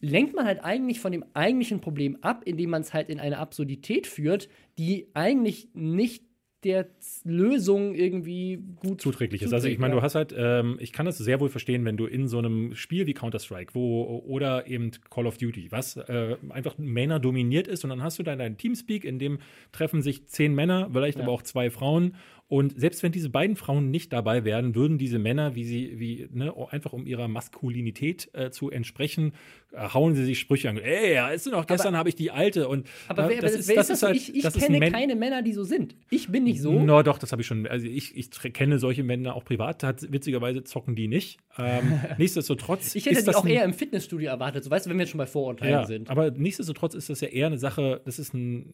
lenkt 0.00 0.34
man 0.34 0.46
halt 0.46 0.62
eigentlich 0.64 1.00
von 1.00 1.12
dem 1.12 1.24
eigentlichen 1.34 1.80
Problem 1.80 2.16
ab, 2.22 2.42
indem 2.44 2.70
man 2.70 2.82
es 2.82 2.94
halt 2.94 3.08
in 3.10 3.18
eine 3.20 3.38
Absurdität 3.38 4.06
führt, 4.06 4.48
die 4.78 5.08
eigentlich 5.14 5.68
nicht 5.74 6.24
der 6.64 6.86
Lösung 7.24 7.94
irgendwie 7.94 8.62
gut 8.76 9.00
zuträglich 9.00 9.42
ist. 9.42 9.52
Also 9.54 9.68
ich 9.68 9.78
meine, 9.78 9.94
du 9.94 10.02
hast 10.02 10.14
halt, 10.14 10.34
ähm, 10.36 10.76
ich 10.78 10.92
kann 10.92 11.06
das 11.06 11.16
sehr 11.16 11.40
wohl 11.40 11.48
verstehen, 11.48 11.84
wenn 11.84 11.96
du 11.96 12.06
in 12.06 12.28
so 12.28 12.38
einem 12.38 12.74
Spiel 12.74 13.06
wie 13.06 13.14
Counter-Strike, 13.14 13.74
wo 13.74 14.22
oder 14.26 14.66
eben 14.66 14.90
Call 15.08 15.26
of 15.26 15.38
Duty, 15.38 15.72
was 15.72 15.96
äh, 15.96 16.36
einfach 16.50 16.76
Männer 16.76 17.18
dominiert 17.18 17.66
ist, 17.66 17.84
und 17.84 17.90
dann 17.90 18.02
hast 18.02 18.18
du 18.18 18.22
dann 18.22 18.38
deinen 18.38 18.58
Teamspeak, 18.58 19.04
in 19.04 19.18
dem 19.18 19.38
treffen 19.72 20.02
sich 20.02 20.26
zehn 20.26 20.54
Männer, 20.54 20.90
vielleicht 20.92 21.18
Ja. 21.18 21.24
aber 21.24 21.32
auch 21.32 21.42
zwei 21.42 21.70
Frauen. 21.70 22.14
Und 22.50 22.80
selbst 22.80 23.04
wenn 23.04 23.12
diese 23.12 23.30
beiden 23.30 23.54
Frauen 23.54 23.92
nicht 23.92 24.12
dabei 24.12 24.44
wären, 24.44 24.74
würden 24.74 24.98
diese 24.98 25.20
Männer, 25.20 25.54
wie 25.54 25.62
sie, 25.62 26.00
wie, 26.00 26.28
ne, 26.32 26.52
einfach 26.70 26.92
um 26.92 27.06
ihrer 27.06 27.28
Maskulinität 27.28 28.28
äh, 28.32 28.50
zu 28.50 28.70
entsprechen, 28.70 29.34
äh, 29.70 29.88
hauen 29.94 30.16
sie 30.16 30.24
sich 30.24 30.40
Sprüche 30.40 30.68
an. 30.68 30.76
Ey, 30.76 31.14
ja, 31.14 31.28
ist 31.28 31.46
noch, 31.46 31.64
gestern 31.64 31.96
habe 31.96 32.08
ich 32.08 32.16
die 32.16 32.32
alte. 32.32 32.66
Und 32.66 32.88
aber 33.06 33.26
äh, 33.26 33.36
wer, 33.36 33.42
das, 33.42 33.68
wer 33.68 33.76
ist 33.76 33.90
das? 33.90 34.02
halt- 34.02 34.16
ich 34.16 34.34
ich 34.34 34.42
das 34.42 34.56
ist 34.56 34.64
kenne 34.64 34.80
Men- 34.80 34.92
keine 34.92 35.14
Männer, 35.14 35.42
die 35.42 35.52
so 35.52 35.62
sind. 35.62 35.94
Ich 36.10 36.28
bin 36.28 36.42
nicht 36.42 36.60
so. 36.60 36.72
No, 36.72 37.04
doch, 37.04 37.18
das 37.18 37.30
habe 37.30 37.40
ich 37.40 37.46
schon. 37.46 37.68
Also 37.68 37.86
ich, 37.86 38.16
ich 38.16 38.30
kenne 38.52 38.80
solche 38.80 39.04
Männer 39.04 39.36
auch 39.36 39.44
privat. 39.44 39.84
Hat, 39.84 40.10
witzigerweise 40.10 40.64
zocken 40.64 40.96
die 40.96 41.06
nicht. 41.06 41.38
Ähm, 41.56 42.00
nichtsdestotrotz. 42.18 42.96
Ich 42.96 43.06
hätte 43.06 43.14
ist 43.14 43.22
die 43.22 43.26
das 43.26 43.36
auch 43.36 43.46
eher 43.46 43.64
im 43.64 43.74
Fitnessstudio 43.74 44.28
erwartet. 44.28 44.64
So 44.64 44.70
weißt 44.72 44.86
du, 44.86 44.90
wenn 44.90 44.96
wir 44.98 45.02
jetzt 45.04 45.10
schon 45.10 45.18
bei 45.18 45.26
Vorurteilen 45.26 45.72
ja, 45.72 45.86
sind. 45.86 46.10
aber 46.10 46.32
nichtsdestotrotz 46.32 46.94
ist 46.94 47.10
das 47.10 47.20
ja 47.20 47.28
eher 47.28 47.46
eine 47.46 47.58
Sache, 47.58 48.00
das 48.04 48.18
ist 48.18 48.34
ein 48.34 48.72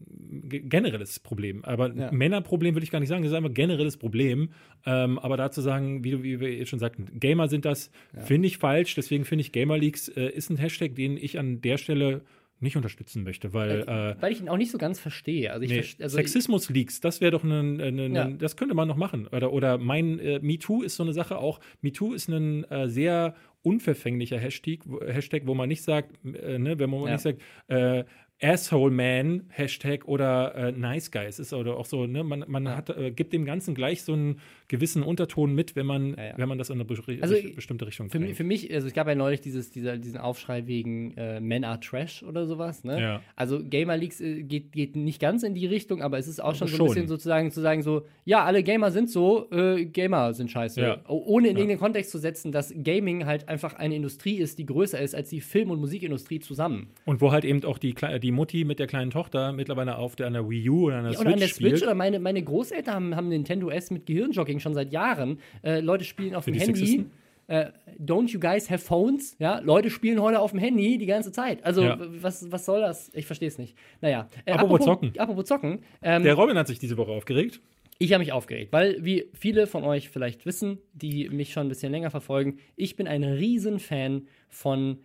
generelles 0.49 1.21
Problem. 1.21 1.63
Aber 1.65 1.95
Ja. 1.95 2.11
Männerproblem 2.11 2.75
will 2.75 2.83
ich 2.83 2.91
gar 2.91 3.01
nicht 3.01 3.09
sagen, 3.11 3.23
das 3.23 3.33
ist 3.33 3.37
einfach 3.37 3.51
ein 3.51 3.55
generelles 3.69 3.97
Problem. 3.97 4.51
Ähm, 4.85 5.19
aber 5.19 5.37
dazu 5.37 5.61
sagen, 5.61 6.05
wie, 6.05 6.11
du, 6.13 6.23
wie 6.23 6.41
wir 6.41 6.55
jetzt 6.55 6.69
schon 6.69 6.79
sagten, 6.79 7.07
Gamer 7.19 7.49
sind 7.49 7.65
das, 7.65 7.91
finde 8.25 8.47
ich 8.49 8.59
falsch. 8.59 8.95
Deswegen 8.95 9.25
finde 9.25 9.43
ich 9.43 9.53
Gamer 9.53 9.79
Leaks 9.79 10.09
äh, 10.09 10.29
ist 10.31 10.51
ein 10.51 10.57
Hashtag, 10.57 10.95
den 10.95 11.17
ich 11.17 11.39
an 11.39 11.61
der 11.61 11.77
Stelle 11.79 12.23
nicht 12.59 12.75
unterstützen 12.77 13.23
möchte, 13.23 13.53
weil 13.53 13.83
äh, 13.83 14.17
Weil 14.23 14.33
ich 14.33 14.41
ihn 14.41 14.49
auch 14.49 14.57
nicht 14.57 14.71
so 14.71 14.79
ganz 14.79 14.99
verstehe. 14.99 15.53
Also 15.53 15.65
ich 15.65 15.71
Nee, 15.71 15.81
verste- 15.81 16.03
also 16.05 16.17
Sexismus-Leaks, 16.17 17.01
das 17.03 17.21
wäre 17.21 17.31
doch 17.33 17.45
ein, 17.45 18.15
Ja. 18.15 18.29
das 18.31 18.57
könnte 18.57 18.75
man 18.75 18.89
noch 18.89 18.97
machen. 18.97 19.27
Oder, 19.27 19.53
oder 19.53 19.77
mein 19.77 20.19
äh, 20.19 20.39
MeToo 20.41 20.83
ist 20.83 20.97
so 20.97 21.03
eine 21.03 21.13
Sache 21.13 21.37
auch. 21.37 21.61
MeToo 21.83 22.15
ist 22.15 22.29
ein 22.29 22.65
äh, 22.71 22.89
sehr 22.89 23.35
unverfänglicher 23.63 24.39
Hashtag, 24.39 24.79
wo- 24.87 25.01
Hashtag, 25.05 25.43
wo 25.45 25.55
man 25.55 25.69
nicht 25.69 25.83
sagt, 25.83 26.13
äh, 26.25 26.59
ne, 26.59 26.79
wenn 26.79 26.89
man 26.89 27.03
Ja. 27.05 27.11
nicht 27.13 27.21
sagt, 27.23 27.43
äh, 27.69 28.05
Asshole 28.43 28.91
Man 28.91 29.47
Hashtag 29.49 30.07
oder 30.07 30.55
äh, 30.55 30.73
Nice 30.73 31.11
Guys 31.11 31.39
ist 31.39 31.53
oder 31.53 31.77
auch 31.77 31.87
so, 31.87 32.07
ne, 32.07 32.23
man, 32.23 32.45
man 32.47 32.69
hat, 32.69 32.91
äh, 32.91 33.11
gibt 33.11 33.33
dem 33.33 33.45
Ganzen 33.47 33.75
gleich 33.75 34.03
so 34.03 34.13
einen 34.13 34.41
gewissen 34.69 35.03
Unterton 35.03 35.55
mit, 35.55 35.77
wenn 35.77 35.87
man, 35.87 36.15
Ja, 36.17 36.25
ja. 36.25 36.33
wenn 36.37 36.49
man 36.49 36.59
das 36.59 36.71
in 36.71 36.75
eine 36.75 36.85
be 36.85 36.97
Also, 37.21 37.35
bestimmte 37.55 37.87
Richtung 37.87 38.11
Für, 38.11 38.21
für 38.35 38.45
mich, 38.45 38.73
also 38.73 38.87
es 38.87 38.93
gab 38.93 39.07
ja 39.09 39.15
neulich 39.15 39.41
dieses, 39.41 39.71
dieser, 39.71 39.97
diesen 39.99 40.19
Aufschrei 40.19 40.67
wegen 40.67 41.13
äh, 41.17 41.41
Men 41.41 41.65
are 41.65 41.79
Trash 41.81 42.23
oder 42.23 42.47
sowas. 42.47 42.85
Ne? 42.85 43.01
Ja. 43.01 43.23
Also 43.37 43.63
Gamer 43.63 43.97
Leaks 43.97 44.21
äh, 44.21 44.43
geht, 44.43 44.73
geht 44.73 44.97
nicht 44.97 45.21
ganz 45.21 45.43
in 45.43 45.55
die 45.55 45.67
Richtung, 45.67 46.03
aber 46.03 46.19
es 46.19 46.27
ist 46.29 46.41
auch 46.43 46.55
schon 46.55 46.69
so 46.69 46.75
ein 46.75 46.77
Schon. 46.79 46.87
bisschen 46.89 47.09
sozusagen 47.09 47.51
zu 47.51 47.61
sagen 47.61 47.83
so, 47.83 48.03
ja, 48.25 48.45
alle 48.45 48.63
Gamer 48.63 48.91
sind 48.91 49.11
so, 49.11 49.51
äh, 49.51 49.85
Gamer 49.87 50.35
sind 50.35 50.51
scheiße. 50.51 51.01
Ohne 51.09 51.49
in 51.49 51.57
irgendeinen 51.57 51.79
Kontext 51.81 52.11
zu 52.11 52.19
setzen, 52.19 52.53
dass 52.53 52.75
Gaming 52.83 53.27
halt 53.27 53.49
einfach 53.49 53.75
eine 53.75 53.95
Industrie 53.95 54.37
ist, 54.37 54.59
die 54.59 54.67
größer 54.67 55.01
ist 55.01 55.15
als 55.15 55.29
die 55.31 55.41
Film- 55.41 55.71
und 55.71 55.81
Musikindustrie 55.81 56.41
zusammen. 56.41 56.89
Und 57.05 57.21
wo 57.21 57.33
halt 57.33 57.45
eben 57.45 57.63
auch 57.65 57.79
die, 57.79 57.95
Kle- 57.95 58.19
die 58.19 58.33
Mutti 58.33 58.65
mit 58.65 58.79
der 58.79 58.87
kleinen 58.87 59.11
Tochter 59.11 59.53
mittlerweile 59.53 59.97
auf 59.99 60.17
der, 60.17 60.27
an 60.27 60.33
der 60.33 60.49
Wii 60.49 60.69
U 60.71 60.87
oder 60.87 60.97
an 60.97 61.05
der 61.05 61.13
Switch 61.13 61.21
oder 61.21 61.33
an 61.35 61.41
der 61.41 61.47
spielt. 61.49 61.71
Switch 61.71 61.83
oder 61.83 61.95
meine, 61.95 62.19
meine 62.21 62.43
Großeltern 62.43 62.95
haben, 62.95 63.17
haben 63.17 63.29
Nintendo 63.29 63.69
S 63.71 63.91
mit 63.91 64.07
Gehirnjogging 64.07 64.56
schon 64.61 64.75
seit 64.75 64.93
Jahren. 64.93 65.41
Äh, 65.63 65.81
Leute 65.81 66.05
spielen 66.05 66.35
auf 66.35 66.45
Für 66.45 66.53
dem 66.53 66.61
Handy. 66.61 66.75
Sexisten? 66.81 67.11
Äh, 67.49 67.67
don't 68.01 68.29
you 68.33 68.41
guys 68.41 68.69
have 68.71 68.85
phones? 68.85 69.37
Ja, 69.39 69.61
Leute 69.61 69.89
spielen 69.91 70.21
heute 70.21 70.41
auf 70.41 70.51
dem 70.51 70.59
Handy 70.59 70.99
die 70.99 71.07
ganze 71.07 71.31
Zeit. 71.31 71.65
Also, 71.65 71.83
Ja. 71.85 71.97
was, 72.01 72.51
was 72.51 72.65
soll 72.67 72.81
das? 72.81 73.11
Ich 73.15 73.27
verstehe 73.27 73.47
es 73.49 73.57
nicht. 73.57 73.77
Naja. 74.01 74.29
Äh, 74.45 74.53
Apropos 74.53 74.81
Zocken. 74.85 75.13
Apropos 75.17 75.45
Zocken. 75.45 75.81
Ähm, 76.03 76.25
Der 76.25 76.35
Robin 76.35 76.59
hat 76.59 76.67
sich 76.67 76.81
diese 76.81 76.97
Woche 76.97 77.13
aufgeregt. 77.13 77.61
ich 77.99 78.13
habe 78.13 78.19
mich 78.23 78.33
aufgeregt, 78.33 78.73
weil, 78.73 78.97
wie 79.05 79.31
viele 79.33 79.67
von 79.69 79.85
euch 79.85 80.09
vielleicht 80.09 80.45
wissen, 80.45 80.79
die 80.93 81.29
mich 81.29 81.53
schon 81.53 81.67
ein 81.67 81.69
bisschen 81.69 81.93
länger 81.93 82.11
verfolgen, 82.11 82.59
ich 82.75 82.97
bin 82.97 83.07
ein 83.07 83.23
Riesenfan 83.23 84.27
von 84.49 84.99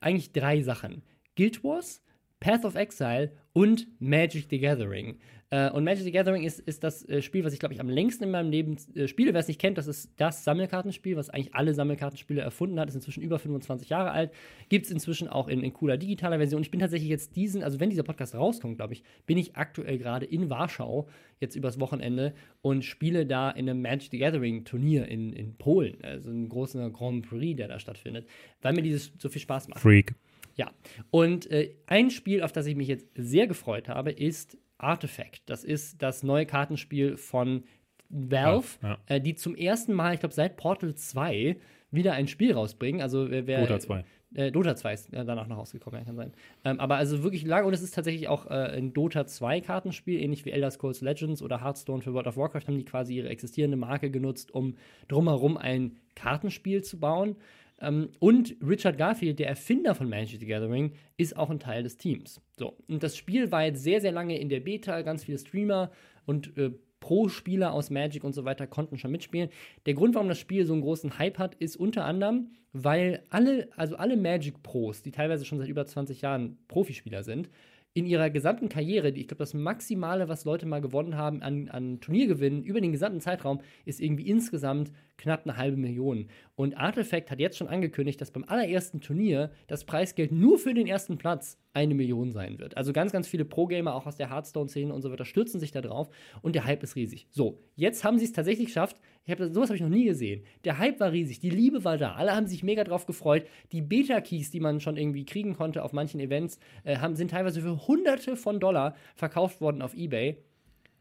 eigentlich 0.00 0.32
drei 0.32 0.62
Sachen: 0.62 1.02
Guild 1.36 1.64
Wars, 1.64 2.02
Path 2.40 2.64
of 2.64 2.74
Exile 2.74 3.32
und 3.52 3.86
Magic 4.00 4.46
the 4.50 4.58
Gathering. 4.58 5.18
Äh, 5.50 5.70
und 5.70 5.82
Magic 5.82 6.04
the 6.04 6.12
Gathering 6.12 6.44
ist, 6.44 6.60
ist 6.60 6.84
das 6.84 7.06
äh, 7.08 7.22
Spiel, 7.22 7.44
was 7.44 7.52
ich, 7.52 7.58
glaube 7.58 7.74
ich, 7.74 7.80
am 7.80 7.88
längsten 7.88 8.24
in 8.24 8.30
meinem 8.30 8.50
Leben 8.50 8.76
äh, 8.94 9.08
spiele. 9.08 9.32
Wer 9.34 9.40
es 9.40 9.48
nicht 9.48 9.60
kennt, 9.60 9.78
das 9.78 9.88
ist 9.88 10.12
das 10.16 10.44
Sammelkartenspiel, 10.44 11.16
was 11.16 11.28
eigentlich 11.28 11.54
alle 11.54 11.74
Sammelkartenspiele 11.74 12.40
erfunden 12.40 12.78
hat. 12.78 12.88
Ist 12.88 12.94
inzwischen 12.94 13.22
über 13.22 13.40
25 13.40 13.88
Jahre 13.88 14.12
alt. 14.12 14.32
Gibt 14.68 14.86
es 14.86 14.92
inzwischen 14.92 15.26
auch 15.26 15.48
in, 15.48 15.62
in 15.62 15.72
cooler 15.72 15.98
digitaler 15.98 16.38
Version. 16.38 16.62
Ich 16.62 16.70
bin 16.70 16.78
tatsächlich 16.78 17.10
jetzt 17.10 17.34
diesen, 17.34 17.64
also 17.64 17.80
wenn 17.80 17.90
dieser 17.90 18.04
Podcast 18.04 18.36
rauskommt, 18.36 18.76
glaube 18.76 18.92
ich, 18.94 19.02
bin 19.26 19.38
ich 19.38 19.56
aktuell 19.56 19.98
gerade 19.98 20.24
in 20.24 20.50
Warschau, 20.50 21.08
jetzt 21.40 21.56
übers 21.56 21.80
Wochenende, 21.80 22.32
und 22.62 22.84
spiele 22.84 23.26
da 23.26 23.50
in 23.50 23.68
einem 23.68 23.82
Magic 23.82 24.12
the 24.12 24.18
Gathering 24.18 24.64
Turnier 24.64 25.08
in, 25.08 25.32
in 25.32 25.56
Polen. 25.56 25.98
Also 26.02 26.30
ein 26.30 26.48
großer 26.48 26.90
Grand 26.90 27.28
Prix, 27.28 27.56
der 27.56 27.66
da 27.66 27.80
stattfindet, 27.80 28.26
weil 28.62 28.72
mir 28.72 28.82
dieses 28.82 29.12
so 29.18 29.28
viel 29.28 29.42
Spaß 29.42 29.66
macht. 29.68 29.80
Freak. 29.80 30.14
Ja, 30.60 30.70
und 31.10 31.50
äh, 31.50 31.74
ein 31.86 32.10
Spiel, 32.10 32.42
auf 32.42 32.52
das 32.52 32.66
ich 32.66 32.76
mich 32.76 32.86
jetzt 32.86 33.06
sehr 33.14 33.46
gefreut 33.46 33.88
habe, 33.88 34.10
ist 34.10 34.58
Artifact. 34.76 35.40
Das 35.46 35.64
ist 35.64 36.02
das 36.02 36.22
neue 36.22 36.44
Kartenspiel 36.44 37.16
von 37.16 37.64
Valve, 38.10 38.66
Ja, 38.82 38.88
ja. 38.90 38.98
Äh, 39.06 39.20
die 39.22 39.34
zum 39.34 39.54
ersten 39.54 39.94
Mal, 39.94 40.12
ich 40.12 40.20
glaube, 40.20 40.34
seit 40.34 40.58
Portal 40.58 40.94
2 40.94 41.56
wieder 41.90 42.12
ein 42.12 42.28
Spiel 42.28 42.52
rausbringen. 42.52 43.00
Also 43.00 43.30
wer, 43.30 43.46
wer 43.46 43.60
Dota 43.60 43.80
2. 43.80 44.04
Äh, 44.34 44.52
Dota 44.52 44.76
2 44.76 44.92
ist 44.92 45.12
äh, 45.14 45.24
danach 45.24 45.46
noch 45.46 45.56
rausgekommen, 45.56 45.98
ja, 45.98 46.04
kann 46.04 46.16
sein. 46.16 46.32
Ähm, 46.64 46.78
aber 46.78 46.96
also 46.96 47.22
wirklich 47.22 47.46
lange 47.46 47.66
und 47.66 47.72
es 47.72 47.80
ist 47.80 47.94
tatsächlich 47.94 48.28
auch 48.28 48.44
äh, 48.46 48.76
ein 48.76 48.92
Dota 48.92 49.26
2 49.26 49.62
Kartenspiel, 49.62 50.20
ähnlich 50.20 50.44
wie 50.44 50.50
Elder 50.50 50.70
Scrolls 50.70 51.00
Legends 51.00 51.40
oder 51.40 51.64
Hearthstone 51.64 52.02
für 52.02 52.12
World 52.12 52.26
of 52.26 52.36
Warcraft, 52.36 52.66
haben 52.66 52.76
die 52.76 52.84
quasi 52.84 53.14
ihre 53.14 53.30
existierende 53.30 53.78
Marke 53.78 54.10
genutzt, 54.10 54.52
um 54.52 54.76
drumherum 55.08 55.56
ein 55.56 55.96
Kartenspiel 56.14 56.84
zu 56.84 57.00
bauen. 57.00 57.36
Ähm, 57.80 58.10
und 58.18 58.56
Richard 58.66 58.98
Garfield, 58.98 59.38
der 59.38 59.48
Erfinder 59.48 59.94
von 59.94 60.08
Magic 60.08 60.40
the 60.40 60.46
Gathering, 60.46 60.92
ist 61.16 61.36
auch 61.36 61.50
ein 61.50 61.60
Teil 61.60 61.82
des 61.82 61.96
Teams. 61.96 62.40
So, 62.58 62.76
und 62.88 63.02
das 63.02 63.16
Spiel 63.16 63.50
war 63.50 63.64
jetzt 63.64 63.82
sehr, 63.82 64.00
sehr 64.00 64.12
lange 64.12 64.38
in 64.38 64.48
der 64.48 64.60
Beta, 64.60 65.02
ganz 65.02 65.24
viele 65.24 65.38
Streamer 65.38 65.90
und 66.26 66.56
äh, 66.56 66.70
Pro-Spieler 67.00 67.72
aus 67.72 67.90
Magic 67.90 68.24
und 68.24 68.34
so 68.34 68.44
weiter 68.44 68.66
konnten 68.66 68.98
schon 68.98 69.10
mitspielen. 69.10 69.48
Der 69.86 69.94
Grund, 69.94 70.14
warum 70.14 70.28
das 70.28 70.38
Spiel 70.38 70.66
so 70.66 70.74
einen 70.74 70.82
großen 70.82 71.18
Hype 71.18 71.38
hat, 71.38 71.54
ist 71.54 71.76
unter 71.76 72.04
anderem, 72.04 72.50
weil 72.72 73.24
alle, 73.30 73.68
also 73.76 73.96
alle 73.96 74.16
Magic-Pros, 74.16 75.02
die 75.02 75.10
teilweise 75.10 75.44
schon 75.46 75.58
seit 75.58 75.68
über 75.68 75.86
20 75.86 76.20
Jahren 76.20 76.58
Profispieler 76.68 77.24
sind, 77.24 77.48
in 77.92 78.06
ihrer 78.06 78.30
gesamten 78.30 78.68
Karriere, 78.68 79.08
ich 79.10 79.26
glaube, 79.26 79.40
das 79.40 79.52
Maximale, 79.52 80.28
was 80.28 80.44
Leute 80.44 80.66
mal 80.66 80.80
gewonnen 80.80 81.16
haben 81.16 81.42
an, 81.42 81.68
an 81.68 82.00
Turniergewinnen 82.00 82.62
über 82.62 82.80
den 82.80 82.92
gesamten 82.92 83.20
Zeitraum, 83.20 83.60
ist 83.84 84.00
irgendwie 84.00 84.28
insgesamt 84.28 84.92
knapp 85.16 85.44
eine 85.44 85.56
halbe 85.56 85.76
Million. 85.76 86.28
Und 86.54 86.76
Artifact 86.76 87.30
hat 87.30 87.40
jetzt 87.40 87.58
schon 87.58 87.68
angekündigt, 87.68 88.20
dass 88.20 88.30
beim 88.30 88.44
allerersten 88.44 89.00
Turnier 89.00 89.50
das 89.66 89.84
Preisgeld 89.84 90.30
nur 90.30 90.58
für 90.58 90.72
den 90.72 90.86
ersten 90.86 91.18
Platz 91.18 91.58
eine 91.72 91.94
Million 91.94 92.32
sein 92.32 92.58
wird. 92.58 92.76
Also 92.76 92.92
ganz, 92.92 93.12
ganz 93.12 93.28
viele 93.28 93.44
Pro-Gamer, 93.44 93.94
auch 93.94 94.06
aus 94.06 94.16
der 94.16 94.30
Hearthstone-Szene 94.30 94.92
und 94.92 95.02
so 95.02 95.10
weiter, 95.10 95.24
stürzen 95.24 95.60
sich 95.60 95.70
da 95.70 95.80
drauf 95.80 96.08
und 96.42 96.54
der 96.54 96.64
Hype 96.64 96.82
ist 96.82 96.96
riesig. 96.96 97.28
So, 97.30 97.60
jetzt 97.76 98.02
haben 98.02 98.18
sie 98.18 98.24
es 98.24 98.32
tatsächlich 98.32 98.66
geschafft. 98.66 98.96
Ich 99.24 99.30
hab, 99.30 99.38
sowas 99.38 99.68
habe 99.68 99.76
ich 99.76 99.82
noch 99.82 99.88
nie 99.88 100.04
gesehen. 100.04 100.44
Der 100.64 100.78
Hype 100.78 100.98
war 100.98 101.12
riesig, 101.12 101.38
die 101.38 101.50
Liebe 101.50 101.84
war 101.84 101.96
da, 101.96 102.14
alle 102.14 102.34
haben 102.34 102.46
sich 102.46 102.62
mega 102.62 102.82
drauf 102.82 103.06
gefreut. 103.06 103.46
Die 103.70 103.82
Beta-Keys, 103.82 104.50
die 104.50 104.60
man 104.60 104.80
schon 104.80 104.96
irgendwie 104.96 105.24
kriegen 105.24 105.54
konnte 105.54 105.84
auf 105.84 105.92
manchen 105.92 106.18
Events, 106.18 106.58
äh, 106.84 106.96
haben, 106.98 107.14
sind 107.14 107.30
teilweise 107.30 107.60
für 107.60 107.86
Hunderte 107.86 108.36
von 108.36 108.58
Dollar 108.58 108.96
verkauft 109.14 109.60
worden 109.60 109.82
auf 109.82 109.94
Ebay. 109.94 110.38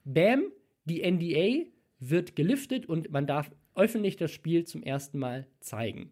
Bam, 0.05 0.51
die 0.85 1.01
NDA 1.01 1.65
wird 1.99 2.35
geliftet 2.35 2.87
und 2.87 3.11
man 3.11 3.25
darf 3.25 3.51
öffentlich 3.75 4.17
das 4.17 4.31
Spiel 4.31 4.65
zum 4.65 4.83
ersten 4.83 5.17
Mal 5.17 5.47
zeigen. 5.59 6.11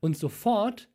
Und 0.00 0.16
sofort 0.16 0.88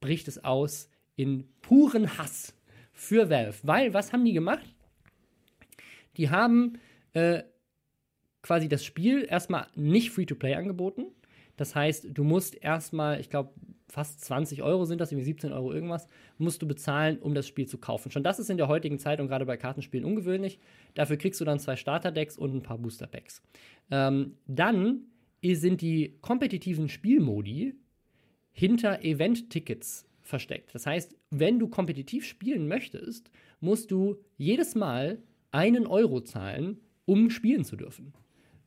bricht 0.00 0.28
es 0.28 0.44
aus 0.44 0.88
in 1.16 1.48
puren 1.62 2.18
Hass 2.18 2.54
für 2.92 3.28
Valve. 3.28 3.58
Weil, 3.62 3.94
was 3.94 4.12
haben 4.12 4.24
die 4.24 4.32
gemacht? 4.32 4.74
Die 6.16 6.30
haben 6.30 6.78
äh, 7.12 7.42
quasi 8.42 8.68
das 8.68 8.84
Spiel 8.84 9.26
erstmal 9.28 9.66
nicht 9.74 10.10
Free-to-Play 10.10 10.54
angeboten. 10.54 11.06
Das 11.56 11.74
heißt, 11.74 12.08
du 12.12 12.22
musst 12.22 12.54
erstmal, 12.54 13.18
ich 13.20 13.30
glaube, 13.30 13.50
fast 13.88 14.20
20 14.24 14.62
Euro 14.62 14.84
sind 14.84 15.00
das, 15.00 15.12
irgendwie 15.12 15.24
17 15.24 15.52
Euro 15.52 15.72
irgendwas, 15.72 16.06
musst 16.38 16.60
du 16.60 16.68
bezahlen, 16.68 17.18
um 17.18 17.34
das 17.34 17.46
Spiel 17.46 17.66
zu 17.66 17.78
kaufen. 17.78 18.10
Schon 18.10 18.24
das 18.24 18.38
ist 18.38 18.50
in 18.50 18.56
der 18.56 18.68
heutigen 18.68 18.98
Zeit 18.98 19.20
und 19.20 19.28
gerade 19.28 19.46
bei 19.46 19.56
Kartenspielen 19.56 20.04
ungewöhnlich. 20.04 20.58
Dafür 20.94 21.16
kriegst 21.16 21.40
du 21.40 21.44
dann 21.44 21.58
zwei 21.58 21.76
Starter-Decks 21.76 22.36
und 22.36 22.54
ein 22.54 22.62
paar 22.62 22.78
Booster-Packs. 22.78 23.42
Ähm, 23.90 24.36
dann 24.46 25.06
sind 25.42 25.80
die 25.80 26.18
kompetitiven 26.20 26.88
Spielmodi 26.88 27.74
hinter 28.52 29.04
Event-Tickets 29.04 30.05
versteckt. 30.26 30.74
Das 30.74 30.86
heißt, 30.86 31.16
wenn 31.30 31.58
du 31.58 31.68
kompetitiv 31.68 32.24
spielen 32.24 32.68
möchtest, 32.68 33.30
musst 33.60 33.90
du 33.90 34.16
jedes 34.36 34.74
Mal 34.74 35.22
einen 35.50 35.86
Euro 35.86 36.20
zahlen, 36.20 36.80
um 37.04 37.30
spielen 37.30 37.64
zu 37.64 37.76
dürfen. 37.76 38.12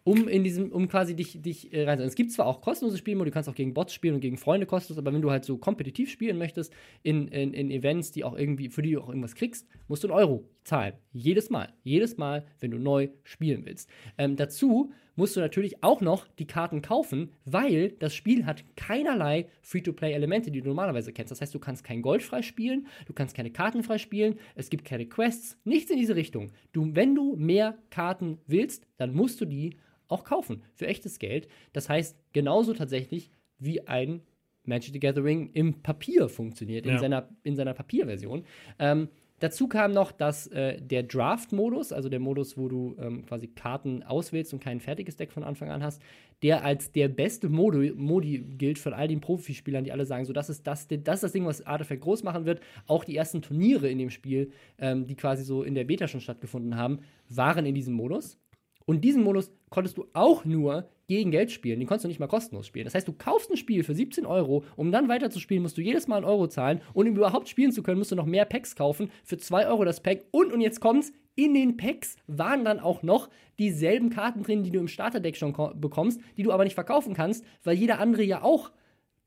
Um 0.03 0.27
in 0.27 0.43
diesem, 0.43 0.71
um 0.71 0.87
quasi 0.87 1.15
dich, 1.15 1.41
dich 1.41 1.71
äh, 1.71 1.83
rein. 1.83 1.99
Es 1.99 2.15
gibt 2.15 2.31
zwar 2.31 2.47
auch 2.47 2.61
kostenlose 2.61 2.97
Spielmodi, 2.97 3.29
du 3.29 3.33
kannst 3.33 3.49
auch 3.49 3.53
gegen 3.55 3.73
Bots 3.73 3.93
spielen 3.93 4.15
und 4.15 4.21
gegen 4.21 4.37
Freunde 4.37 4.65
kostenlos, 4.65 4.97
aber 4.97 5.13
wenn 5.13 5.21
du 5.21 5.29
halt 5.29 5.45
so 5.45 5.57
kompetitiv 5.57 6.09
spielen 6.09 6.37
möchtest 6.37 6.73
in, 7.03 7.27
in, 7.27 7.53
in 7.53 7.69
Events, 7.69 8.11
die 8.11 8.23
auch 8.23 8.35
irgendwie, 8.35 8.69
für 8.69 8.81
die 8.81 8.93
du 8.93 9.01
auch 9.01 9.09
irgendwas 9.09 9.35
kriegst, 9.35 9.67
musst 9.87 10.03
du 10.03 10.07
einen 10.07 10.17
Euro 10.17 10.49
zahlen. 10.63 10.93
Jedes 11.11 11.49
Mal. 11.49 11.73
Jedes 11.83 12.17
Mal, 12.17 12.45
wenn 12.59 12.71
du 12.71 12.77
neu 12.77 13.09
spielen 13.23 13.65
willst. 13.65 13.89
Ähm, 14.17 14.35
dazu 14.35 14.91
musst 15.15 15.35
du 15.35 15.41
natürlich 15.41 15.83
auch 15.83 15.99
noch 15.99 16.27
die 16.27 16.47
Karten 16.47 16.81
kaufen, 16.81 17.33
weil 17.43 17.91
das 17.99 18.15
Spiel 18.15 18.45
hat 18.45 18.63
keinerlei 18.77 19.47
Free-to-Play-Elemente, 19.61 20.49
die 20.51 20.61
du 20.61 20.67
normalerweise 20.69 21.11
kennst. 21.11 21.31
Das 21.31 21.41
heißt, 21.41 21.53
du 21.53 21.59
kannst 21.59 21.83
kein 21.83 22.01
Gold 22.01 22.23
frei 22.23 22.41
spielen, 22.41 22.87
du 23.05 23.13
kannst 23.13 23.35
keine 23.35 23.51
Karten 23.51 23.83
frei 23.83 23.97
spielen, 23.97 24.39
es 24.55 24.69
gibt 24.69 24.85
keine 24.85 25.07
Quests, 25.07 25.57
nichts 25.65 25.91
in 25.91 25.97
diese 25.97 26.15
Richtung. 26.15 26.51
Du, 26.71 26.95
wenn 26.95 27.15
du 27.15 27.35
mehr 27.35 27.77
Karten 27.89 28.39
willst, 28.47 28.87
dann 28.97 29.13
musst 29.13 29.41
du 29.41 29.45
die 29.45 29.75
auch 30.07 30.23
kaufen 30.23 30.63
für 30.75 30.87
echtes 30.87 31.19
Geld. 31.19 31.47
Das 31.73 31.89
heißt, 31.89 32.17
genauso 32.33 32.73
tatsächlich 32.73 33.29
wie 33.57 33.85
ein 33.87 34.21
Magic 34.63 34.93
the 34.93 34.99
Gathering 34.99 35.51
im 35.51 35.81
Papier 35.81 36.29
funktioniert, 36.29 36.85
in, 36.85 36.93
Ja. 36.93 36.99
seiner, 36.99 37.29
in 37.43 37.55
seiner 37.55 37.73
Papierversion. 37.73 38.45
Ähm, 38.77 39.09
Dazu 39.39 39.67
kam 39.67 39.93
noch, 39.93 40.11
dass 40.11 40.47
äh, 40.47 40.81
der 40.81 41.03
Draft-Modus, 41.03 41.93
also 41.93 42.09
der 42.09 42.19
Modus, 42.19 42.57
wo 42.57 42.67
du 42.67 42.95
ähm, 42.99 43.25
quasi 43.25 43.47
Karten 43.47 44.03
auswählst 44.03 44.53
und 44.53 44.61
kein 44.61 44.79
fertiges 44.79 45.15
Deck 45.15 45.31
von 45.31 45.43
Anfang 45.43 45.69
an 45.69 45.81
hast, 45.81 46.01
der 46.41 46.63
als 46.63 46.91
der 46.91 47.07
beste 47.07 47.49
Modi, 47.49 47.93
Modi 47.95 48.39
gilt 48.39 48.79
von 48.79 48.93
all 48.93 49.07
den 49.07 49.21
Profispielern, 49.21 49.83
die 49.83 49.91
alle 49.91 50.05
sagen, 50.05 50.25
so 50.25 50.33
das 50.33 50.49
ist 50.49 50.67
das, 50.67 50.87
das 50.87 51.15
ist 51.15 51.23
das 51.23 51.31
Ding, 51.31 51.45
was 51.45 51.65
Artifact 51.65 52.01
groß 52.01 52.23
machen 52.23 52.45
wird. 52.45 52.61
Auch 52.87 53.03
die 53.03 53.15
ersten 53.15 53.41
Turniere 53.41 53.89
in 53.89 53.97
dem 53.97 54.09
Spiel, 54.09 54.51
ähm, 54.77 55.07
die 55.07 55.15
quasi 55.15 55.43
so 55.43 55.63
in 55.63 55.75
der 55.75 55.85
Beta 55.85 56.07
schon 56.07 56.21
stattgefunden 56.21 56.75
haben, 56.75 56.99
waren 57.29 57.65
in 57.65 57.75
diesem 57.75 57.93
Modus. 57.93 58.37
Und 58.85 59.01
diesen 59.01 59.23
Modus 59.23 59.51
konntest 59.69 59.97
du 59.97 60.07
auch 60.13 60.45
nur 60.45 60.89
gegen 61.09 61.31
Geld 61.31 61.51
spielen. 61.51 61.79
Den 61.79 61.87
konntest 61.87 62.05
du 62.05 62.07
nicht 62.07 62.19
mal 62.19 62.27
kostenlos 62.27 62.67
spielen. 62.67 62.85
Das 62.85 62.95
heißt, 62.95 63.07
du 63.07 63.13
kaufst 63.13 63.51
ein 63.51 63.57
Spiel 63.57 63.83
für 63.83 63.93
17 63.93 64.25
Euro, 64.25 64.63
um 64.77 64.91
dann 64.91 65.09
weiterzuspielen, 65.09 65.63
musst 65.63 65.77
du 65.77 65.81
jedes 65.81 66.07
Mal 66.07 66.17
einen 66.17 66.25
Euro 66.25 66.47
zahlen. 66.47 66.81
Und 66.93 67.09
um 67.09 67.15
überhaupt 67.15 67.49
spielen 67.49 67.71
zu 67.71 67.83
können, 67.83 67.97
musst 67.97 68.11
du 68.11 68.15
noch 68.15 68.25
mehr 68.25 68.45
Packs 68.45 68.75
kaufen. 68.75 69.11
Für 69.25 69.37
2 69.37 69.67
Euro 69.67 69.83
das 69.83 70.01
Pack. 70.01 70.23
Und, 70.31 70.53
und 70.53 70.61
jetzt 70.61 70.79
kommt's, 70.79 71.11
in 71.35 71.53
den 71.53 71.77
Packs 71.77 72.15
waren 72.27 72.63
dann 72.63 72.79
auch 72.79 73.01
noch 73.01 73.29
dieselben 73.57 74.09
Karten 74.09 74.43
drin, 74.43 74.63
die 74.63 74.71
du 74.71 74.79
im 74.79 74.87
Starterdeck 74.87 75.35
schon 75.35 75.55
bekommst, 75.75 76.21
die 76.37 76.43
du 76.43 76.51
aber 76.51 76.63
nicht 76.63 76.75
verkaufen 76.75 77.13
kannst, 77.13 77.43
weil 77.63 77.75
jeder 77.75 77.99
andere 77.99 78.23
ja 78.23 78.43
auch 78.43 78.71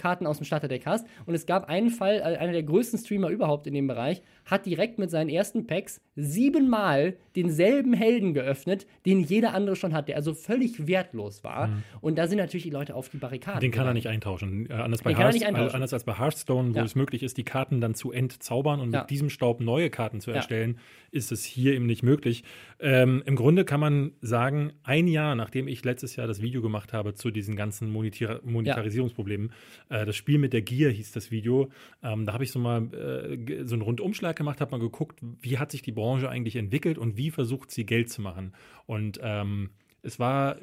Karten 0.03 0.27
aus 0.27 0.39
dem 0.39 0.45
Starterdeck 0.45 0.85
hast. 0.85 1.07
Und 1.27 1.35
es 1.35 1.47
gab 1.47 1.69
einen 1.69 1.91
Fall, 1.91 2.17
äh, 2.17 2.37
einer 2.37 2.53
der 2.53 2.65
größten 2.65 2.99
Streamer 2.99 3.29
überhaupt 3.29 3.67
in 3.69 3.75
dem 3.75 3.87
Bereich, 3.87 4.21
hat 4.45 4.67
direkt 4.67 4.99
mit 4.99 5.11
seinen 5.11 5.29
ersten 5.29 5.67
Packs 5.67 6.01
siebenmal 6.17 7.17
denselben 7.37 7.95
Helden 7.95 8.35
geöffnet, 8.35 8.87
den 9.07 9.21
jeder 9.21 9.55
andere 9.55 9.77
schon 9.77 9.95
hat, 9.95 10.09
der 10.09 10.17
also 10.17 10.35
völlig 10.35 10.87
wertlos 10.87 11.45
war. 11.45 11.69
Mhm. 11.69 11.83
Und 12.01 12.19
da 12.19 12.27
sind 12.27 12.39
natürlich 12.39 12.65
die 12.65 12.71
Leute 12.71 12.95
auf 12.95 13.09
die 13.09 13.19
Barrikaden. 13.19 13.61
Den 13.61 13.71
kann 13.71 13.87
er 13.87 13.95
nicht 13.95 14.09
eintauschen. 14.09 14.69
Äh, 14.69 14.75
anders, 14.75 15.03
bei 15.03 15.15
Hearth, 15.15 15.43
eintauschen. 15.43 15.75
anders 15.75 15.93
als 15.93 16.05
bei 16.05 16.19
Hearthstone, 16.19 16.75
wo 16.75 16.79
ja. 16.79 16.85
es 16.85 16.95
möglich 16.95 17.23
ist, 17.23 17.39
die 17.39 17.45
Karten 17.45 17.81
dann 17.81 17.95
zu 17.95 18.11
entzaubern 18.11 18.81
und 18.81 18.93
ja. 18.93 19.01
mit 19.01 19.11
diesem 19.11 19.31
Staub 19.31 19.61
neue 19.61 19.89
Karten 19.89 20.21
zu 20.21 20.33
erstellen, 20.33 20.75
ja. 20.75 21.19
ist 21.19 21.33
es 21.33 21.45
hier 21.45 21.75
eben 21.75 21.87
nicht 21.87 22.03
möglich. 22.03 22.43
Ähm, 22.81 23.23
Im 23.25 23.37
Grunde 23.37 23.65
kann 23.65 23.81
man 23.81 24.13
sagen, 24.21 24.73
ein 24.83 25.07
Jahr 25.07 25.35
nachdem 25.35 25.69
ich 25.69 25.85
letztes 25.85 26.17
Jahr 26.17 26.27
das 26.27 26.43
Video 26.43 26.63
gemacht 26.63 26.93
habe 26.93 27.15
zu 27.15 27.31
diesen 27.31 27.57
ganzen 27.57 27.91
Monetar 27.91 28.41
Monetarisierungsproblemen, 28.45 29.53
äh, 29.93 30.07
das 30.07 30.17
Spiel 30.17 30.39
mit 30.39 30.53
der 30.53 30.63
Gier 30.63 30.91
hieß 30.91 31.13
das 31.13 31.31
Video, 31.31 31.71
ähm, 32.03 32.25
da 32.25 32.33
habe 32.33 32.45
ich 32.45 32.51
so 32.51 32.59
mal 32.59 32.93
äh, 32.95 33.65
so 33.65 33.75
einen 33.75 33.83
Rundumschlag 33.83 34.37
gemacht, 34.37 34.61
habe 34.61 34.71
mal 34.71 34.81
geguckt, 34.81 35.21
wie 35.41 35.59
hat 35.59 35.71
sich 35.71 35.83
die 35.83 35.93
Branche 35.93 36.29
eigentlich 36.29 36.57
entwickelt 36.57 36.99
und 36.99 37.17
wie 37.17 37.31
versucht 37.31 37.71
sie 37.71 37.85
Geld 37.85 38.09
zu 38.09 38.23
machen. 38.23 38.55
Und 38.87 39.21
ähm, 39.23 39.71
es 40.05 40.19
war 40.19 40.57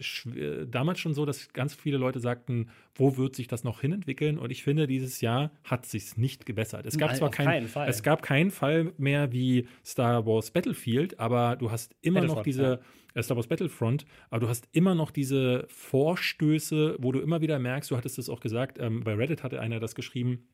damals 0.68 1.00
schon 1.00 1.14
so, 1.14 1.26
dass 1.26 1.54
ganz 1.54 1.74
viele 1.74 1.98
Leute 1.98 2.20
sagten, 2.20 2.68
wo 2.94 3.16
wird 3.16 3.38
sich 3.38 3.48
das 3.48 3.64
noch 3.64 3.80
hinentwickeln? 3.80 4.38
Und 4.38 4.52
ich 4.52 4.64
finde, 4.64 4.86
dieses 4.86 5.22
Jahr 5.22 5.52
hat 5.64 5.86
sich 5.86 6.18
nicht 6.18 6.46
gebessert. 6.46 6.86
Es 6.86 6.98
gab 6.98 7.12
Nein, 7.12 7.18
zwar 7.18 7.32
kein, 7.32 7.70
es 7.88 8.04
gab 8.04 8.22
keinen 8.22 8.52
Fall 8.52 8.92
mehr 8.98 9.32
wie 9.32 9.66
Star 9.86 10.26
Wars 10.26 10.52
Battlefield, 10.52 11.22
aber 11.22 11.56
du 11.56 11.72
hast 11.72 11.96
immer 12.02 12.20
noch 12.20 12.44
diese 12.44 12.64
ja. 12.64 12.80
Äh, 13.20 13.24
Star 13.24 13.38
Wars 13.38 13.48
Battlefront, 13.48 14.06
aber 14.30 14.42
du 14.42 14.48
hast 14.48 14.68
immer 14.72 14.96
noch 14.96 15.12
diese 15.12 15.66
Vorstöße, 15.70 16.96
wo 17.00 17.12
du 17.12 17.20
immer 17.20 17.42
wieder 17.42 17.60
merkst, 17.60 17.92
du 17.92 17.98
hattest 17.98 18.18
es 18.18 18.30
auch 18.30 18.40
gesagt, 18.40 18.80
ähm, 18.80 19.04
bei 19.04 19.14
Reddit 19.14 19.44
hatte 19.44 19.60
einer 19.60 19.80
das 19.80 19.96
geschrieben, 19.96 20.48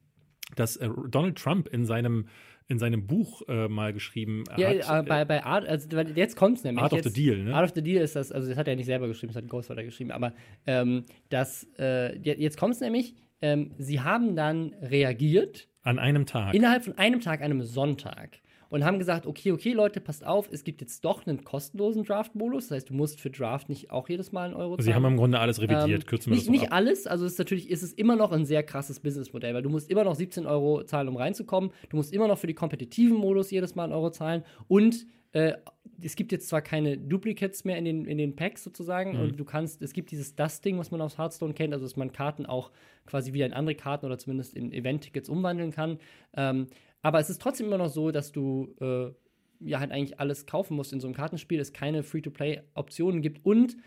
dass 0.56 0.78
äh, 0.78 0.90
Donald 1.10 1.38
Trump 1.38 1.68
in 1.68 1.86
seinem 1.86 2.28
in 2.68 2.80
seinem 2.80 3.06
Buch 3.06 3.44
äh, 3.48 3.68
mal 3.68 3.94
geschrieben 3.94 4.44
ja, 4.58 4.70
hat. 4.70 4.76
Ja, 4.78 5.02
bei, 5.04 5.24
bei 5.24 5.44
Art, 5.44 5.68
also 5.68 5.88
jetzt 6.16 6.36
kommt 6.36 6.58
es 6.58 6.64
nämlich. 6.64 6.82
Art 6.82 6.94
jetzt, 6.94 7.06
of 7.06 7.14
the 7.14 7.24
Deal, 7.24 7.44
ne? 7.44 7.54
Art 7.54 7.66
of 7.66 7.76
the 7.76 7.84
Deal 7.84 8.04
ist 8.04 8.16
das, 8.16 8.32
also 8.32 8.50
das 8.50 8.58
hat 8.58 8.68
er 8.68 8.76
nicht 8.76 8.88
selber 8.88 9.08
geschrieben, 9.08 9.34
das 9.34 9.44
hat 9.44 9.48
Ghostwriter 9.48 9.84
geschrieben, 9.84 10.10
aber 10.10 10.34
ähm, 10.66 11.06
das, 11.30 11.68
äh, 11.78 12.18
jetzt 12.18 12.58
kommt 12.58 12.74
es 12.74 12.80
nämlich, 12.80 13.14
ähm, 13.42 13.72
sie 13.78 14.02
haben 14.02 14.36
dann 14.36 14.74
reagiert. 14.82 15.68
An 15.84 16.00
einem 16.00 16.26
Tag. 16.26 16.56
Innerhalb 16.56 16.84
von 16.84 16.98
einem 16.98 17.22
Tag, 17.22 17.42
einem 17.42 17.62
Sonntag 17.62 18.40
und 18.76 18.84
haben 18.84 19.00
gesagt, 19.00 19.26
okay, 19.26 19.54
okay, 19.54 19.72
Leute, 19.72 20.02
passt 20.02 20.26
auf, 20.26 20.50
es 20.52 20.66
gibt 20.66 20.82
jetzt 20.82 21.06
doch 21.06 21.26
einen 21.26 21.46
kostenlosen 21.46 22.04
Draft-Modus. 22.04 22.68
Das 22.68 22.76
heißt, 22.76 22.90
du 22.90 22.94
musst 22.94 23.22
für 23.22 23.30
Draft 23.30 23.70
nicht 23.70 23.90
auch 23.90 24.10
jedes 24.10 24.34
Mal 24.34 24.48
einen 24.48 24.54
Euro 24.54 24.76
zahlen. 24.76 24.86
Sie 24.86 24.94
haben 24.94 25.06
im 25.06 25.16
Grunde 25.16 25.40
alles 25.40 25.62
revidiert, 25.62 26.04
ähm, 26.04 26.06
kürzen 26.06 26.26
wir 26.26 26.36
Nicht, 26.36 26.48
das 26.48 26.52
nicht 26.52 26.74
alles, 26.74 27.08
also 27.08 27.26
ist 27.26 27.40
natürlich 27.40 27.70
ist 27.70 27.84
es 27.84 27.94
immer 27.94 28.18
noch 28.18 28.34
ein 28.34 28.44
sehr 28.44 28.64
krasses 28.64 29.00
Businessmodell, 29.00 29.54
weil 29.54 29.62
du 29.62 29.70
musst 29.70 29.90
immer 29.90 30.04
noch 30.04 30.16
17 30.16 30.46
Euro 30.46 30.84
zahlen, 30.84 31.08
um 31.08 31.16
reinzukommen. 31.16 31.72
Du 31.88 31.96
musst 31.96 32.12
immer 32.12 32.28
noch 32.28 32.38
für 32.38 32.48
die 32.48 32.54
kompetitiven 32.54 33.16
Modus 33.16 33.50
jedes 33.50 33.76
Mal 33.76 33.86
einen 33.86 33.94
Euro 33.94 34.10
zahlen 34.10 34.44
und 34.68 35.08
äh, 35.32 35.54
es 36.02 36.18
gibt 36.18 36.34
jetzt 36.34 36.50
zwar 36.50 36.62
keine 36.62 36.98
Duplicates 36.98 37.64
mehr 37.64 37.78
in 37.78 37.86
den, 37.86 38.06
in 38.06 38.18
den 38.18 38.36
Packs 38.36 38.62
sozusagen 38.66 39.14
mhm. 39.14 39.20
und 39.22 39.40
du 39.40 39.46
kannst, 39.46 39.82
es 39.82 39.94
gibt 39.94 40.12
dieses 40.12 40.36
Dusting, 40.36 40.78
was 40.80 40.92
man 40.92 41.00
aus 41.00 41.18
Hearthstone 41.18 41.54
kennt, 41.54 41.74
also 41.74 41.86
dass 41.86 41.96
man 41.96 42.12
Karten 42.12 42.46
auch 42.46 42.72
quasi 43.06 43.32
wieder 43.32 43.46
in 43.46 43.54
andere 43.54 43.76
Karten 43.76 44.06
oder 44.06 44.18
zumindest 44.18 44.54
in 44.54 44.74
Event-Tickets 44.74 45.30
umwandeln 45.30 45.72
kann. 45.72 46.00
Ähm, 46.36 46.68
aber 47.06 47.20
es 47.20 47.30
ist 47.30 47.40
trotzdem 47.40 47.68
immer 47.68 47.78
noch 47.78 47.90
so, 47.90 48.10
dass 48.10 48.32
du 48.32 48.74
äh, 48.82 49.12
ja 49.60 49.80
halt 49.80 49.92
eigentlich 49.92 50.20
alles 50.20 50.48
kaufen 50.48 50.76
musst 50.76 50.92
in 50.92 51.00
so 51.00 51.06
einem 51.06 51.14
Kartenspiel, 51.14 51.60
es 51.60 51.72
keine 51.72 52.02
Free-to-Play-Optionen 52.02 53.22
gibt 53.22 53.46
und 53.46 53.78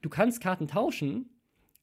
du 0.00 0.08
kannst 0.08 0.40
Karten 0.40 0.66
tauschen, 0.66 1.28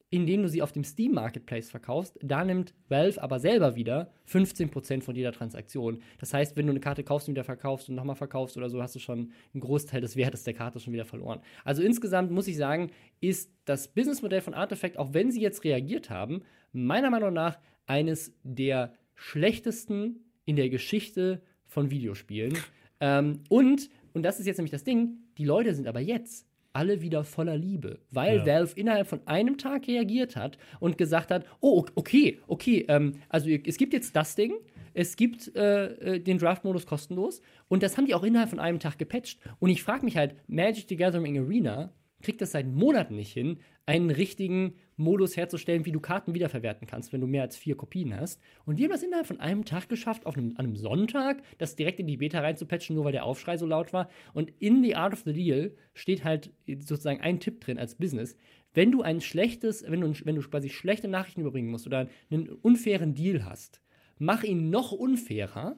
indem 0.09 0.41
du 0.41 0.49
sie 0.49 0.63
auf 0.63 0.71
dem 0.71 0.83
Steam 0.83 1.11
Marketplace 1.11 1.69
verkaufst. 1.69 2.17
Da 2.23 2.43
nimmt 2.43 2.73
Valve 2.89 3.21
aber 3.21 3.39
selber 3.39 3.75
wieder 3.75 4.11
15% 4.27 5.03
von 5.03 5.15
jeder 5.15 5.31
Transaktion. 5.31 6.01
Das 6.17 6.33
heißt, 6.33 6.57
wenn 6.57 6.65
du 6.65 6.71
eine 6.71 6.79
Karte 6.79 7.03
kaufst 7.03 7.27
und 7.27 7.35
wieder 7.35 7.43
verkaufst 7.43 7.87
und 7.87 7.93
nochmal 7.93 8.15
verkaufst 8.15 8.57
oder 8.57 8.67
so, 8.67 8.81
hast 8.81 8.95
du 8.95 8.99
schon 8.99 9.33
einen 9.53 9.61
Großteil 9.61 10.01
des 10.01 10.15
Wertes 10.15 10.45
der 10.45 10.55
Karte 10.55 10.79
schon 10.79 10.93
wieder 10.93 11.05
verloren. 11.05 11.41
Also 11.63 11.83
insgesamt 11.83 12.31
muss 12.31 12.47
ich 12.47 12.57
sagen, 12.57 12.89
ist 13.19 13.53
das 13.65 13.87
Businessmodell 13.87 14.41
von 14.41 14.55
Artifact, 14.55 14.97
auch 14.97 15.13
wenn 15.13 15.29
sie 15.31 15.41
jetzt 15.41 15.63
reagiert 15.63 16.09
haben, 16.09 16.41
meiner 16.71 17.11
Meinung 17.11 17.33
nach 17.33 17.59
eines 17.85 18.33
der 18.41 18.95
schlechtesten 19.13 20.21
in 20.45 20.56
der 20.56 20.69
Geschichte 20.69 21.41
von 21.67 21.91
Videospielen. 21.91 22.58
ähm, 22.99 23.41
und, 23.49 23.89
und 24.13 24.23
das 24.23 24.39
ist 24.39 24.45
jetzt 24.45 24.58
nämlich 24.58 24.71
das 24.71 24.84
Ding, 24.84 25.17
die 25.38 25.45
Leute 25.45 25.73
sind 25.73 25.88
aber 25.88 25.99
jetzt 25.99 26.47
alle 26.73 27.01
wieder 27.01 27.23
voller 27.23 27.58
Liebe, 27.58 27.99
weil 28.12 28.38
ja. 28.39 28.45
Valve 28.45 28.73
innerhalb 28.80 29.08
von 29.08 29.25
einem 29.25 29.58
Tag 29.58 29.88
reagiert 29.88 30.36
hat 30.36 30.58
und 30.80 30.97
gesagt 30.97 31.32
hat, 31.32 31.45
oh, 31.60 31.86
okay, 31.95 32.39
okay, 32.47 32.86
ähm, 32.88 33.15
also 33.30 33.49
es 33.49 33.77
gibt 33.77 33.93
jetzt 33.93 34.15
das 34.15 34.36
Ding, 34.36 34.54
es 34.93 35.15
gibt 35.15 35.56
äh, 35.56 36.15
äh, 36.15 36.19
den 36.19 36.38
Draft-Modus 36.38 36.86
kostenlos 36.86 37.41
und 37.67 37.84
das 37.84 37.97
haben 37.97 38.06
die 38.06 38.13
auch 38.13 38.23
innerhalb 38.23 38.49
von 38.49 38.60
einem 38.60 38.80
Tag 38.80 38.97
gepatcht. 38.97 39.39
Und 39.60 39.69
ich 39.69 39.84
frage 39.84 40.06
mich 40.06 40.17
halt, 40.17 40.36
Magic 40.47 40.86
the 40.89 40.95
Gathering 40.95 41.38
Arena 41.38 41.93
kriegt 42.21 42.41
das 42.41 42.51
seit 42.51 42.67
Monaten 42.67 43.15
nicht 43.15 43.34
hin, 43.34 43.60
einen 43.86 44.12
richtigen 44.12 44.75
Modus 45.01 45.35
herzustellen, 45.35 45.85
wie 45.85 45.91
du 45.91 45.99
Karten 45.99 46.33
wiederverwerten 46.33 46.87
kannst, 46.87 47.11
wenn 47.11 47.21
du 47.21 47.27
mehr 47.27 47.43
als 47.43 47.57
vier 47.57 47.75
Kopien 47.75 48.15
hast. 48.15 48.41
Und 48.65 48.77
wir 48.77 48.85
haben 48.85 48.91
das 48.91 49.03
innerhalb 49.03 49.27
von 49.27 49.39
einem 49.39 49.65
Tag 49.65 49.89
geschafft, 49.89 50.25
auf 50.25 50.37
einem, 50.37 50.51
an 50.51 50.65
einem 50.65 50.75
Sonntag, 50.75 51.43
das 51.57 51.75
direkt 51.75 51.99
in 51.99 52.07
die 52.07 52.17
Beta 52.17 52.39
reinzupatchen, 52.39 52.95
nur 52.95 53.05
weil 53.05 53.11
der 53.11 53.25
Aufschrei 53.25 53.57
so 53.57 53.65
laut 53.65 53.93
war. 53.93 54.09
Und 54.33 54.51
in 54.59 54.83
The 54.83 54.95
Art 54.95 55.13
of 55.13 55.23
the 55.25 55.33
Deal 55.33 55.75
steht 55.93 56.23
halt 56.23 56.51
sozusagen 56.67 57.21
ein 57.21 57.39
Tipp 57.39 57.61
drin 57.61 57.77
als 57.77 57.95
Business. 57.95 58.37
Wenn 58.73 58.91
du 58.91 59.01
ein 59.01 59.19
schlechtes, 59.19 59.83
wenn 59.87 60.01
du, 60.01 60.13
wenn 60.23 60.35
du 60.35 60.41
quasi 60.41 60.69
schlechte 60.69 61.07
Nachrichten 61.07 61.41
überbringen 61.41 61.69
musst 61.69 61.87
oder 61.87 62.07
einen 62.29 62.49
unfairen 62.49 63.13
Deal 63.13 63.45
hast, 63.45 63.81
mach 64.17 64.43
ihn 64.43 64.69
noch 64.69 64.91
unfairer 64.91 65.75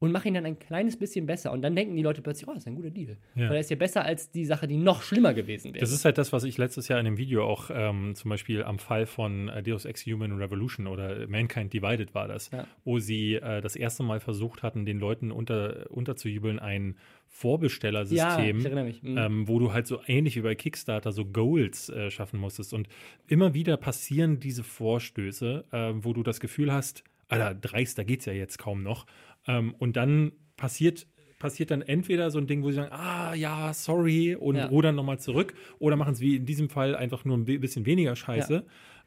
und 0.00 0.12
mach 0.12 0.24
ihn 0.24 0.32
dann 0.32 0.46
ein 0.46 0.58
kleines 0.58 0.98
bisschen 0.98 1.26
besser. 1.26 1.52
Und 1.52 1.60
dann 1.60 1.76
denken 1.76 1.94
die 1.94 2.02
Leute 2.02 2.22
plötzlich, 2.22 2.48
oh, 2.48 2.54
das 2.54 2.62
ist 2.62 2.66
ein 2.66 2.74
guter 2.74 2.90
Deal. 2.90 3.18
Ja. 3.34 3.48
Weil 3.48 3.56
er 3.56 3.60
ist 3.60 3.68
ja 3.68 3.76
besser 3.76 4.02
als 4.02 4.30
die 4.30 4.46
Sache, 4.46 4.66
die 4.66 4.78
noch 4.78 5.02
schlimmer 5.02 5.34
gewesen 5.34 5.74
wäre. 5.74 5.80
Das 5.80 5.92
ist 5.92 6.06
halt 6.06 6.16
das, 6.16 6.32
was 6.32 6.44
ich 6.44 6.56
letztes 6.56 6.88
Jahr 6.88 6.98
in 6.98 7.04
dem 7.04 7.18
Video 7.18 7.44
auch 7.44 7.70
ähm, 7.72 8.14
zum 8.14 8.30
Beispiel 8.30 8.64
am 8.64 8.78
Fall 8.78 9.04
von 9.04 9.50
äh, 9.50 9.62
Deus 9.62 9.84
Ex 9.84 10.06
Human 10.06 10.32
Revolution 10.38 10.86
oder 10.86 11.28
Mankind 11.28 11.74
Divided 11.74 12.14
war 12.14 12.28
das, 12.28 12.50
ja. 12.50 12.66
wo 12.82 12.98
sie 12.98 13.34
äh, 13.34 13.60
das 13.60 13.76
erste 13.76 14.02
Mal 14.02 14.20
versucht 14.20 14.62
hatten, 14.62 14.86
den 14.86 14.98
Leuten 14.98 15.30
unter, 15.30 15.90
unterzujubeln, 15.90 16.58
ein 16.58 16.96
Vorbestellersystem, 17.28 18.60
ja, 18.60 18.84
mhm. 18.84 19.18
ähm, 19.18 19.48
wo 19.48 19.58
du 19.58 19.74
halt 19.74 19.86
so 19.86 20.00
ähnlich 20.06 20.34
wie 20.36 20.40
bei 20.40 20.54
Kickstarter 20.54 21.12
so 21.12 21.26
Goals 21.26 21.90
äh, 21.90 22.10
schaffen 22.10 22.40
musstest. 22.40 22.72
Und 22.72 22.88
immer 23.28 23.52
wieder 23.52 23.76
passieren 23.76 24.40
diese 24.40 24.64
Vorstöße, 24.64 25.64
äh, 25.70 25.92
wo 25.94 26.14
du 26.14 26.22
das 26.22 26.40
Gefühl 26.40 26.72
hast, 26.72 27.04
Alter, 27.30 27.54
dreist, 27.54 27.96
da 27.96 28.02
geht's 28.02 28.24
ja 28.24 28.32
jetzt 28.32 28.58
kaum 28.58 28.82
noch. 28.82 29.06
Ähm, 29.50 29.74
und 29.78 29.96
dann 29.96 30.32
passiert 30.56 31.06
passiert 31.38 31.70
dann 31.70 31.80
entweder 31.80 32.30
so 32.30 32.38
ein 32.38 32.46
Ding, 32.46 32.62
wo 32.62 32.68
sie 32.68 32.76
sagen, 32.76 32.92
ah 32.92 33.34
ja, 33.34 33.72
sorry, 33.72 34.36
und 34.36 34.56
ja. 34.56 34.66
rudern 34.66 34.94
nochmal 34.94 35.18
zurück, 35.18 35.54
oder 35.78 35.96
machen 35.96 36.12
es 36.12 36.20
wie 36.20 36.36
in 36.36 36.44
diesem 36.44 36.68
Fall 36.68 36.94
einfach 36.94 37.24
nur 37.24 37.36
ein 37.38 37.46
bisschen 37.46 37.86
weniger 37.86 38.14
Scheiße. 38.14 38.64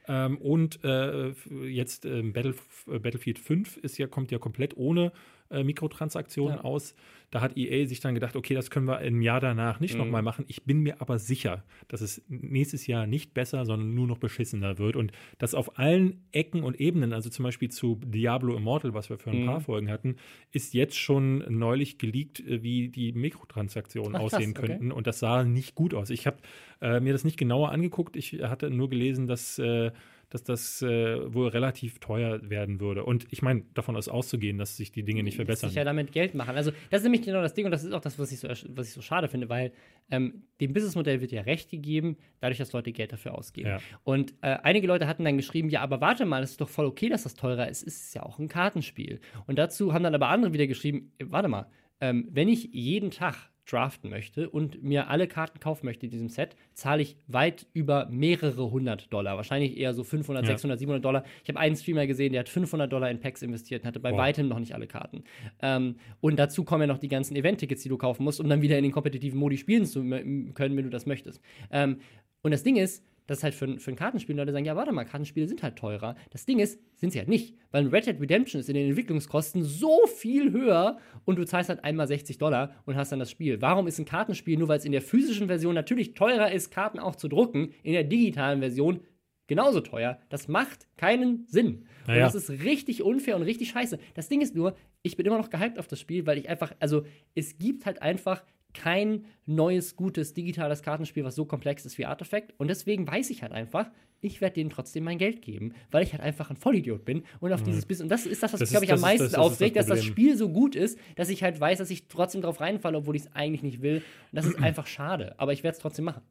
Ja. 0.07 0.25
Ähm, 0.25 0.37
und 0.39 0.83
äh, 0.83 1.29
jetzt 1.65 2.05
äh, 2.05 2.21
Battle, 2.23 2.55
Battlefield 2.87 3.39
5 3.39 3.77
ist 3.77 3.97
ja, 3.97 4.07
kommt 4.07 4.31
ja 4.31 4.39
komplett 4.39 4.75
ohne 4.75 5.13
äh, 5.53 5.63
Mikrotransaktionen 5.63 6.57
ja. 6.57 6.63
aus. 6.63 6.95
Da 7.31 7.41
hat 7.41 7.57
EA 7.57 7.87
sich 7.87 7.99
dann 7.99 8.13
gedacht, 8.13 8.35
okay, 8.35 8.53
das 8.53 8.69
können 8.69 8.85
wir 8.85 9.01
im 9.01 9.21
Jahr 9.21 9.39
danach 9.39 9.79
nicht 9.79 9.95
mhm. 9.95 10.01
nochmal 10.01 10.21
machen. 10.21 10.45
Ich 10.47 10.65
bin 10.65 10.81
mir 10.81 11.01
aber 11.01 11.17
sicher, 11.17 11.63
dass 11.87 12.01
es 12.01 12.23
nächstes 12.27 12.85
Jahr 12.85 13.07
nicht 13.07 13.33
besser, 13.33 13.65
sondern 13.65 13.95
nur 13.95 14.05
noch 14.05 14.19
beschissener 14.19 14.77
wird. 14.77 14.95
Und 14.95 15.11
dass 15.39 15.55
auf 15.55 15.79
allen 15.79 16.21
Ecken 16.31 16.63
und 16.63 16.79
Ebenen, 16.79 17.11
also 17.11 17.31
zum 17.31 17.43
Beispiel 17.43 17.69
zu 17.69 17.99
Diablo 18.05 18.55
Immortal, 18.55 18.93
was 18.93 19.09
wir 19.09 19.17
für 19.17 19.31
ein 19.31 19.41
mhm. 19.41 19.45
paar 19.47 19.61
Folgen 19.61 19.89
hatten, 19.89 20.17
ist 20.51 20.75
jetzt 20.75 20.97
schon 20.97 21.43
neulich 21.49 21.97
geleakt, 21.97 22.39
äh, 22.39 22.61
wie 22.61 22.89
die 22.89 23.13
Mikrotransaktionen 23.13 24.15
Ach, 24.15 24.21
aussehen 24.21 24.53
krass, 24.53 24.67
könnten. 24.67 24.91
Okay. 24.91 24.97
Und 24.97 25.07
das 25.07 25.19
sah 25.19 25.43
nicht 25.43 25.73
gut 25.73 25.95
aus. 25.95 26.11
Ich 26.11 26.27
habe 26.27 26.37
äh, 26.81 26.99
mir 26.99 27.13
das 27.13 27.23
nicht 27.23 27.37
genauer 27.37 27.71
angeguckt. 27.71 28.15
Ich 28.15 28.43
hatte 28.43 28.69
nur 28.69 28.89
gelesen, 28.89 29.25
dass 29.25 29.57
äh, 29.57 29.91
dass 30.33 30.43
das 30.43 30.81
äh, 30.81 31.33
wohl 31.33 31.49
relativ 31.49 31.99
teuer 31.99 32.39
werden 32.49 32.79
würde. 32.79 33.05
Und 33.05 33.27
ich 33.31 33.41
meine, 33.41 33.63
davon 33.73 33.95
ist 33.95 34.09
auszugehen, 34.09 34.57
dass 34.57 34.77
sich 34.77 34.91
die 34.91 35.03
Dinge 35.03 35.21
nicht 35.21 35.35
verbessern. 35.35 35.69
Sich 35.69 35.77
ja 35.77 35.83
damit 35.83 36.11
Geld 36.11 36.33
machen. 36.33 36.55
Also, 36.55 36.71
das 36.89 37.01
ist 37.01 37.03
nämlich 37.03 37.21
genau 37.21 37.41
das 37.41 37.53
Ding 37.53 37.65
und 37.65 37.71
das 37.71 37.83
ist 37.83 37.93
auch 37.93 38.01
das, 38.01 38.17
was 38.17 38.31
ich 38.31 38.39
so, 38.39 38.47
was 38.47 38.87
ich 38.87 38.93
so 38.93 39.01
schade 39.01 39.27
finde, 39.27 39.49
weil 39.49 39.71
ähm, 40.09 40.43
dem 40.59 40.73
Businessmodell 40.73 41.21
wird 41.21 41.31
ja 41.31 41.41
Recht 41.41 41.69
gegeben, 41.69 42.17
dadurch, 42.39 42.57
dass 42.57 42.73
Leute 42.73 42.91
Geld 42.91 43.11
dafür 43.11 43.35
ausgeben. 43.35 43.69
Ja. 43.69 43.79
Und 44.03 44.33
äh, 44.41 44.57
einige 44.63 44.87
Leute 44.87 45.07
hatten 45.07 45.23
dann 45.23 45.37
geschrieben, 45.37 45.69
ja, 45.69 45.81
aber 45.81 46.01
warte 46.01 46.25
mal, 46.25 46.41
es 46.41 46.51
ist 46.51 46.61
doch 46.61 46.69
voll 46.69 46.85
okay, 46.85 47.09
dass 47.09 47.23
das 47.23 47.35
teurer 47.35 47.69
ist. 47.69 47.85
Es 47.85 48.05
ist 48.05 48.15
ja 48.15 48.23
auch 48.23 48.39
ein 48.39 48.47
Kartenspiel. 48.47 49.19
Und 49.45 49.59
dazu 49.59 49.93
haben 49.93 50.03
dann 50.03 50.15
aber 50.15 50.29
andere 50.29 50.53
wieder 50.53 50.65
geschrieben, 50.65 51.11
äh, 51.19 51.25
warte 51.27 51.47
mal, 51.47 51.67
ähm, 52.01 52.27
wenn 52.31 52.49
ich 52.49 52.69
jeden 52.73 53.11
Tag 53.11 53.52
draften 53.65 54.09
möchte 54.09 54.49
und 54.49 54.83
mir 54.83 55.09
alle 55.09 55.27
Karten 55.27 55.59
kaufen 55.59 55.85
möchte 55.85 56.05
in 56.05 56.11
diesem 56.11 56.27
Set, 56.29 56.55
zahle 56.73 57.01
ich 57.01 57.15
weit 57.27 57.65
über 57.73 58.07
mehrere 58.11 58.71
hundert 58.71 59.11
Dollar. 59.13 59.37
Wahrscheinlich 59.37 59.77
eher 59.77 59.93
so 59.93 60.03
500, 60.03 60.43
Ja. 60.43 60.51
600, 60.51 60.79
700 60.79 61.03
Dollar. 61.03 61.23
Ich 61.43 61.49
habe 61.49 61.59
einen 61.59 61.75
Streamer 61.75 62.05
gesehen, 62.07 62.33
der 62.33 62.41
hat 62.41 62.49
500 62.49 62.91
Dollar 62.91 63.09
in 63.09 63.19
Packs 63.19 63.41
investiert 63.41 63.83
und 63.83 63.87
hatte 63.87 63.99
bei 63.99 64.11
Wow. 64.11 64.17
weitem 64.17 64.47
noch 64.47 64.59
nicht 64.59 64.73
alle 64.75 64.87
Karten. 64.87 65.23
Ähm, 65.61 65.95
und 66.21 66.37
dazu 66.37 66.63
kommen 66.63 66.81
ja 66.81 66.87
noch 66.87 66.97
die 66.99 67.07
ganzen 67.07 67.35
Event-Tickets, 67.35 67.83
die 67.83 67.89
du 67.89 67.97
kaufen 67.97 68.23
musst, 68.23 68.39
um 68.41 68.49
dann 68.49 68.61
wieder 68.61 68.77
in 68.77 68.83
den 68.83 68.91
kompetitiven 68.91 69.39
Modi 69.39 69.57
spielen 69.57 69.85
zu 69.85 70.01
können, 70.01 70.75
wenn 70.77 70.83
du 70.83 70.89
das 70.89 71.05
möchtest. 71.05 71.41
Ähm, 71.71 71.99
und 72.41 72.51
das 72.51 72.63
Ding 72.63 72.75
ist, 72.75 73.03
dass 73.27 73.43
halt 73.43 73.53
für, 73.53 73.65
ein- 73.65 73.79
für 73.79 73.91
ein 73.91 73.95
Kartenspiel 73.95 74.35
Leute 74.35 74.51
sagen, 74.51 74.65
ja, 74.65 74.75
warte 74.75 74.91
mal, 74.91 75.05
Kartenspiele 75.05 75.47
sind 75.47 75.63
halt 75.63 75.75
teurer. 75.77 76.15
Das 76.31 76.45
Ding 76.45 76.59
ist, 76.59 76.79
sind 76.95 77.11
sie 77.13 77.19
halt 77.19 77.29
nicht. 77.29 77.55
Weil 77.71 77.83
ein 77.85 77.87
Red 77.87 78.05
Dead 78.07 78.19
Redemption 78.19 78.59
ist 78.59 78.69
in 78.69 78.75
den 78.75 78.87
Entwicklungskosten 78.89 79.63
so 79.63 79.99
viel 80.17 80.51
höher 80.51 80.97
und 81.25 81.37
du 81.37 81.45
zahlst 81.45 81.69
halt 81.69 81.83
einmal 81.83 82.07
60 82.07 82.37
Dollar 82.37 82.75
und 82.85 82.95
hast 82.95 83.11
dann 83.11 83.19
das 83.19 83.31
Spiel. 83.31 83.61
Warum 83.61 83.87
ist 83.87 83.99
ein 83.99 84.05
Kartenspiel, 84.05 84.57
nur 84.57 84.67
weil 84.67 84.79
es 84.79 84.85
in 84.85 84.91
der 84.91 85.01
physischen 85.01 85.47
Version 85.47 85.73
natürlich 85.75 86.13
teurer 86.13 86.51
ist, 86.51 86.71
Karten 86.71 86.99
auch 86.99 87.15
zu 87.15 87.27
drucken, 87.27 87.73
in 87.83 87.93
der 87.93 88.03
digitalen 88.03 88.59
Version 88.59 88.99
genauso 89.47 89.81
teuer? 89.81 90.19
Das 90.29 90.47
macht 90.47 90.87
keinen 90.97 91.45
Sinn. 91.47 91.85
Und 92.01 92.07
Naja. 92.09 92.25
das 92.25 92.35
ist 92.35 92.49
richtig 92.49 93.03
unfair 93.03 93.35
und 93.37 93.43
richtig 93.43 93.69
scheiße. 93.69 93.97
Das 94.13 94.27
Ding 94.27 94.41
ist 94.41 94.55
nur, 94.55 94.75
ich 95.01 95.15
bin 95.15 95.25
immer 95.25 95.37
noch 95.37 95.49
gehypt 95.49 95.79
auf 95.79 95.87
das 95.87 95.99
Spiel, 95.99 96.25
weil 96.25 96.37
ich 96.37 96.49
einfach, 96.49 96.73
also 96.79 97.05
es 97.35 97.57
gibt 97.57 97.85
halt 97.85 98.01
einfach 98.01 98.43
kein 98.73 99.25
neues, 99.45 99.95
gutes 99.95 100.33
digitales 100.33 100.81
Kartenspiel, 100.81 101.23
was 101.23 101.35
so 101.35 101.45
komplex 101.45 101.85
ist 101.85 101.97
wie 101.97 102.05
Artifact. 102.05 102.53
Und 102.57 102.67
deswegen 102.69 103.07
weiß 103.07 103.29
ich 103.29 103.41
halt 103.43 103.51
einfach, 103.51 103.89
ich 104.21 104.39
werde 104.39 104.53
denen 104.55 104.69
trotzdem 104.69 105.03
mein 105.03 105.17
Geld 105.17 105.41
geben, 105.41 105.73
weil 105.91 106.03
ich 106.03 106.13
halt 106.13 106.23
einfach 106.23 106.49
ein 106.49 106.55
Vollidiot 106.55 107.03
bin 107.03 107.23
und 107.41 107.51
auf 107.51 107.61
dieses 107.61 107.85
Business. 107.85 108.03
Und 108.03 108.09
das 108.09 108.25
ist 108.25 108.41
das, 108.41 108.53
was 108.53 108.61
mich, 108.61 108.69
glaube 108.69 108.85
ich, 108.85 108.93
am 108.93 109.01
meisten 109.01 109.23
das- 109.25 109.31
das 109.33 109.41
ist 109.41 109.51
das 109.51 109.53
aufregt, 109.53 109.75
dass 109.75 109.87
das. 109.87 110.03
Spiel 110.05 110.37
so 110.37 110.49
gut 110.49 110.75
ist, 110.75 110.97
dass 111.15 111.27
ich 111.29 111.43
halt 111.43 111.59
weiß, 111.59 111.79
dass 111.79 111.89
ich 111.89 112.07
trotzdem 112.07 112.41
drauf 112.41 112.61
reinfalle, 112.61 112.97
obwohl 112.99 113.15
ich 113.17 113.23
es 113.23 113.35
eigentlich 113.35 113.63
nicht 113.63 113.81
will. 113.81 113.97
Und 113.97 114.03
das 114.31 114.45
ist 114.45 114.55
einfach 114.63 114.87
schade. 114.87 115.35
Aber 115.39 115.51
ich 115.51 115.63
werde 115.63 115.75
es 115.75 115.81
trotzdem 115.81 116.05
machen. 116.05 116.21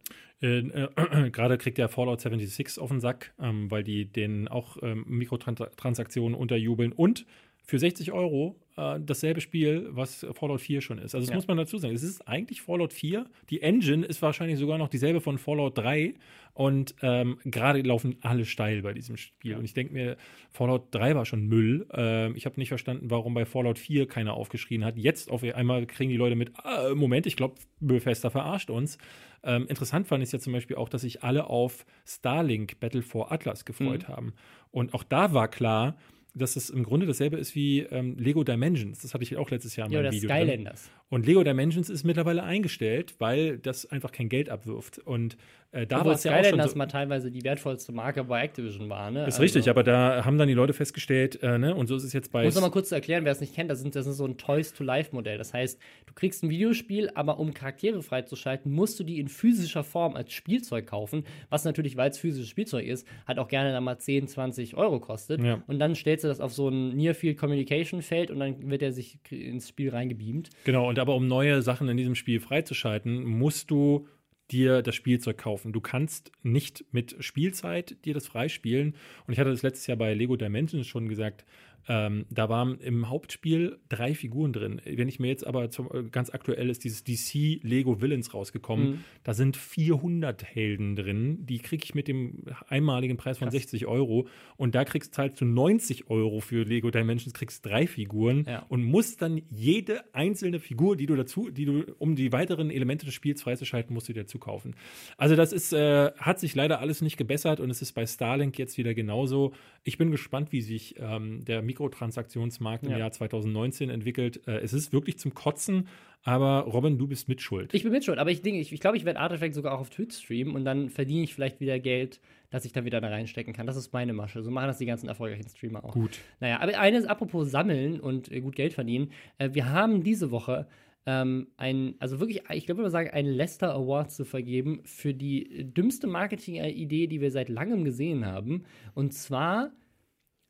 Äh, 0.40 0.58
äh, 0.60 1.30
Gerade 1.30 1.58
kriegt 1.58 1.76
der 1.76 1.88
Fallout 1.90 2.22
76 2.22 2.78
auf 2.80 2.88
den 2.88 3.00
Sack, 3.00 3.34
ähm, 3.38 3.70
weil 3.70 3.84
die 3.84 4.06
denen 4.06 4.48
auch 4.48 4.78
ähm, 4.82 5.04
Mikrotransaktionen 5.06 6.34
unterjubeln 6.34 6.92
und 6.92 7.26
für 7.64 7.78
60 7.78 8.10
Euro 8.12 8.56
äh, 8.76 8.98
dasselbe 9.00 9.40
Spiel, 9.40 9.88
was 9.90 10.26
Fallout 10.32 10.60
4 10.60 10.80
schon 10.80 10.98
ist. 10.98 11.14
Also 11.14 11.20
das 11.26 11.30
Ja. 11.30 11.34
muss 11.36 11.46
man 11.48 11.56
dazu 11.56 11.78
sagen. 11.78 11.94
Es 11.94 12.02
ist 12.02 12.26
eigentlich 12.28 12.60
Fallout 12.62 12.92
4. 12.92 13.26
Die 13.50 13.62
Engine 13.62 14.04
ist 14.06 14.22
wahrscheinlich 14.22 14.58
sogar 14.58 14.78
noch 14.78 14.88
dieselbe 14.88 15.20
von 15.20 15.38
Fallout 15.38 15.76
3 15.78 16.14
und 16.54 16.94
ähm, 17.02 17.38
gerade 17.44 17.80
laufen 17.82 18.16
alle 18.20 18.44
steil 18.44 18.82
bei 18.82 18.92
diesem 18.92 19.16
Spiel. 19.16 19.56
Und 19.56 19.64
ich 19.64 19.74
denke 19.74 19.92
mir, 19.92 20.16
Fallout 20.50 20.88
3 20.94 21.14
war 21.14 21.24
schon 21.24 21.46
Müll. 21.46 21.86
Ähm, 21.92 22.34
ich 22.36 22.44
habe 22.46 22.58
nicht 22.60 22.68
verstanden, 22.68 23.10
warum 23.10 23.34
bei 23.34 23.44
Fallout 23.46 23.78
4 23.78 24.06
keiner 24.06 24.34
aufgeschrien 24.34 24.84
hat. 24.84 24.96
Jetzt 24.98 25.30
auf 25.30 25.42
einmal 25.42 25.86
kriegen 25.86 26.10
die 26.10 26.16
Leute 26.16 26.36
mit, 26.36 26.52
ah, 26.64 26.94
Moment, 26.94 27.26
ich 27.26 27.36
glaube, 27.36 27.54
Bethesda 27.80 28.30
verarscht 28.30 28.70
uns. 28.70 28.98
Ähm, 29.44 29.66
interessant 29.66 30.06
fand 30.06 30.22
ich 30.22 30.30
ja 30.30 30.38
zum 30.38 30.52
Beispiel 30.52 30.76
auch, 30.76 30.88
dass 30.88 31.02
sich 31.02 31.22
alle 31.24 31.48
auf 31.48 31.84
Starlink 32.06 32.78
Battle 32.80 33.02
for 33.02 33.32
Atlas 33.32 33.64
gefreut 33.64 34.06
haben. 34.08 34.34
Und 34.70 34.94
auch 34.94 35.02
da 35.02 35.32
war 35.34 35.48
klar, 35.48 35.96
dass 36.34 36.56
es 36.56 36.70
im 36.70 36.82
Grunde 36.82 37.06
dasselbe 37.06 37.36
ist 37.36 37.54
wie 37.54 37.80
ähm, 37.80 38.16
Lego 38.18 38.42
Dimensions. 38.44 39.00
Das 39.00 39.12
hatte 39.12 39.22
ich 39.24 39.36
auch 39.36 39.50
letztes 39.50 39.76
Jahr 39.76 39.86
in 39.86 39.92
Ja, 39.92 40.02
meinem 40.02 40.12
Video. 40.12 40.28
drin. 40.28 40.38
Skylanders. 40.38 40.90
Und 41.10 41.26
Lego 41.26 41.42
Dimensions 41.44 41.90
ist 41.90 42.04
mittlerweile 42.04 42.42
eingestellt, 42.42 43.14
weil 43.18 43.58
das 43.58 43.84
einfach 43.86 44.12
kein 44.12 44.28
Geld 44.28 44.48
abwirft. 44.48 44.98
Und 44.98 45.36
äh, 45.72 45.86
da 45.86 46.04
war 46.04 46.12
es 46.12 46.22
ja 46.24 46.38
auch 46.38 46.44
schon 46.44 46.60
so. 46.68 46.76
mal 46.76 46.86
teilweise 46.86 47.30
die 47.30 47.42
wertvollste 47.44 47.92
Marke 47.92 48.22
bei 48.24 48.42
Activision 48.42 48.88
war. 48.90 49.10
Ne? 49.10 49.20
Ist 49.20 49.24
Also- 49.34 49.42
richtig, 49.42 49.70
aber 49.70 49.82
da 49.82 50.24
haben 50.24 50.36
dann 50.36 50.46
die 50.48 50.54
Leute 50.54 50.74
festgestellt, 50.74 51.42
äh, 51.42 51.56
ne, 51.58 51.74
und 51.74 51.86
so 51.86 51.96
ist 51.96 52.04
es 52.04 52.12
jetzt 52.12 52.30
bei. 52.30 52.42
Ich 52.42 52.46
muss 52.46 52.54
noch 52.56 52.62
mal 52.62 52.70
kurz 52.70 52.92
erklären, 52.92 53.24
wer 53.24 53.32
es 53.32 53.40
nicht 53.40 53.54
kennt, 53.54 53.70
das, 53.70 53.80
sind, 53.80 53.96
das 53.96 54.06
ist 54.06 54.18
so 54.18 54.26
ein 54.26 54.36
Toys-to-Life-Modell. 54.36 55.38
Das 55.38 55.54
heißt, 55.54 55.80
du 56.06 56.12
kriegst 56.14 56.42
ein 56.44 56.50
Videospiel, 56.50 57.10
aber 57.14 57.38
um 57.38 57.54
Charaktere 57.54 58.02
freizuschalten, 58.02 58.70
musst 58.70 59.00
du 59.00 59.04
die 59.04 59.18
in 59.18 59.28
physischer 59.28 59.82
Form 59.82 60.14
als 60.14 60.32
Spielzeug 60.32 60.86
kaufen, 60.86 61.24
was 61.48 61.64
natürlich, 61.64 61.96
weil 61.96 62.10
es 62.10 62.18
physisches 62.18 62.50
Spielzeug 62.50 62.86
ist, 62.86 63.06
halt 63.26 63.38
auch 63.38 63.48
gerne 63.48 63.72
dann 63.72 63.82
mal 63.82 63.98
10, 63.98 64.28
20 64.28 64.76
Euro 64.76 65.00
kostet. 65.00 65.42
Ja. 65.42 65.62
Und 65.66 65.78
dann 65.78 65.94
stellst 65.94 66.24
du 66.24 66.28
das 66.28 66.40
auf 66.40 66.52
so 66.52 66.68
ein 66.68 66.94
Near-Field 66.96 67.38
Communication-Feld 67.38 68.30
und 68.30 68.40
dann 68.40 68.70
wird 68.70 68.82
er 68.82 68.92
sich 68.92 69.18
ins 69.30 69.68
Spiel 69.70 69.88
reingebeamt. 69.90 70.50
Genau, 70.64 70.88
und 70.88 70.98
aber 70.98 71.14
um 71.14 71.26
neue 71.26 71.62
Sachen 71.62 71.88
in 71.88 71.96
diesem 71.96 72.14
Spiel 72.14 72.40
freizuschalten, 72.40 73.24
musst 73.24 73.70
du 73.70 74.06
dir 74.52 74.82
das 74.82 74.94
Spielzeug 74.94 75.38
kaufen. 75.38 75.72
Du 75.72 75.80
kannst 75.80 76.30
nicht 76.42 76.84
mit 76.92 77.16
Spielzeit 77.20 77.96
dir 78.04 78.14
das 78.14 78.26
freispielen. 78.26 78.94
Und 79.26 79.32
ich 79.32 79.40
hatte 79.40 79.50
das 79.50 79.62
letztes 79.62 79.86
Jahr 79.86 79.96
bei 79.96 80.14
Lego 80.14 80.36
Dimensions 80.36 80.86
schon 80.86 81.08
gesagt, 81.08 81.44
ähm, 81.88 82.26
da 82.30 82.48
waren 82.48 82.78
im 82.80 83.08
Hauptspiel 83.08 83.78
drei 83.88 84.14
Figuren 84.14 84.52
drin. 84.52 84.80
Wenn 84.84 85.08
ich 85.08 85.18
mir 85.18 85.28
jetzt 85.28 85.46
aber 85.46 85.70
zum, 85.70 85.88
äh, 85.92 86.02
ganz 86.04 86.30
aktuell 86.30 86.70
ist 86.70 86.84
dieses 86.84 87.02
DC 87.04 87.60
Lego 87.62 88.00
Villains 88.00 88.32
rausgekommen, 88.34 88.90
Mhm. 88.90 89.04
da 89.24 89.34
sind 89.34 89.56
400 89.56 90.44
Helden 90.44 90.96
drin. 90.96 91.44
Die 91.46 91.58
kriege 91.58 91.84
ich 91.84 91.94
mit 91.94 92.08
dem 92.08 92.44
einmaligen 92.68 93.16
Preis 93.16 93.38
von 93.38 93.46
Krass. 93.46 93.54
60 93.54 93.86
Euro. 93.86 94.26
Und 94.56 94.74
da 94.74 94.84
kriegst 94.84 95.14
zahlst 95.14 95.40
du 95.40 95.44
90 95.44 96.08
Euro 96.10 96.40
für 96.40 96.62
Lego 96.64 96.90
Dimensions, 96.90 97.34
kriegst 97.34 97.66
drei 97.66 97.86
Figuren 97.86 98.44
Ja. 98.46 98.64
und 98.68 98.84
musst 98.84 99.20
dann 99.22 99.42
jede 99.50 100.02
einzelne 100.14 100.60
Figur, 100.60 100.96
die 100.96 101.06
du 101.06 101.16
dazu, 101.16 101.50
die 101.50 101.64
du, 101.64 101.82
um 101.98 102.14
die 102.16 102.32
weiteren 102.32 102.70
Elemente 102.70 103.06
des 103.06 103.14
Spiels 103.14 103.42
freizuschalten, 103.42 103.92
musst 103.92 104.08
du 104.08 104.12
dir 104.12 104.20
dazu 104.22 104.38
kaufen. 104.38 104.74
Also 105.16 105.36
das 105.36 105.52
ist, 105.52 105.72
äh, 105.72 106.12
hat 106.16 106.38
sich 106.40 106.54
leider 106.54 106.80
alles 106.80 107.02
nicht 107.02 107.16
gebessert 107.16 107.60
und 107.60 107.70
es 107.70 107.82
ist 107.82 107.92
bei 107.92 108.06
Starlink 108.06 108.58
jetzt 108.58 108.78
wieder 108.78 108.94
genauso. 108.94 109.52
Ich 109.84 109.98
bin 109.98 110.10
gespannt, 110.10 110.52
wie 110.52 110.60
sich 110.60 110.94
ähm, 110.98 111.44
der 111.44 111.62
Mikrotransaktionsmarkt 111.72 112.84
im 112.84 112.92
Ja. 112.92 112.98
Jahr 112.98 113.12
2019 113.12 113.90
entwickelt. 113.90 114.46
Äh, 114.46 114.58
es 114.58 114.72
ist 114.72 114.92
wirklich 114.92 115.18
zum 115.18 115.34
Kotzen, 115.34 115.88
aber 116.22 116.60
Robin, 116.60 116.98
du 116.98 117.06
bist 117.08 117.28
mitschuld. 117.28 117.74
Ich 117.74 117.82
bin 117.82 117.92
mit 117.92 118.04
schon, 118.04 118.18
aber 118.18 118.30
ich 118.30 118.42
denke, 118.42 118.60
ich, 118.60 118.72
ich 118.72 118.80
glaube, 118.80 118.96
ich 118.96 119.04
werde 119.04 119.18
Artifact 119.20 119.54
sogar 119.54 119.74
auch 119.74 119.80
auf 119.80 119.90
Twitch 119.90 120.16
streamen 120.16 120.54
und 120.54 120.64
dann 120.64 120.88
verdiene 120.90 121.24
ich 121.24 121.34
vielleicht 121.34 121.60
wieder 121.60 121.78
Geld, 121.78 122.20
dass 122.50 122.64
ich 122.64 122.72
da 122.72 122.84
wieder 122.84 123.00
da 123.00 123.08
reinstecken 123.08 123.52
kann. 123.54 123.66
Das 123.66 123.76
ist 123.76 123.92
meine 123.92 124.12
Masche. 124.12 124.42
So 124.42 124.50
machen 124.50 124.66
das 124.68 124.78
die 124.78 124.86
ganzen 124.86 125.08
erfolgreichen 125.08 125.48
Streamer 125.48 125.84
auch. 125.84 125.92
Gut. 125.94 126.18
Naja, 126.40 126.60
aber 126.60 126.78
eines, 126.78 127.06
apropos 127.06 127.50
Sammeln 127.50 127.98
und 127.98 128.30
äh, 128.30 128.40
gut 128.40 128.54
Geld 128.54 128.74
verdienen. 128.74 129.10
Äh, 129.38 129.50
wir 129.52 129.70
haben 129.70 130.02
diese 130.04 130.30
Woche 130.30 130.66
ähm, 131.04 131.48
ein, 131.56 131.94
also 131.98 132.20
wirklich, 132.20 132.42
ich 132.52 132.66
glaube, 132.66 132.82
würde 132.82 132.90
sagen, 132.90 133.10
einen 133.10 133.32
Lester 133.32 133.74
Award 133.74 134.12
zu 134.12 134.24
vergeben 134.24 134.82
für 134.84 135.12
die 135.14 135.64
dümmste 135.72 136.06
Marketing-Idee, 136.06 137.08
die 137.08 137.20
wir 137.20 137.32
seit 137.32 137.48
langem 137.48 137.82
gesehen 137.82 138.24
haben. 138.24 138.64
Und 138.94 139.12
zwar 139.12 139.72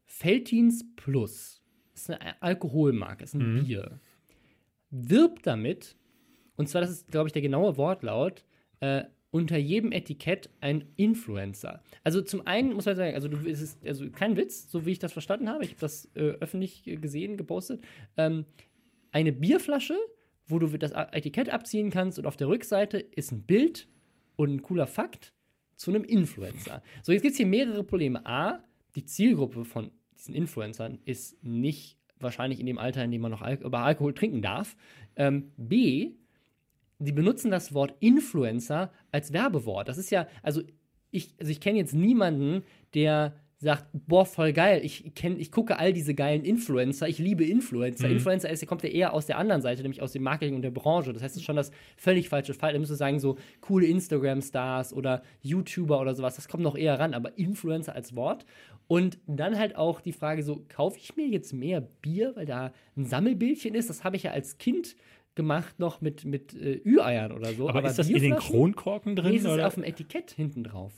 Feltins 0.05 0.85
Plus. 0.97 1.63
Ist 1.95 2.11
eine 2.11 2.43
Alkoholmarke, 2.43 3.25
ist 3.25 3.35
ein 3.35 3.65
Bier. 3.65 4.01
Wirbt 4.91 5.47
damit, 5.47 5.97
und 6.57 6.69
zwar, 6.69 6.81
das 6.81 6.91
ist, 6.91 7.09
glaube 7.11 7.29
ich, 7.29 7.33
der 7.33 7.43
genaue 7.43 7.77
Wortlaut, 7.77 8.45
äh, 8.81 9.05
unter 9.31 9.57
jedem 9.57 9.93
Etikett 9.93 10.51
ein 10.61 10.85
Influencer. 10.97 11.83
Also 12.05 12.21
zum 12.21 12.47
einen 12.47 12.75
muss 12.75 12.85
man 12.85 12.97
sagen, 12.97 13.15
also 13.15 13.29
du, 13.29 13.49
es 13.49 13.63
ist 13.63 13.85
also 13.87 14.11
kein 14.11 14.37
Witz, 14.37 14.71
so 14.71 14.85
wie 14.85 14.93
ich 14.93 14.99
das 14.99 15.13
verstanden 15.13 15.49
habe. 15.49 15.65
Ich 15.65 15.71
habe 15.71 15.81
das 15.81 16.11
äh, 16.15 16.33
öffentlich 16.41 16.85
gesehen, 16.85 17.39
gepostet. 17.39 17.83
Ähm, 18.19 18.45
eine 19.11 19.33
Bierflasche, 19.33 19.97
wo 20.47 20.59
du 20.59 20.67
das 20.77 20.93
Etikett 20.93 21.49
abziehen 21.49 21.91
kannst 21.91 22.19
und 22.19 22.27
auf 22.27 22.37
der 22.37 22.49
Rückseite 22.49 22.99
ist 22.99 23.33
ein 23.33 23.43
Bild 23.43 23.89
und 24.37 24.55
ein 24.55 24.63
cooler 24.63 24.87
Fakt 24.87 25.33
zu 25.77 25.91
einem 25.91 26.05
Influencer. 26.05 26.83
So, 27.03 27.13
jetzt 27.13 27.23
gibt 27.23 27.33
es 27.33 27.39
hier 27.39 27.47
mehrere 27.47 27.85
Probleme. 27.85 28.25
A, 28.27 28.63
die 28.95 29.05
Zielgruppe 29.05 29.65
von 29.65 29.91
diesen 30.17 30.35
Influencern 30.35 30.99
ist 31.05 31.43
nicht 31.43 31.99
wahrscheinlich 32.19 32.61
in 32.61 32.67
dem 32.67 32.79
Alter, 32.79 33.05
in 33.05 33.11
dem 33.11 33.23
man 33.23 33.31
noch 33.31 33.43
Al 33.43 33.55
über 33.55 33.81
Alkohol 33.81 34.15
trinken 34.15 34.43
darf. 34.43 34.77
Ähm, 35.17 35.53
B, 35.57 36.13
die 36.99 37.13
benutzen 37.13 37.51
das 37.51 37.75
Wort 37.75 37.95
Influencer 38.01 38.93
als 39.11 39.33
Werbewort. 39.33 39.89
Das 39.89 39.99
ist 39.99 40.11
ja, 40.11 40.29
also 40.43 40.63
ich, 41.11 41.35
also 41.39 41.51
ich 41.51 41.61
kenne 41.61 41.79
jetzt 41.79 41.95
niemanden, 41.95 42.65
der 42.95 43.35
sagt, 43.63 43.87
boah, 43.93 44.27
voll 44.27 44.53
geil, 44.53 44.81
ich 44.85 45.15
kenn, 45.15 45.39
ich 45.39 45.53
gucke 45.53 45.79
all 45.79 45.93
diese 45.93 46.15
geilen 46.15 46.45
Influencer, 46.45 47.09
ich 47.09 47.19
liebe 47.19 47.45
Influencer. 47.45 48.09
Influencer 48.09 48.51
ist, 48.51 48.67
kommt 48.67 48.83
ja 48.83 48.89
eher 48.89 49.13
aus 49.13 49.27
der 49.27 49.39
anderen 49.39 49.63
Seite, 49.63 49.83
nämlich 49.83 50.03
aus 50.03 50.13
dem 50.13 50.23
Marketing 50.25 50.57
und 50.57 50.63
der 50.63 50.71
Branche. 50.71 51.13
Das 51.13 51.23
heißt, 51.23 51.37
es 51.37 51.41
ist 51.41 51.47
schon 51.47 51.57
das 51.57 51.71
völlig 51.97 52.29
falsche 52.29 52.55
Fall. 52.55 52.73
Da 52.73 52.79
müsstest 52.79 53.01
du 53.01 53.05
sagen, 53.05 53.21
so 53.21 53.37
coole 53.61 53.87
Instagram-Stars 53.87 54.93
oder 54.93 55.23
YouTuber 55.43 56.01
oder 56.01 56.15
sowas, 56.15 56.37
das 56.37 56.49
kommt 56.49 56.65
noch 56.65 56.77
eher 56.77 56.99
ran, 56.99 57.15
aber 57.15 57.39
Influencer 57.39 57.95
als 57.95 58.17
Wort. 58.17 58.45
Und 58.89 59.19
dann 59.27 59.57
halt 59.59 59.77
auch 59.77 60.01
die 60.01 60.13
Frage 60.13 60.43
so, 60.43 60.65
kaufe 60.69 60.99
ich 60.99 61.17
mir 61.17 61.29
jetzt 61.29 61.53
mehr 61.53 61.81
Bier, 61.81 62.33
weil 62.35 62.47
da 62.47 62.73
ein 62.97 63.07
Sammelbildchen 63.07 63.75
ist? 63.75 63.89
Das 63.89 64.03
habe 64.03 64.17
ich 64.17 64.25
ja 64.25 64.33
als 64.33 64.59
Kind 64.59 64.97
gemacht 65.35 65.79
noch 65.79 66.01
mit, 66.01 66.25
mit 66.25 66.53
äh, 66.55 66.81
Ü-Eiern 66.85 67.33
oder 67.33 67.53
so. 67.53 67.69
aber, 67.69 67.89
ist 67.89 67.99
das 67.99 68.09
in 68.09 68.21
den? 68.21 68.37
Kronkorken 68.37 69.17
drin? 69.17 69.31
Nee, 69.31 69.37
ist 69.39 69.47
oder? 69.47 69.67
auf 69.67 69.75
dem 69.75 69.85
Etikett 69.85 70.33
hinten 70.33 70.65
drauf. 70.65 70.93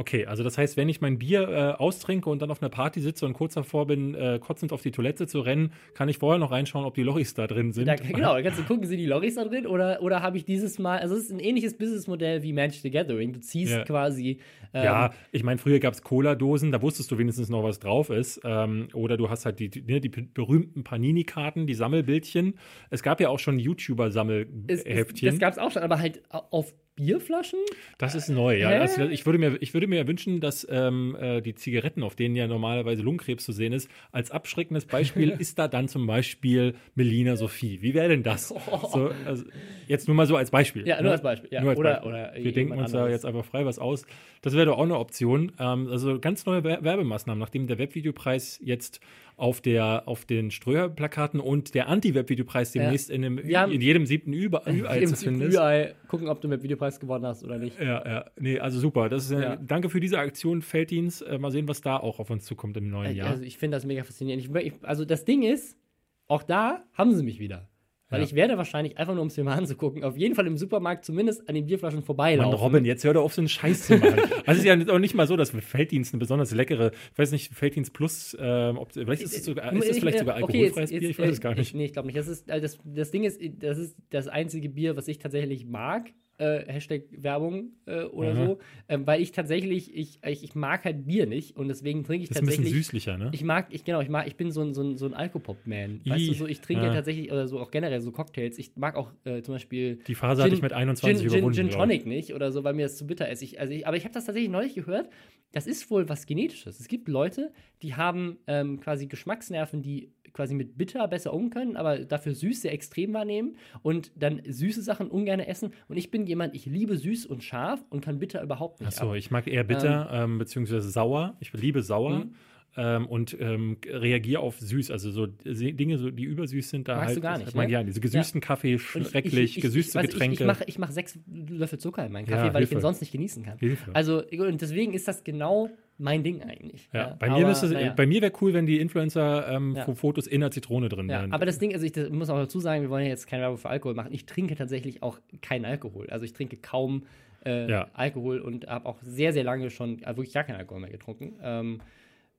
Okay, 0.00 0.26
also 0.26 0.44
das 0.44 0.56
heißt, 0.56 0.76
wenn 0.76 0.88
ich 0.88 1.00
mein 1.00 1.18
Bier 1.18 1.48
äh, 1.48 1.82
austrinke 1.82 2.30
und 2.30 2.40
dann 2.40 2.52
auf 2.52 2.62
einer 2.62 2.68
Party 2.70 3.00
sitze 3.00 3.26
und 3.26 3.32
kurz 3.32 3.54
davor 3.54 3.86
bin, 3.88 4.14
äh, 4.14 4.38
kotzend 4.40 4.72
auf 4.72 4.80
die 4.80 4.92
Toilette 4.92 5.26
zu 5.26 5.40
rennen, 5.40 5.72
kann 5.94 6.08
ich 6.08 6.18
vorher 6.18 6.38
noch 6.38 6.52
reinschauen, 6.52 6.84
ob 6.86 6.94
die 6.94 7.02
Lochis 7.02 7.34
da 7.34 7.48
drin 7.48 7.72
sind. 7.72 7.86
Da, 7.88 7.96
genau, 7.96 8.34
da 8.34 8.42
kannst 8.42 8.60
du 8.60 8.62
gucken, 8.62 8.86
sind 8.86 8.98
die 8.98 9.06
Loris 9.06 9.34
da 9.34 9.44
drin 9.44 9.66
oder, 9.66 10.00
oder 10.00 10.22
habe 10.22 10.36
ich 10.36 10.44
dieses 10.44 10.78
Mal, 10.78 11.00
also 11.00 11.16
es 11.16 11.24
ist 11.24 11.32
ein 11.32 11.40
ähnliches 11.40 11.76
Businessmodell 11.76 12.44
wie 12.44 12.52
Magic 12.52 12.80
the 12.82 12.90
Gathering. 12.90 13.32
Du 13.32 13.40
ziehst 13.40 13.72
Ja. 13.72 13.82
quasi. 13.84 14.38
Ähm, 14.72 14.84
Ja, 14.84 15.10
ich 15.32 15.42
meine, 15.42 15.58
früher 15.58 15.80
gab 15.80 15.94
es 15.94 16.02
Cola-Dosen, 16.02 16.70
da 16.70 16.80
wusstest 16.80 17.10
du 17.10 17.18
wenigstens 17.18 17.48
noch, 17.48 17.64
was 17.64 17.80
drauf 17.80 18.10
ist. 18.10 18.40
Ähm, 18.44 18.88
oder 18.94 19.16
du 19.16 19.28
hast 19.30 19.46
halt 19.46 19.58
die, 19.58 19.68
die, 19.68 19.82
ne, 19.82 20.00
die 20.00 20.10
berühmten 20.10 20.84
Panini-Karten, 20.84 21.66
die 21.66 21.74
Sammelbildchen. 21.74 22.54
Es 22.90 23.02
gab 23.02 23.20
ja 23.20 23.30
auch 23.30 23.40
schon 23.40 23.58
YouTuber-Sammelheftchen. 23.58 25.30
das 25.30 25.38
gab 25.40 25.52
es 25.52 25.58
auch 25.58 25.70
schon, 25.72 25.82
aber 25.82 25.98
halt 25.98 26.22
au- 26.30 26.42
auf 26.50 26.74
Bierflaschen? 26.98 27.60
Das 27.96 28.14
ist 28.16 28.28
neu, 28.28 28.58
ja. 28.58 28.70
Also 28.70 29.04
ich, 29.04 29.24
würde 29.24 29.38
mir, 29.38 29.56
ich 29.60 29.72
würde 29.72 29.86
mir 29.86 30.06
wünschen, 30.08 30.40
dass 30.40 30.66
ähm, 30.68 31.16
äh, 31.20 31.40
die 31.40 31.54
Zigaretten, 31.54 32.02
auf 32.02 32.16
denen 32.16 32.34
ja 32.34 32.48
normalerweise 32.48 33.02
Lungenkrebs 33.02 33.44
zu 33.44 33.52
sehen 33.52 33.72
ist, 33.72 33.88
als 34.10 34.32
abschreckendes 34.32 34.84
Beispiel 34.86 35.30
ist 35.38 35.58
da 35.58 35.68
dann 35.68 35.86
zum 35.86 36.06
Beispiel 36.08 36.74
Melina 36.96 37.36
Sophie. 37.36 37.78
Wie 37.82 37.94
wäre 37.94 38.08
denn 38.08 38.22
das? 38.24 38.48
So, 38.48 39.10
also, 39.24 39.44
jetzt 39.86 40.08
nur 40.08 40.16
mal 40.16 40.26
so 40.26 40.36
als 40.36 40.50
Beispiel. 40.50 40.86
Ja, 40.86 40.96
nur 40.96 41.04
ne? 41.04 41.10
als 41.12 41.22
Beispiel. 41.22 41.48
Ja. 41.52 41.60
Nur 41.60 41.70
als 41.70 41.78
oder, 41.78 41.92
Beispiel. 41.94 42.08
oder 42.08 42.32
Wir 42.36 42.52
denken 42.52 42.72
uns 42.72 42.92
da 42.92 42.98
anderes. 42.98 43.12
jetzt 43.14 43.24
einfach 43.26 43.44
frei 43.44 43.64
was 43.64 43.78
aus. 43.78 44.04
Das 44.42 44.54
wäre 44.54 44.66
doch 44.66 44.78
auch 44.78 44.82
eine 44.82 44.98
Option. 44.98 45.52
Ähm, 45.58 45.88
also 45.88 46.18
ganz 46.18 46.44
neue 46.46 46.64
Wer- 46.64 46.82
Werbemaßnahmen, 46.82 47.38
nachdem 47.38 47.66
der 47.68 47.78
Webvideopreis 47.78 48.58
jetzt 48.62 49.00
auf, 49.38 49.60
der, 49.60 50.02
auf 50.06 50.24
den 50.26 50.50
Ströer-Plakaten 50.50 51.40
und 51.40 51.74
der 51.74 51.88
Anti-Webvideopreis 51.88 52.72
demnächst 52.72 53.08
in, 53.08 53.22
dem, 53.22 53.38
haben- 53.38 53.72
in 53.72 53.80
jedem 53.80 54.04
siebten 54.04 54.32
Über 54.32 54.66
überall 54.66 55.00
Im 55.02 55.08
zu 55.08 55.16
finden 55.16 55.42
ist. 55.42 55.54
Ü-Ei 55.54 55.94
gucken, 56.08 56.28
ob 56.28 56.40
du 56.40 56.48
mit 56.48 56.62
Videopreis 56.62 56.98
gewonnen 57.00 57.24
hast 57.24 57.44
oder 57.44 57.56
nicht. 57.58 57.78
Ja, 57.80 58.04
ja, 58.06 58.24
nee, 58.38 58.58
also 58.58 58.78
super. 58.80 59.08
Das 59.08 59.24
ist, 59.26 59.30
äh, 59.30 59.40
Ja. 59.40 59.56
Danke 59.56 59.88
für 59.90 60.00
diese 60.00 60.18
Aktion, 60.18 60.60
Felddienst. 60.60 61.22
Äh, 61.22 61.38
mal 61.38 61.50
sehen, 61.50 61.68
was 61.68 61.80
da 61.80 61.96
auch 61.96 62.18
auf 62.18 62.30
uns 62.30 62.44
zukommt 62.44 62.76
im 62.76 62.90
neuen 62.90 63.14
Jahr. 63.16 63.30
Also 63.30 63.44
ich 63.44 63.56
finde 63.58 63.76
das 63.76 63.86
mega 63.86 64.02
faszinierend. 64.04 64.50
Ich, 64.62 64.72
also 64.82 65.04
das 65.04 65.24
Ding 65.24 65.42
ist, 65.42 65.78
auch 66.26 66.42
da 66.42 66.84
haben 66.94 67.14
sie 67.14 67.22
mich 67.22 67.38
wieder. 67.38 67.68
Weil 68.10 68.20
Ja. 68.20 68.26
ich 68.26 68.34
werde 68.34 68.56
wahrscheinlich 68.56 68.96
einfach 68.96 69.12
nur, 69.12 69.20
um 69.22 69.28
es 69.28 69.36
mir 69.36 69.44
mal 69.44 69.54
anzugucken, 69.56 70.02
auf 70.02 70.16
jeden 70.16 70.34
Fall 70.34 70.46
im 70.46 70.56
Supermarkt 70.56 71.04
zumindest 71.04 71.46
an 71.48 71.54
den 71.54 71.66
Bierflaschen 71.66 71.98
Mann, 71.98 72.06
vorbeilaufen. 72.06 72.58
Robin, 72.58 72.84
jetzt 72.86 73.04
hör 73.04 73.12
doch 73.12 73.22
auf, 73.22 73.34
so 73.34 73.40
einen 73.42 73.48
Scheiß 73.48 73.86
zu 73.88 73.96
machen. 73.98 74.14
also 74.46 74.52
es 74.52 74.58
ist 74.58 74.64
ja 74.64 74.94
auch 74.94 74.98
nicht 74.98 75.14
mal 75.14 75.26
so, 75.26 75.36
dass 75.36 75.50
Felddienst 75.50 76.14
eine 76.14 76.18
besonders 76.20 76.52
leckere, 76.52 76.92
ich 77.12 77.18
weiß 77.18 77.32
nicht, 77.32 77.52
Felddienst 77.54 77.92
Plus, 77.92 78.36
ähm, 78.40 78.78
ob, 78.78 78.92
vielleicht 78.92 79.22
ist 79.22 79.36
es 79.36 79.44
sogar, 79.44 79.72
ist 79.72 79.88
es 79.90 79.98
vielleicht 79.98 80.20
sogar 80.20 80.36
Okay, 80.42 80.58
alkoholfreies 80.64 80.90
jetzt- 80.90 81.00
Bier? 81.00 81.08
jetzt, 81.08 81.18
Ich 81.18 81.24
weiß 81.24 81.32
es 81.32 81.38
äh, 81.38 81.42
gar 81.42 81.54
nicht. 81.54 81.74
nee, 81.74 81.84
ich 81.84 81.92
glaube 81.92 82.06
nicht. 82.06 82.16
Das, 82.18 82.28
ist, 82.28 82.48
äh, 82.48 82.60
das, 82.60 82.78
das 82.84 83.10
Ding 83.10 83.24
ist, 83.24 83.40
das 83.60 83.76
ist 83.78 83.96
das 84.10 84.26
einzige 84.28 84.68
Bier, 84.70 84.96
was 84.96 85.06
ich 85.08 85.18
tatsächlich 85.18 85.66
mag. 85.66 86.10
Äh, 86.38 86.64
Hashtag 86.72 87.02
Werbung 87.10 87.72
äh, 87.86 88.02
oder 88.04 88.30
Aha. 88.30 88.46
so. 88.46 88.58
Ähm, 88.88 89.06
weil 89.08 89.20
ich 89.20 89.32
tatsächlich, 89.32 89.92
ich, 89.94 90.20
ich, 90.24 90.44
ich 90.44 90.54
mag 90.54 90.84
halt 90.84 91.04
Bier 91.06 91.26
nicht 91.26 91.56
und 91.56 91.66
deswegen 91.68 92.04
trinke 92.04 92.22
ich 92.22 92.28
Das 92.28 92.36
ist 92.36 92.42
ein 92.42 92.46
bisschen 92.46 92.62
tatsächlich. 92.64 92.84
süßlicher, 92.86 93.18
ne? 93.18 93.30
Ich 93.32 93.42
mag, 93.42 93.66
ich 93.70 93.82
genau, 93.84 94.00
ich 94.00 94.08
mag, 94.08 94.26
ich 94.28 94.36
bin 94.36 94.52
so 94.52 94.62
ein, 94.62 94.72
so 94.72 94.82
ein, 94.82 94.96
so 94.96 95.06
ein 95.06 95.14
Alkopop-Man. 95.14 96.00
Weißt 96.06 96.28
du, 96.28 96.34
so, 96.34 96.46
ich 96.46 96.60
trinke 96.60 96.84
ja. 96.86 96.92
tatsächlich, 96.92 97.32
oder 97.32 97.48
so 97.48 97.58
auch 97.58 97.70
generell 97.72 98.00
so 98.00 98.12
Cocktails. 98.12 98.56
Ich 98.58 98.76
mag 98.76 98.94
auch 98.96 99.10
äh, 99.24 99.42
zum 99.42 99.54
Beispiel 99.54 99.96
Die 100.06 100.14
Phase 100.14 100.42
hatte 100.42 100.50
Gin- 100.50 100.56
ich 100.58 100.62
mit 100.62 100.72
21 100.72 101.22
Gin, 101.22 101.28
Gin, 101.28 101.36
überwunden. 101.38 101.56
Gin 101.56 101.68
ich. 101.68 101.74
Tonic 101.74 102.06
nicht 102.06 102.34
oder 102.34 102.52
so, 102.52 102.62
weil 102.62 102.74
mir 102.74 102.82
das 102.84 102.96
zu 102.96 103.06
bitter 103.06 103.28
ist. 103.28 103.42
Ich, 103.42 103.58
also 103.58 103.72
ich, 103.72 103.86
aber 103.86 103.96
ich 103.96 104.04
habe 104.04 104.14
das 104.14 104.24
tatsächlich 104.24 104.50
neulich 104.50 104.74
gehört. 104.74 105.08
Das 105.52 105.66
ist 105.66 105.90
wohl 105.90 106.08
was 106.08 106.26
Genetisches. 106.26 106.78
Es 106.78 106.88
gibt 106.88 107.08
Leute, 107.08 107.52
die 107.82 107.94
haben 107.94 108.38
ähm, 108.46 108.78
quasi 108.80 109.06
Geschmacksnerven, 109.06 109.82
die 109.82 110.12
quasi 110.38 110.54
mit 110.54 110.78
bitter 110.78 111.08
besser 111.08 111.34
umgehen 111.34 111.50
können, 111.50 111.76
aber 111.76 111.98
dafür 111.98 112.34
süß 112.34 112.62
sehr 112.62 112.72
extrem 112.72 113.12
wahrnehmen 113.12 113.56
und 113.82 114.12
dann 114.14 114.40
süße 114.46 114.82
Sachen 114.82 115.08
ungern 115.10 115.40
essen. 115.40 115.72
Und 115.88 115.96
ich 115.96 116.12
bin 116.12 116.26
jemand, 116.26 116.54
ich 116.54 116.66
liebe 116.66 116.96
süß 116.96 117.26
und 117.26 117.42
scharf 117.42 117.80
und 117.90 118.02
kann 118.04 118.20
bitter 118.20 118.42
überhaupt 118.42 118.80
nicht. 118.80 118.88
Achso, 118.88 119.14
ich 119.14 119.30
mag 119.30 119.48
eher 119.48 119.64
bitter, 119.64 120.08
ähm, 120.12 120.38
beziehungsweise 120.38 120.88
sauer. 120.90 121.36
Ich 121.40 121.52
liebe 121.52 121.82
sauer. 121.82 122.20
Mhm. 122.20 122.34
Ähm, 122.76 123.06
und 123.06 123.36
ähm, 123.40 123.76
reagiere 123.88 124.40
auf 124.40 124.60
süß, 124.60 124.92
also 124.92 125.10
so 125.10 125.26
Dinge, 125.26 125.98
so, 125.98 126.10
die 126.10 126.24
übersüß 126.24 126.70
sind, 126.70 126.86
da 126.86 126.94
Magst 126.96 127.08
halt. 127.08 127.16
du 127.16 127.20
gar 127.22 127.38
nicht, 127.38 127.52
ne? 127.54 127.66
gerne. 127.66 127.86
Diese 127.86 127.98
gesüßten 128.00 128.40
Kaffee, 128.40 128.74
Und 128.74 129.02
ich- 129.02 129.08
schrecklich, 129.08 129.34
ich- 129.34 129.56
ich- 129.56 129.62
gesüßte 129.62 129.98
du, 129.98 130.06
Getränke. 130.06 130.34
Ich, 130.34 130.40
ich 130.42 130.46
mache 130.46 130.64
ich 130.66 130.78
mach 130.78 130.90
sechs 130.92 131.18
Löffel 131.48 131.78
Zucker 131.80 132.06
in 132.06 132.12
meinen 132.12 132.26
Kaffee, 132.26 132.46
Ja, 132.48 132.54
weil 132.54 132.62
ich 132.62 132.68
Hilfe. 132.68 132.76
den 132.76 132.82
sonst 132.82 133.00
nicht 133.00 133.10
genießen 133.10 133.42
kann. 133.42 133.58
Hilfe. 133.58 133.90
Also, 133.94 134.22
und 134.22 134.60
deswegen 134.60 134.92
ist 134.94 135.08
das 135.08 135.24
genau 135.24 135.70
mein 135.96 136.22
Ding 136.22 136.42
eigentlich. 136.42 136.88
Ja, 136.92 137.16
bei 137.18 137.28
aber, 137.28 137.40
mir, 137.40 137.46
müsste, 137.48 137.66
naja. 137.68 137.92
bei 137.96 138.06
mir 138.06 138.22
wäre 138.22 138.32
cool, 138.40 138.52
wenn 138.54 138.66
die 138.66 138.78
Influencer 138.78 139.48
ähm, 139.48 139.74
Ja. 139.74 139.84
Fo- 139.84 139.96
Fotos 139.96 140.28
in 140.28 140.40
der 140.42 140.52
Zitrone 140.52 140.88
drin 140.88 141.08
Ja, 141.08 141.22
wären. 141.22 141.32
aber 141.32 141.46
das 141.46 141.58
Ding, 141.58 141.72
also 141.74 141.84
ich 141.84 141.90
das 141.92 142.10
muss 142.10 142.30
auch 142.30 142.36
dazu 142.38 142.60
sagen, 142.60 142.82
wir 142.82 142.90
wollen 142.90 143.02
ja 143.02 143.10
jetzt 143.10 143.26
keine 143.26 143.42
Werbung 143.42 143.58
für 143.58 143.70
Alkohol 143.70 143.94
machen. 143.94 144.12
Ich 144.12 144.24
trinke 144.26 144.54
tatsächlich 144.54 145.02
auch 145.02 145.18
keinen 145.42 145.64
Alkohol. 145.64 146.08
Also 146.10 146.24
ich 146.24 146.32
trinke 146.32 146.56
kaum 146.58 147.02
äh, 147.44 147.68
Ja. 147.68 147.88
Alkohol 147.94 148.38
und 148.40 148.68
habe 148.68 148.86
auch 148.86 148.98
sehr, 149.02 149.32
sehr 149.32 149.42
lange 149.42 149.70
schon 149.70 150.00
äh, 150.02 150.06
wirklich 150.08 150.32
gar 150.32 150.44
keinen 150.44 150.56
Alkohol 150.56 150.80
mehr 150.82 150.90
getrunken. 150.90 151.32
Ähm, 151.42 151.80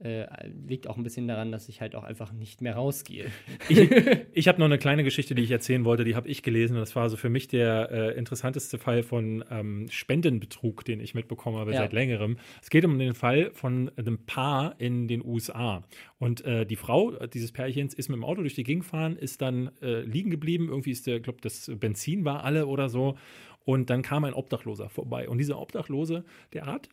äh, 0.01 0.25
liegt 0.67 0.87
auch 0.87 0.95
ein 0.97 1.03
bisschen 1.03 1.27
daran, 1.27 1.51
dass 1.51 1.67
ich 1.67 1.81
halt 1.81 1.93
auch 1.95 2.03
einfach 2.03 2.31
nicht 2.31 2.61
mehr 2.61 2.75
rausgehe. 2.75 3.25
Ich, 3.67 3.77
ich 4.33 4.47
habe 4.47 4.59
noch 4.59 4.65
eine 4.65 4.77
kleine 4.77 5.03
Geschichte, 5.03 5.35
die 5.35 5.43
ich 5.43 5.51
erzählen 5.51 5.83
wollte, 5.85 6.05
die 6.05 6.15
habe 6.15 6.27
ich 6.29 6.41
gelesen. 6.41 6.75
Und 6.75 6.79
das 6.79 6.95
war 6.95 7.09
so 7.09 7.17
für 7.17 7.29
mich 7.29 7.47
der 7.47 7.89
äh, 7.91 8.17
interessanteste 8.17 8.77
Fall 8.77 9.03
von 9.03 9.43
ähm, 9.51 9.87
Spendenbetrug, 9.89 10.85
den 10.85 10.99
ich 11.01 11.15
mitbekommen 11.15 11.57
habe 11.57 11.73
Ja. 11.73 11.79
seit 11.79 11.93
längerem. 11.93 12.37
Es 12.61 12.69
geht 12.69 12.85
um 12.85 12.97
den 12.97 13.13
Fall 13.13 13.51
von 13.53 13.91
einem 13.97 14.25
Paar 14.25 14.75
in 14.79 15.07
den 15.07 15.23
USA. 15.23 15.83
Und 16.17 16.45
äh, 16.45 16.65
die 16.65 16.75
Frau 16.77 17.11
dieses 17.27 17.51
Pärchens 17.51 17.93
ist 17.93 18.09
mit 18.09 18.15
dem 18.15 18.23
Auto 18.23 18.41
durch 18.41 18.55
die 18.55 18.63
Gegend 18.63 18.83
gefahren, 18.83 19.17
ist 19.17 19.41
dann 19.41 19.71
äh, 19.81 20.01
liegen 20.01 20.29
geblieben. 20.29 20.69
Irgendwie 20.69 20.91
ist 20.91 21.07
der, 21.07 21.17
ich 21.17 21.23
glaube, 21.23 21.39
das 21.41 21.69
Benzin 21.79 22.23
war 22.25 22.43
alle 22.43 22.67
oder 22.67 22.89
so. 22.89 23.17
Und 23.65 23.89
dann 23.89 24.01
kam 24.01 24.23
ein 24.23 24.33
Obdachloser 24.33 24.89
vorbei. 24.89 25.29
Und 25.29 25.37
dieser 25.37 25.59
Obdachlose, 25.59 26.23
der 26.53 26.65
hat 26.65 26.89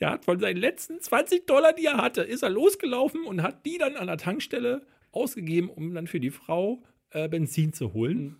der 0.00 0.10
hat 0.10 0.24
von 0.24 0.38
seinen 0.40 0.56
letzten 0.58 1.00
20 1.00 1.46
Dollar, 1.46 1.72
die 1.72 1.84
er 1.86 1.96
hatte, 1.96 2.22
ist 2.22 2.42
er 2.42 2.50
losgelaufen 2.50 3.24
und 3.24 3.42
hat 3.42 3.64
die 3.66 3.78
dann 3.78 3.96
an 3.96 4.06
der 4.06 4.18
Tankstelle 4.18 4.82
ausgegeben, 5.12 5.68
um 5.70 5.94
dann 5.94 6.06
für 6.06 6.20
die 6.20 6.30
Frau 6.30 6.82
äh, 7.10 7.28
Benzin 7.28 7.72
zu 7.72 7.94
holen. 7.94 8.36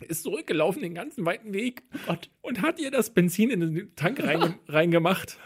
Ist 0.00 0.24
zurückgelaufen 0.24 0.82
den 0.82 0.94
ganzen 0.94 1.24
weiten 1.24 1.52
Weg 1.54 1.82
Gott. 2.06 2.28
und 2.42 2.60
hat 2.60 2.78
ihr 2.78 2.90
das 2.90 3.10
Benzin 3.10 3.50
in 3.50 3.60
den 3.60 3.96
Tank 3.96 4.22
reinge 4.26 4.54
reingemacht. 4.68 5.38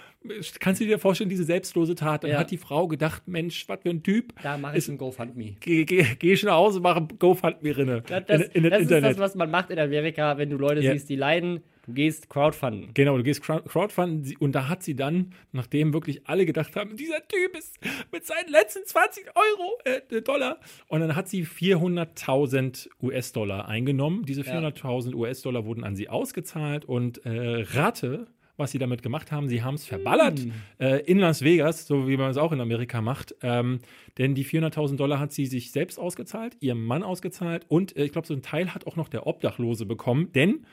Kannst 0.59 0.83
du 0.83 0.85
dir 0.85 0.99
vorstellen, 0.99 1.31
diese 1.31 1.45
selbstlose 1.45 1.95
Tat? 1.95 2.25
Dann 2.25 2.33
Ja. 2.33 2.39
hat 2.41 2.51
die 2.51 2.59
Frau 2.59 2.87
gedacht, 2.89 3.27
Mensch, 3.27 3.67
was 3.69 3.81
für 3.81 3.89
ein 3.89 4.03
Typ. 4.03 4.35
Da 4.43 4.59
mache 4.59 4.77
ich 4.77 4.87
ein 4.89 4.99
GoFundMe. 4.99 5.57
Geh, 5.61 5.85
geh, 5.87 6.05
geh 6.19 6.33
ich 6.35 6.43
nach 6.43 6.57
Hause, 6.57 6.81
mache 6.81 7.09
GoFundMe-Rinne 7.19 8.03
Das, 8.07 8.25
das, 8.27 8.43
in, 8.49 8.65
in 8.65 8.71
das 8.71 8.71
das 8.71 8.81
ist 8.83 9.03
das, 9.03 9.19
was 9.19 9.35
man 9.35 9.51
macht 9.51 9.71
in 9.71 9.79
Amerika, 9.79 10.37
wenn 10.37 10.51
du 10.51 10.59
Leute 10.59 10.83
Ja. 10.83 10.93
siehst, 10.93 11.09
die 11.09 11.17
leiden. 11.17 11.63
Du 11.87 11.95
gehst 11.95 12.29
Crowdfunden. 12.29 12.91
Genau, 12.95 13.17
du 13.17 13.23
gehst 13.23 13.43
Crowd- 13.43 13.67
Crowdfunden 13.69 14.37
und 14.39 14.53
da 14.53 14.69
hat 14.69 14.83
sie 14.83 14.95
dann, 14.95 15.33
nachdem 15.53 15.93
wirklich 15.95 16.27
alle 16.29 16.45
gedacht 16.47 16.77
haben, 16.77 16.97
dieser 16.97 17.27
Typ 17.27 17.57
ist 17.57 17.79
mit 18.13 18.27
seinen 18.27 18.49
letzten 18.51 18.85
20 18.85 19.27
Euro, 19.35 19.79
äh, 19.85 20.21
Dollar, 20.23 20.61
und 20.89 21.01
dann 21.01 21.17
hat 21.17 21.29
sie 21.29 21.45
400.000 21.45 22.89
US-Dollar 23.03 23.69
eingenommen. 23.69 24.25
Diese 24.25 24.43
Ja. 24.43 24.53
400.000 24.53 25.15
US-Dollar 25.15 25.65
wurden 25.65 25.85
an 25.85 25.97
sie 25.97 26.09
ausgezahlt 26.09 26.85
und 26.85 27.25
äh, 27.25 27.65
rate, 27.73 28.27
was 28.57 28.73
sie 28.73 28.79
damit 28.79 29.03
gemacht 29.03 29.33
haben. 29.33 29.49
Sie 29.49 29.63
haben 29.63 29.75
es 29.77 29.87
verballert 29.87 30.41
Hm. 30.41 30.53
äh, 30.79 30.99
in 31.07 31.19
Las 31.19 31.43
Vegas, 31.43 31.87
so 31.87 32.07
wie 32.09 32.17
man 32.19 32.31
es 32.31 32.37
auch 32.37 32.53
in 32.53 32.61
Amerika 32.61 33.01
macht. 33.01 33.35
Ähm, 33.43 33.79
denn 34.19 34.35
die 34.35 34.45
400.000 34.45 34.97
Dollar 34.97 35.19
hat 35.19 35.33
sie 35.33 35.47
sich 35.47 35.73
selbst 35.73 35.99
ausgezahlt, 35.99 36.57
ihrem 36.61 36.85
Mann 36.85 37.03
ausgezahlt 37.03 37.65
und 37.69 37.97
äh, 37.97 38.05
ich 38.05 38.13
glaube, 38.13 38.27
so 38.27 38.35
ein 38.35 38.43
Teil 38.43 38.75
hat 38.75 38.87
auch 38.87 38.97
noch 38.97 39.09
der 39.09 39.27
Obdachlose 39.27 39.87
bekommen, 39.87 40.31
denn 40.33 40.67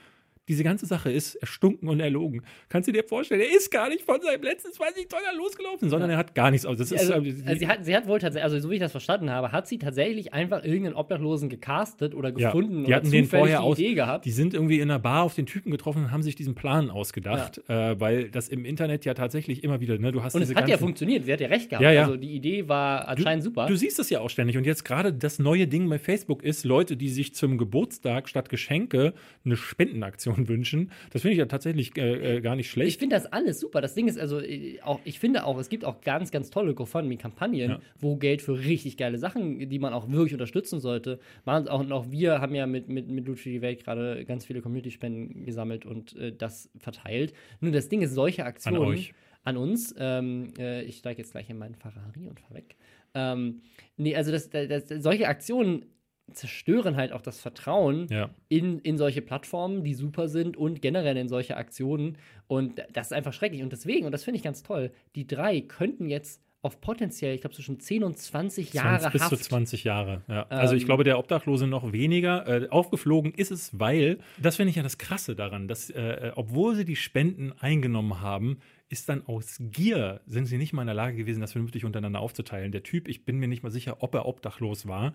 diese 0.47 0.63
ganze 0.63 0.85
Sache 0.85 1.11
ist 1.11 1.35
erstunken 1.35 1.89
und 1.89 1.99
erlogen. 1.99 2.43
Kannst 2.69 2.87
du 2.87 2.91
dir 2.91 3.03
vorstellen, 3.03 3.41
er 3.41 3.55
ist 3.55 3.69
gar 3.71 3.89
nicht 3.89 4.03
von 4.03 4.21
seinem 4.21 4.43
letzten 4.43 4.71
20 4.71 5.09
Dollar 5.09 5.33
losgelaufen, 5.35 5.89
sondern 5.89 6.09
er 6.09 6.17
hat 6.17 6.35
gar 6.35 6.51
nichts 6.51 6.65
aus. 6.65 6.77
Das 6.77 6.91
ist, 6.91 6.99
Also, 6.99 7.13
äh, 7.13 7.35
also 7.45 7.59
sie, 7.59 7.67
hat, 7.67 7.85
sie 7.85 7.95
hat 7.95 8.07
wohl 8.07 8.19
tatsächlich, 8.19 8.43
also 8.43 8.59
so 8.59 8.69
wie 8.69 8.75
ich 8.75 8.79
das 8.79 8.91
verstanden 8.91 9.29
habe, 9.29 9.51
hat 9.51 9.67
sie 9.67 9.77
tatsächlich 9.77 10.33
einfach 10.33 10.63
irgendeinen 10.63 10.95
Obdachlosen 10.95 11.49
gecastet 11.49 12.15
oder 12.15 12.29
ja, 12.29 12.47
gefunden 12.47 12.79
die 12.79 12.87
oder 12.87 12.95
hatten 12.97 13.11
den 13.11 13.25
zufällig 13.25 13.41
vorher 13.41 13.59
die 13.59 13.63
aus. 13.63 13.79
Idee 13.79 13.93
gehabt. 13.93 14.25
Die 14.25 14.31
sind 14.31 14.53
irgendwie 14.53 14.79
in 14.79 14.89
einer 14.89 14.99
Bar 14.99 15.23
auf 15.23 15.35
den 15.35 15.45
Typen 15.45 15.71
getroffen 15.71 16.03
und 16.05 16.11
haben 16.11 16.23
sich 16.23 16.35
diesen 16.35 16.55
Plan 16.55 16.89
ausgedacht, 16.89 17.61
äh, 17.67 17.99
weil 17.99 18.29
das 18.29 18.47
im 18.49 18.65
Internet 18.65 19.05
ja 19.05 19.13
tatsächlich 19.13 19.63
immer 19.63 19.79
wieder, 19.79 19.97
ne, 19.97 20.11
du 20.11 20.23
hast 20.23 20.35
Und 20.35 20.41
es 20.41 20.53
hat 20.55 20.69
ja 20.69 20.77
funktioniert, 20.77 21.25
sie 21.25 21.33
hat 21.33 21.41
ja 21.41 21.47
recht 21.47 21.69
gehabt. 21.69 21.83
Ja, 21.83 21.91
ja. 21.91 22.03
Also 22.03 22.15
die 22.15 22.33
Idee 22.33 22.67
war 22.67 23.07
anscheinend 23.07 23.43
super. 23.43 23.65
Du 23.67 23.75
siehst 23.75 23.99
das 23.99 24.09
ja 24.09 24.21
auch 24.21 24.29
ständig. 24.29 24.57
Und 24.57 24.65
jetzt 24.65 24.85
gerade 24.85 25.13
das 25.13 25.39
neue 25.39 25.67
Ding 25.67 25.89
bei 25.89 25.99
Facebook 25.99 26.43
ist, 26.43 26.63
Leute, 26.63 26.95
die 26.97 27.09
sich 27.09 27.33
zum 27.33 27.57
Geburtstag 27.57 28.29
statt 28.29 28.49
Geschenke 28.49 29.13
eine 29.45 29.55
Spendenaktion 29.55 30.36
wünschen. 30.47 30.91
Das 31.11 31.21
finde 31.21 31.33
ich 31.33 31.39
ja 31.39 31.45
tatsächlich 31.45 31.95
äh, 31.97 32.37
äh, 32.37 32.41
gar 32.41 32.55
nicht 32.55 32.65
Ich 32.67 32.71
schlecht. 32.71 32.99
finde 32.99 33.15
das 33.15 33.25
alles 33.25 33.59
super. 33.59 33.81
Das 33.81 33.95
Ding 33.95 34.07
ist 34.07 34.19
also 34.19 34.39
äh, 34.39 34.79
auch, 34.81 34.99
ich 35.05 35.19
finde 35.19 35.45
auch, 35.45 35.57
es 35.57 35.69
gibt 35.69 35.85
auch 35.85 36.01
ganz, 36.01 36.31
ganz 36.31 36.49
tolle 36.49 36.73
GoFundMe-Kampagnen, 36.75 37.69
Ja. 37.71 37.79
wo 37.99 38.17
Geld 38.17 38.41
für 38.41 38.59
richtig 38.59 38.97
geile 38.97 39.17
Sachen, 39.17 39.69
die 39.69 39.79
man 39.79 39.93
auch 39.93 40.09
wirklich 40.11 40.33
unterstützen 40.33 40.79
sollte, 40.79 41.19
machen 41.45 41.67
auch 41.67 41.79
und 41.79 41.91
auch 41.91 42.11
wir 42.11 42.41
haben 42.41 42.53
ja 42.55 42.67
mit 42.67 42.89
mit 42.89 43.07
mit 43.07 43.25
Loot 43.27 43.39
für 43.39 43.49
die 43.49 43.61
Welt 43.61 43.83
gerade 43.83 44.25
ganz 44.25 44.45
viele 44.45 44.61
Community-Spenden 44.61 45.45
gesammelt 45.45 45.85
und 45.85 46.15
äh, 46.17 46.33
das 46.35 46.69
verteilt. 46.77 47.33
Nur 47.61 47.71
das 47.71 47.89
Ding 47.89 48.01
ist, 48.01 48.13
solche 48.13 48.43
Aktionen 48.45 48.79
euch. 48.81 49.13
an 49.43 49.55
uns. 49.57 49.95
Ähm, 49.97 50.53
äh, 50.59 50.83
ich 50.83 50.97
steige 50.97 51.21
jetzt 51.21 51.31
gleich 51.31 51.49
in 51.49 51.57
meinen 51.57 51.75
Ferrari 51.75 52.27
und 52.27 52.39
fahr 52.39 52.53
weg. 52.55 52.75
Ähm, 53.13 53.61
nee, 53.95 54.15
also 54.15 54.31
das, 54.31 54.49
das, 54.49 54.89
solche 55.01 55.27
Aktionen 55.27 55.85
zerstören 56.31 56.95
halt 56.95 57.11
auch 57.13 57.21
das 57.21 57.39
Vertrauen 57.39 58.07
Ja. 58.09 58.29
in, 58.49 58.79
in 58.79 58.97
solche 58.97 59.21
Plattformen, 59.21 59.83
die 59.83 59.93
super 59.93 60.27
sind 60.27 60.57
und 60.57 60.81
generell 60.81 61.17
in 61.17 61.29
solche 61.29 61.57
Aktionen. 61.57 62.17
Und 62.47 62.81
das 62.93 63.07
ist 63.07 63.13
einfach 63.13 63.33
schrecklich. 63.33 63.63
Und 63.63 63.71
deswegen, 63.71 64.05
und 64.05 64.11
das 64.11 64.23
finde 64.23 64.37
ich 64.37 64.43
ganz 64.43 64.63
toll, 64.63 64.91
die 65.15 65.25
drei 65.27 65.61
könnten 65.61 66.09
jetzt 66.09 66.41
auf 66.63 66.81
potenziell, 66.81 67.35
ich 67.35 67.41
glaube, 67.41 67.55
zwischen 67.55 67.79
10 67.79 68.03
und 68.03 68.17
20 68.17 68.73
Jahre 68.73 68.99
20 68.99 69.11
bis 69.13 69.21
zu 69.21 69.25
Haft. 69.25 69.43
20 69.43 69.47
20 69.47 69.83
Jahre. 69.83 70.21
Ja. 70.27 70.47
Also 70.49 70.75
ich 70.75 70.81
Ähm, 70.81 70.87
glaube, 70.87 71.03
der 71.03 71.17
Obdachlose 71.19 71.67
noch 71.67 71.93
weniger. 71.93 72.45
Äh, 72.63 72.67
aufgeflogen 72.69 73.31
ist 73.33 73.51
es, 73.51 73.79
weil, 73.79 74.17
das 74.41 74.55
finde 74.57 74.71
ich 74.71 74.75
ja 74.75 74.83
das 74.83 74.97
Krasse 74.97 75.35
daran, 75.35 75.67
dass, 75.67 75.89
äh, 75.91 76.31
obwohl 76.35 76.75
sie 76.75 76.83
die 76.83 76.95
Spenden 76.95 77.53
eingenommen 77.59 78.21
haben, 78.21 78.57
ist 78.89 79.07
dann 79.07 79.25
aus 79.27 79.57
Gier, 79.59 80.21
sind 80.25 80.45
sie 80.47 80.57
nicht 80.57 80.73
mal 80.73 80.81
in 80.81 80.87
der 80.87 80.95
Lage 80.95 81.15
gewesen, 81.15 81.41
das 81.41 81.51
vernünftig 81.51 81.85
untereinander 81.85 82.19
aufzuteilen. 82.21 82.71
Der 82.71 82.83
Typ, 82.83 83.07
ich 83.07 83.23
bin 83.23 83.37
mir 83.37 83.47
nicht 83.47 83.61
mal 83.63 83.69
sicher, 83.69 83.97
ob 83.99 84.15
er 84.15 84.25
obdachlos 84.25 84.87
war, 84.87 85.13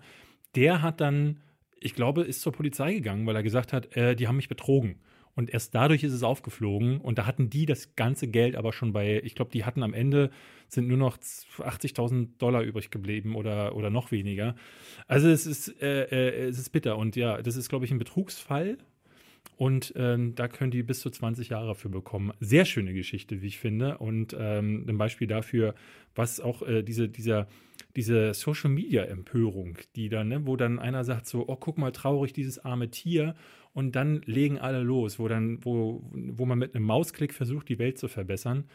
der 0.55 0.81
hat 0.81 1.01
dann, 1.01 1.39
ich 1.79 1.95
glaube, 1.95 2.23
ist 2.23 2.41
zur 2.41 2.53
Polizei 2.53 2.93
gegangen, 2.93 3.25
weil 3.25 3.35
er 3.35 3.43
gesagt 3.43 3.73
hat, 3.73 3.95
äh, 3.95 4.15
die 4.15 4.27
haben 4.27 4.37
mich 4.37 4.49
betrogen. 4.49 4.99
Und 5.35 5.49
erst 5.49 5.73
dadurch 5.73 6.03
ist 6.03 6.13
es 6.13 6.23
aufgeflogen. 6.23 6.99
Und 6.99 7.17
da 7.17 7.25
hatten 7.25 7.49
die 7.49 7.65
das 7.65 7.95
ganze 7.95 8.27
Geld 8.27 8.55
aber 8.55 8.71
schon 8.71 8.93
bei, 8.93 9.21
ich 9.23 9.35
glaube, 9.35 9.51
die 9.51 9.65
hatten 9.65 9.81
am 9.81 9.93
Ende, 9.93 10.29
sind 10.67 10.87
nur 10.87 10.97
noch 10.97 11.17
80.000 11.17 12.37
Dollar 12.37 12.61
übrig 12.61 12.91
geblieben 12.91 13.35
oder, 13.35 13.75
oder 13.75 13.89
noch 13.89 14.11
weniger. 14.11 14.55
Also 15.07 15.27
es 15.29 15.45
ist, 15.45 15.81
äh, 15.81 16.03
äh, 16.03 16.47
es 16.49 16.59
ist 16.59 16.69
bitter. 16.69 16.97
Und 16.97 17.15
ja, 17.15 17.41
das 17.41 17.55
ist, 17.55 17.69
glaube 17.69 17.85
ich, 17.85 17.91
ein 17.91 17.97
Betrugsfall. 17.97 18.77
Und 19.55 19.93
ähm, 19.95 20.35
da 20.35 20.47
können 20.47 20.71
die 20.71 20.83
bis 20.83 20.99
zu 21.01 21.09
20 21.09 21.49
Jahre 21.49 21.75
für 21.75 21.89
bekommen. 21.89 22.33
Sehr 22.39 22.65
schöne 22.65 22.93
Geschichte, 22.93 23.41
wie 23.41 23.47
ich 23.47 23.59
finde. 23.59 23.99
Und 23.99 24.35
ähm, 24.37 24.85
ein 24.87 24.97
Beispiel 24.97 25.27
dafür, 25.27 25.75
was 26.15 26.39
auch 26.39 26.63
äh, 26.63 26.81
diese, 26.81 27.07
dieser, 27.07 27.47
diese 27.95 28.33
Social 28.33 28.71
Media 28.71 29.03
Empörung, 29.03 29.77
die 29.95 30.09
dann, 30.09 30.29
ne, 30.29 30.45
wo 30.47 30.55
dann 30.55 30.79
einer 30.79 31.03
sagt 31.03 31.27
so, 31.27 31.47
oh, 31.47 31.55
guck 31.55 31.77
mal, 31.77 31.91
traurig, 31.91 32.33
dieses 32.33 32.59
arme 32.59 32.89
Tier. 32.89 33.35
Und 33.73 33.95
dann 33.95 34.21
legen 34.25 34.59
alle 34.59 34.81
los, 34.81 35.19
wo 35.19 35.27
dann, 35.27 35.63
wo, 35.63 36.03
wo 36.11 36.45
man 36.45 36.59
mit 36.59 36.75
einem 36.75 36.85
Mausklick 36.85 37.33
versucht, 37.33 37.69
die 37.69 37.79
Welt 37.79 37.97
zu 37.97 38.07
verbessern. 38.07 38.65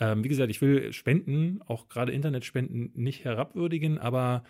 Ähm, 0.00 0.22
wie 0.24 0.28
gesagt, 0.28 0.50
ich 0.50 0.60
will 0.60 0.92
Spenden, 0.92 1.60
auch 1.66 1.88
gerade 1.88 2.12
Internetspenden, 2.12 2.92
nicht 2.94 3.24
herabwürdigen, 3.24 3.98
aber 3.98 4.44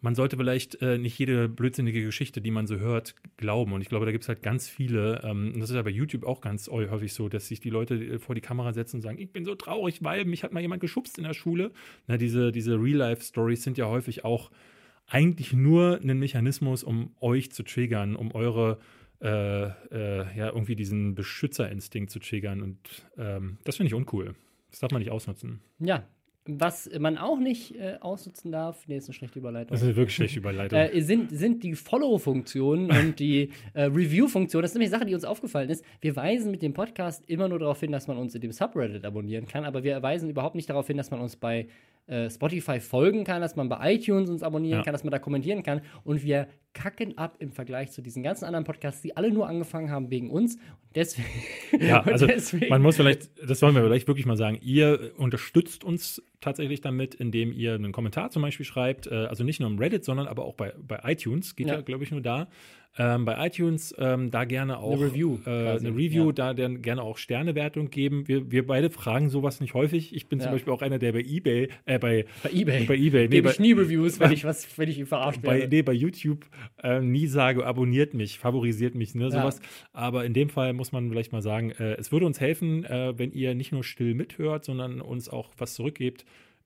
man 0.00 0.14
sollte 0.14 0.36
vielleicht 0.36 0.80
äh, 0.82 0.98
nicht 0.98 1.18
jede 1.18 1.48
blödsinnige 1.48 2.02
Geschichte, 2.02 2.40
die 2.40 2.50
man 2.50 2.66
so 2.66 2.76
hört, 2.76 3.14
glauben. 3.36 3.72
Und 3.72 3.80
ich 3.80 3.88
glaube, 3.88 4.06
da 4.06 4.12
gibt 4.12 4.24
es 4.24 4.28
halt 4.28 4.42
ganz 4.42 4.68
viele, 4.68 5.22
ähm, 5.24 5.52
und 5.54 5.60
das 5.60 5.70
ist 5.70 5.76
ja 5.76 5.82
bei 5.82 5.90
YouTube 5.90 6.24
auch 6.24 6.40
ganz 6.40 6.68
häufig 6.68 7.12
so, 7.12 7.28
dass 7.28 7.48
sich 7.48 7.60
die 7.60 7.70
Leute 7.70 7.94
äh, 7.94 8.18
vor 8.18 8.34
die 8.34 8.40
Kamera 8.40 8.72
setzen 8.72 8.96
und 8.96 9.02
sagen, 9.02 9.18
ich 9.18 9.32
bin 9.32 9.44
so 9.44 9.54
traurig, 9.54 10.02
weil 10.02 10.24
mich 10.24 10.44
hat 10.44 10.52
mal 10.52 10.60
jemand 10.60 10.80
geschubst 10.80 11.18
in 11.18 11.24
der 11.24 11.34
Schule. 11.34 11.72
Na, 12.06 12.16
diese, 12.16 12.52
diese 12.52 12.74
Real-Life-Stories 12.74 13.62
sind 13.62 13.78
ja 13.78 13.86
häufig 13.86 14.24
auch 14.24 14.50
eigentlich 15.06 15.52
nur 15.52 16.00
ein 16.02 16.18
Mechanismus, 16.18 16.82
um 16.82 17.14
euch 17.20 17.52
zu 17.52 17.62
triggern, 17.62 18.16
um 18.16 18.32
eure 18.32 18.78
äh, 19.20 19.66
äh, 19.66 20.36
ja, 20.36 20.48
irgendwie 20.48 20.76
diesen 20.76 21.14
Beschützerinstinkt 21.14 22.10
zu 22.10 22.18
triggern. 22.18 22.62
Und 22.62 22.78
ähm, 23.16 23.58
das 23.64 23.76
finde 23.76 23.88
ich 23.88 23.94
uncool. 23.94 24.34
Das 24.70 24.80
darf 24.80 24.90
man 24.90 25.00
nicht 25.00 25.10
ausnutzen. 25.10 25.60
Ja, 25.78 26.06
was 26.48 26.90
man 26.98 27.18
auch 27.18 27.38
nicht 27.38 27.74
äh, 27.76 27.98
ausnutzen 28.00 28.52
darf, 28.52 28.86
nee, 28.86 28.96
ist 28.96 29.08
eine 29.08 29.14
schlechte 29.14 29.38
Überleitung. 29.38 29.70
Das 29.70 29.82
ist 29.82 29.88
eine 29.88 29.96
wirklich 29.96 30.14
schlechte 30.14 30.38
Überleitung. 30.38 30.78
Äh, 30.86 31.00
sind, 31.00 31.30
sind 31.30 31.62
die 31.62 31.74
Follow-Funktionen 31.74 32.90
und 33.00 33.18
die 33.18 33.50
äh, 33.74 33.84
Review-Funktion. 33.84 34.62
Das 34.62 34.70
ist 34.70 34.74
nämlich 34.74 34.90
eine 34.90 34.98
Sache, 34.98 35.06
die 35.06 35.14
uns 35.14 35.24
aufgefallen 35.24 35.70
ist. 35.70 35.84
Wir 36.00 36.14
weisen 36.16 36.50
mit 36.50 36.62
dem 36.62 36.74
Podcast 36.74 37.28
immer 37.28 37.48
nur 37.48 37.58
darauf 37.58 37.80
hin, 37.80 37.92
dass 37.92 38.06
man 38.06 38.16
uns 38.16 38.34
in 38.34 38.40
dem 38.40 38.52
Subreddit 38.52 39.04
abonnieren 39.04 39.46
kann, 39.46 39.64
aber 39.64 39.82
wir 39.82 40.02
weisen 40.02 40.28
überhaupt 40.28 40.54
nicht 40.54 40.68
darauf 40.68 40.86
hin, 40.86 40.96
dass 40.96 41.10
man 41.10 41.20
uns 41.20 41.36
bei 41.36 41.66
äh, 42.06 42.30
Spotify 42.30 42.78
folgen 42.80 43.24
kann, 43.24 43.40
dass 43.40 43.56
man 43.56 43.68
bei 43.68 43.94
iTunes 43.94 44.30
uns 44.30 44.42
abonnieren 44.42 44.78
Ja. 44.78 44.84
kann, 44.84 44.92
dass 44.92 45.02
man 45.04 45.10
da 45.10 45.18
kommentieren 45.18 45.62
kann. 45.62 45.80
Und 46.04 46.22
wir 46.22 46.46
kacken 46.72 47.16
ab 47.18 47.36
im 47.38 47.50
Vergleich 47.52 47.90
zu 47.90 48.02
diesen 48.02 48.22
ganzen 48.22 48.44
anderen 48.44 48.64
Podcasts, 48.64 49.00
die 49.02 49.16
alle 49.16 49.32
nur 49.32 49.48
angefangen 49.48 49.90
haben 49.90 50.10
wegen 50.10 50.30
uns. 50.30 50.54
Und 50.56 50.62
deswegen. 50.94 51.28
Ja, 51.80 52.00
also 52.04 52.26
deswegen- 52.26 52.68
man 52.68 52.82
muss 52.82 52.96
vielleicht, 52.96 53.30
das 53.48 53.58
sollen 53.58 53.74
wir 53.74 53.82
vielleicht 53.82 54.06
wirklich 54.08 54.26
mal 54.26 54.36
sagen, 54.36 54.58
ihr 54.62 55.12
unterstützt 55.16 55.84
uns 55.84 56.22
tatsächlich 56.40 56.80
damit, 56.82 57.14
indem 57.14 57.50
ihr 57.52 57.74
einen 57.74 57.92
Kommentar 57.92 58.30
zum 58.30 58.42
Beispiel 58.42 58.66
schreibt, 58.66 59.06
äh, 59.06 59.14
also 59.26 59.42
nicht 59.42 59.58
nur 59.60 59.68
im 59.70 59.78
Reddit, 59.78 60.04
sondern 60.04 60.28
aber 60.28 60.44
auch 60.44 60.54
bei, 60.54 60.74
bei 60.80 61.00
iTunes, 61.04 61.56
geht 61.56 61.66
ja, 61.68 61.74
Ja. 61.76 61.80
glaube 61.80 62.04
ich, 62.04 62.10
nur 62.10 62.20
da. 62.20 62.46
Ähm, 62.98 63.24
bei 63.24 63.46
iTunes 63.46 63.94
ähm, 63.98 64.30
da 64.30 64.44
gerne 64.44 64.78
auch 64.78 65.00
Review 65.00 65.38
äh, 65.46 65.50
eine 65.50 65.90
Review, 65.90 66.26
ja. 66.26 66.32
da 66.32 66.54
dann 66.54 66.80
gerne 66.80 67.02
auch 67.02 67.18
Sternewertung 67.18 67.90
geben. 67.90 68.26
Wir, 68.26 68.50
wir 68.50 68.66
beide 68.66 68.88
fragen 68.90 69.28
sowas 69.28 69.60
nicht 69.60 69.74
häufig. 69.74 70.14
Ich 70.14 70.28
bin 70.28 70.40
zum 70.40 70.46
Ja. 70.46 70.52
Beispiel 70.52 70.72
auch 70.72 70.80
einer, 70.82 70.98
der 70.98 71.12
bei 71.12 71.20
eBay, 71.20 71.68
äh, 71.84 71.98
bei, 71.98 72.24
bei 72.42 72.50
eBay. 72.50 72.84
bei 72.86 72.94
eBay, 72.96 73.22
nee, 73.24 73.36
gebe 73.36 73.48
bei, 73.48 73.50
ich 73.52 73.58
nie 73.60 73.72
Reviews, 73.72 74.18
wenn 74.18 74.32
ich 74.32 74.44
was, 74.44 74.66
wenn 74.78 74.88
ich 74.88 75.04
verarscht 75.04 75.42
bei, 75.42 75.60
werde. 75.60 75.76
nee, 75.76 75.82
bei 75.82 75.92
YouTube 75.92 76.46
äh, 76.82 77.00
nie 77.00 77.26
sage, 77.26 77.66
abonniert 77.66 78.14
mich, 78.14 78.38
favorisiert 78.38 78.94
mich, 78.94 79.14
ne, 79.14 79.24
Ja. 79.24 79.30
sowas. 79.30 79.60
Aber 79.92 80.24
in 80.24 80.32
dem 80.32 80.48
Fall 80.48 80.72
muss 80.72 80.92
man 80.92 81.10
vielleicht 81.10 81.32
mal 81.32 81.42
sagen, 81.42 81.70
äh, 81.72 81.94
es 81.96 82.12
würde 82.12 82.24
uns 82.26 82.40
helfen, 82.40 82.84
äh, 82.84 83.12
wenn 83.18 83.32
ihr 83.32 83.54
nicht 83.54 83.72
nur 83.72 83.84
still 83.84 84.14
mithört, 84.14 84.64
sondern 84.64 85.00
uns 85.00 85.28
auch 85.28 85.50
was 85.58 85.74
zurückgebt. 85.74 86.24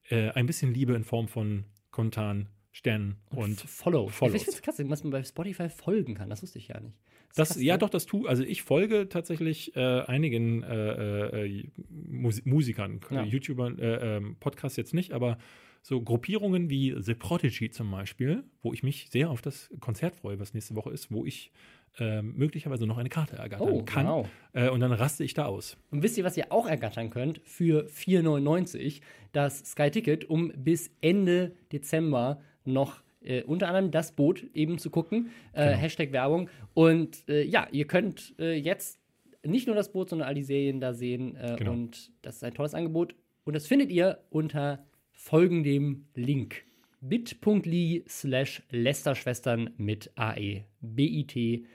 Äh, 0.08 0.30
ein 0.30 0.46
bisschen 0.46 0.72
Liebe 0.74 0.94
in 0.94 1.04
Form 1.04 1.28
von 1.28 1.64
Kommentaren, 1.90 2.46
Sternen 2.72 3.16
und 3.30 3.60
Follow. 3.60 4.08
Follows. 4.08 4.34
Ich 4.34 4.42
finde 4.44 4.56
es 4.56 4.62
krass, 4.62 4.76
dass 4.76 5.02
man 5.04 5.10
bei 5.10 5.22
Spotify 5.24 5.68
folgen 5.68 6.14
kann. 6.14 6.30
Das 6.30 6.42
wusste 6.42 6.58
ich 6.58 6.68
ja 6.68 6.78
nicht. 6.80 6.94
ist 7.30 7.38
das, 7.38 7.48
krass, 7.50 7.62
ja, 7.62 7.74
ne? 7.74 7.78
doch, 7.78 7.90
das 7.90 8.06
tu. 8.06 8.26
Also 8.26 8.44
ich 8.44 8.62
folge 8.62 9.08
tatsächlich 9.08 9.74
äh, 9.76 10.02
einigen 10.02 10.62
äh, 10.62 11.46
äh, 11.46 11.70
Mus 11.88 12.44
Musikern, 12.44 13.00
Ja. 13.10 13.24
YouTubern, 13.24 13.78
äh, 13.78 14.16
ähm, 14.16 14.36
Podcasts 14.38 14.76
jetzt 14.76 14.94
nicht, 14.94 15.12
aber 15.12 15.38
so 15.82 16.00
Gruppierungen 16.02 16.68
wie 16.70 16.94
The 16.98 17.14
Prodigy 17.14 17.70
zum 17.70 17.90
Beispiel, 17.90 18.44
wo 18.62 18.72
ich 18.72 18.82
mich 18.82 19.08
sehr 19.10 19.30
auf 19.30 19.40
das 19.42 19.70
Konzert 19.80 20.14
freue, 20.14 20.38
was 20.38 20.52
nächste 20.54 20.74
Woche 20.76 20.90
ist, 20.90 21.10
wo 21.10 21.24
ich 21.24 21.50
äh, 21.98 22.22
möglicherweise 22.22 22.86
noch 22.86 22.98
eine 22.98 23.08
Karte 23.08 23.36
ergattern 23.36 23.68
Oh, 23.68 23.82
kann. 23.82 24.26
Äh, 24.52 24.68
und 24.68 24.80
dann 24.80 24.92
raste 24.92 25.24
ich 25.24 25.34
da 25.34 25.46
aus. 25.46 25.76
Und 25.90 26.02
wisst 26.02 26.18
ihr, 26.18 26.24
was 26.24 26.36
ihr 26.36 26.52
auch 26.52 26.66
ergattern 26.68 27.10
könnt 27.10 27.40
für 27.44 27.86
4,99? 27.88 29.00
Das 29.32 29.58
Sky 29.64 29.90
Ticket, 29.90 30.28
um 30.28 30.52
bis 30.54 30.90
Ende 31.00 31.56
Dezember 31.72 32.40
noch 32.64 33.02
äh, 33.22 33.42
unter 33.42 33.68
anderem 33.68 33.90
das 33.90 34.12
Boot 34.12 34.44
eben 34.54 34.78
zu 34.78 34.90
gucken. 34.90 35.30
Äh, 35.52 35.66
Genau. 35.66 35.76
Hashtag 35.78 36.12
Werbung. 36.12 36.48
Und 36.74 37.28
äh, 37.28 37.42
ja, 37.44 37.68
ihr 37.70 37.86
könnt 37.86 38.34
äh, 38.38 38.54
jetzt 38.58 38.98
nicht 39.44 39.66
nur 39.66 39.76
das 39.76 39.92
Boot, 39.92 40.10
sondern 40.10 40.28
all 40.28 40.34
die 40.34 40.42
Serien 40.42 40.80
da 40.80 40.92
sehen. 40.94 41.36
Äh, 41.36 41.56
Genau. 41.58 41.72
Und 41.72 42.10
das 42.22 42.36
ist 42.36 42.44
ein 42.44 42.54
tolles 42.54 42.74
Angebot. 42.74 43.14
Und 43.44 43.54
das 43.54 43.66
findet 43.66 43.90
ihr 43.90 44.18
unter 44.30 44.84
folgendem 45.12 46.06
Link. 46.14 46.62
bit.ly 47.02 48.04
slash 48.08 48.62
Lästerschwestern 48.70 49.70
mit 49.76 50.10
AE. 50.16 50.64
bit.ly 50.80 51.66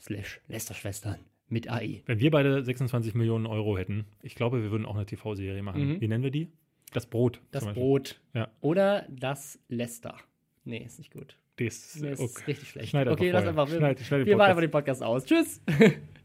slash 0.00 0.40
Lästerschwestern 0.48 1.18
mit. 1.48 1.68
AE. 1.70 2.02
Wenn 2.06 2.20
wir 2.20 2.30
beide 2.30 2.62
26 2.62 3.14
Millionen 3.14 3.46
Euro 3.46 3.76
hätten, 3.78 4.06
ich 4.22 4.34
glaube, 4.34 4.62
wir 4.62 4.70
würden 4.70 4.84
auch 4.86 4.96
eine 4.96 5.06
TV-Serie 5.06 5.62
machen. 5.62 5.88
Mhm. 5.94 6.00
Wie 6.00 6.08
nennen 6.08 6.24
wir 6.24 6.30
die? 6.30 6.48
Das 6.92 7.06
Brot. 7.06 7.40
Das. 7.50 7.66
Brot. 7.66 8.20
Ja. 8.34 8.48
Oder 8.60 9.06
das 9.10 9.58
Lester. 9.68 10.16
Nee, 10.64 10.84
ist 10.84 10.98
nicht 10.98 11.12
gut. 11.12 11.36
Das, 11.58 11.96
Nee, 11.96 12.10
ist 12.10 12.20
okay. 12.20 12.42
richtig 12.48 12.68
schlecht. 12.68 12.90
Schneid 12.90 13.08
okay, 13.08 13.30
lass 13.30 13.46
einfach. 13.46 13.70
Wir, 13.70 13.78
Schneid- 13.78 14.00
schneid 14.00 14.26
wir 14.26 14.36
machen 14.36 14.50
einfach 14.50 14.60
den 14.60 14.70
Podcast 14.70 15.02
aus. 15.02 15.24
Tschüss. 15.24 15.62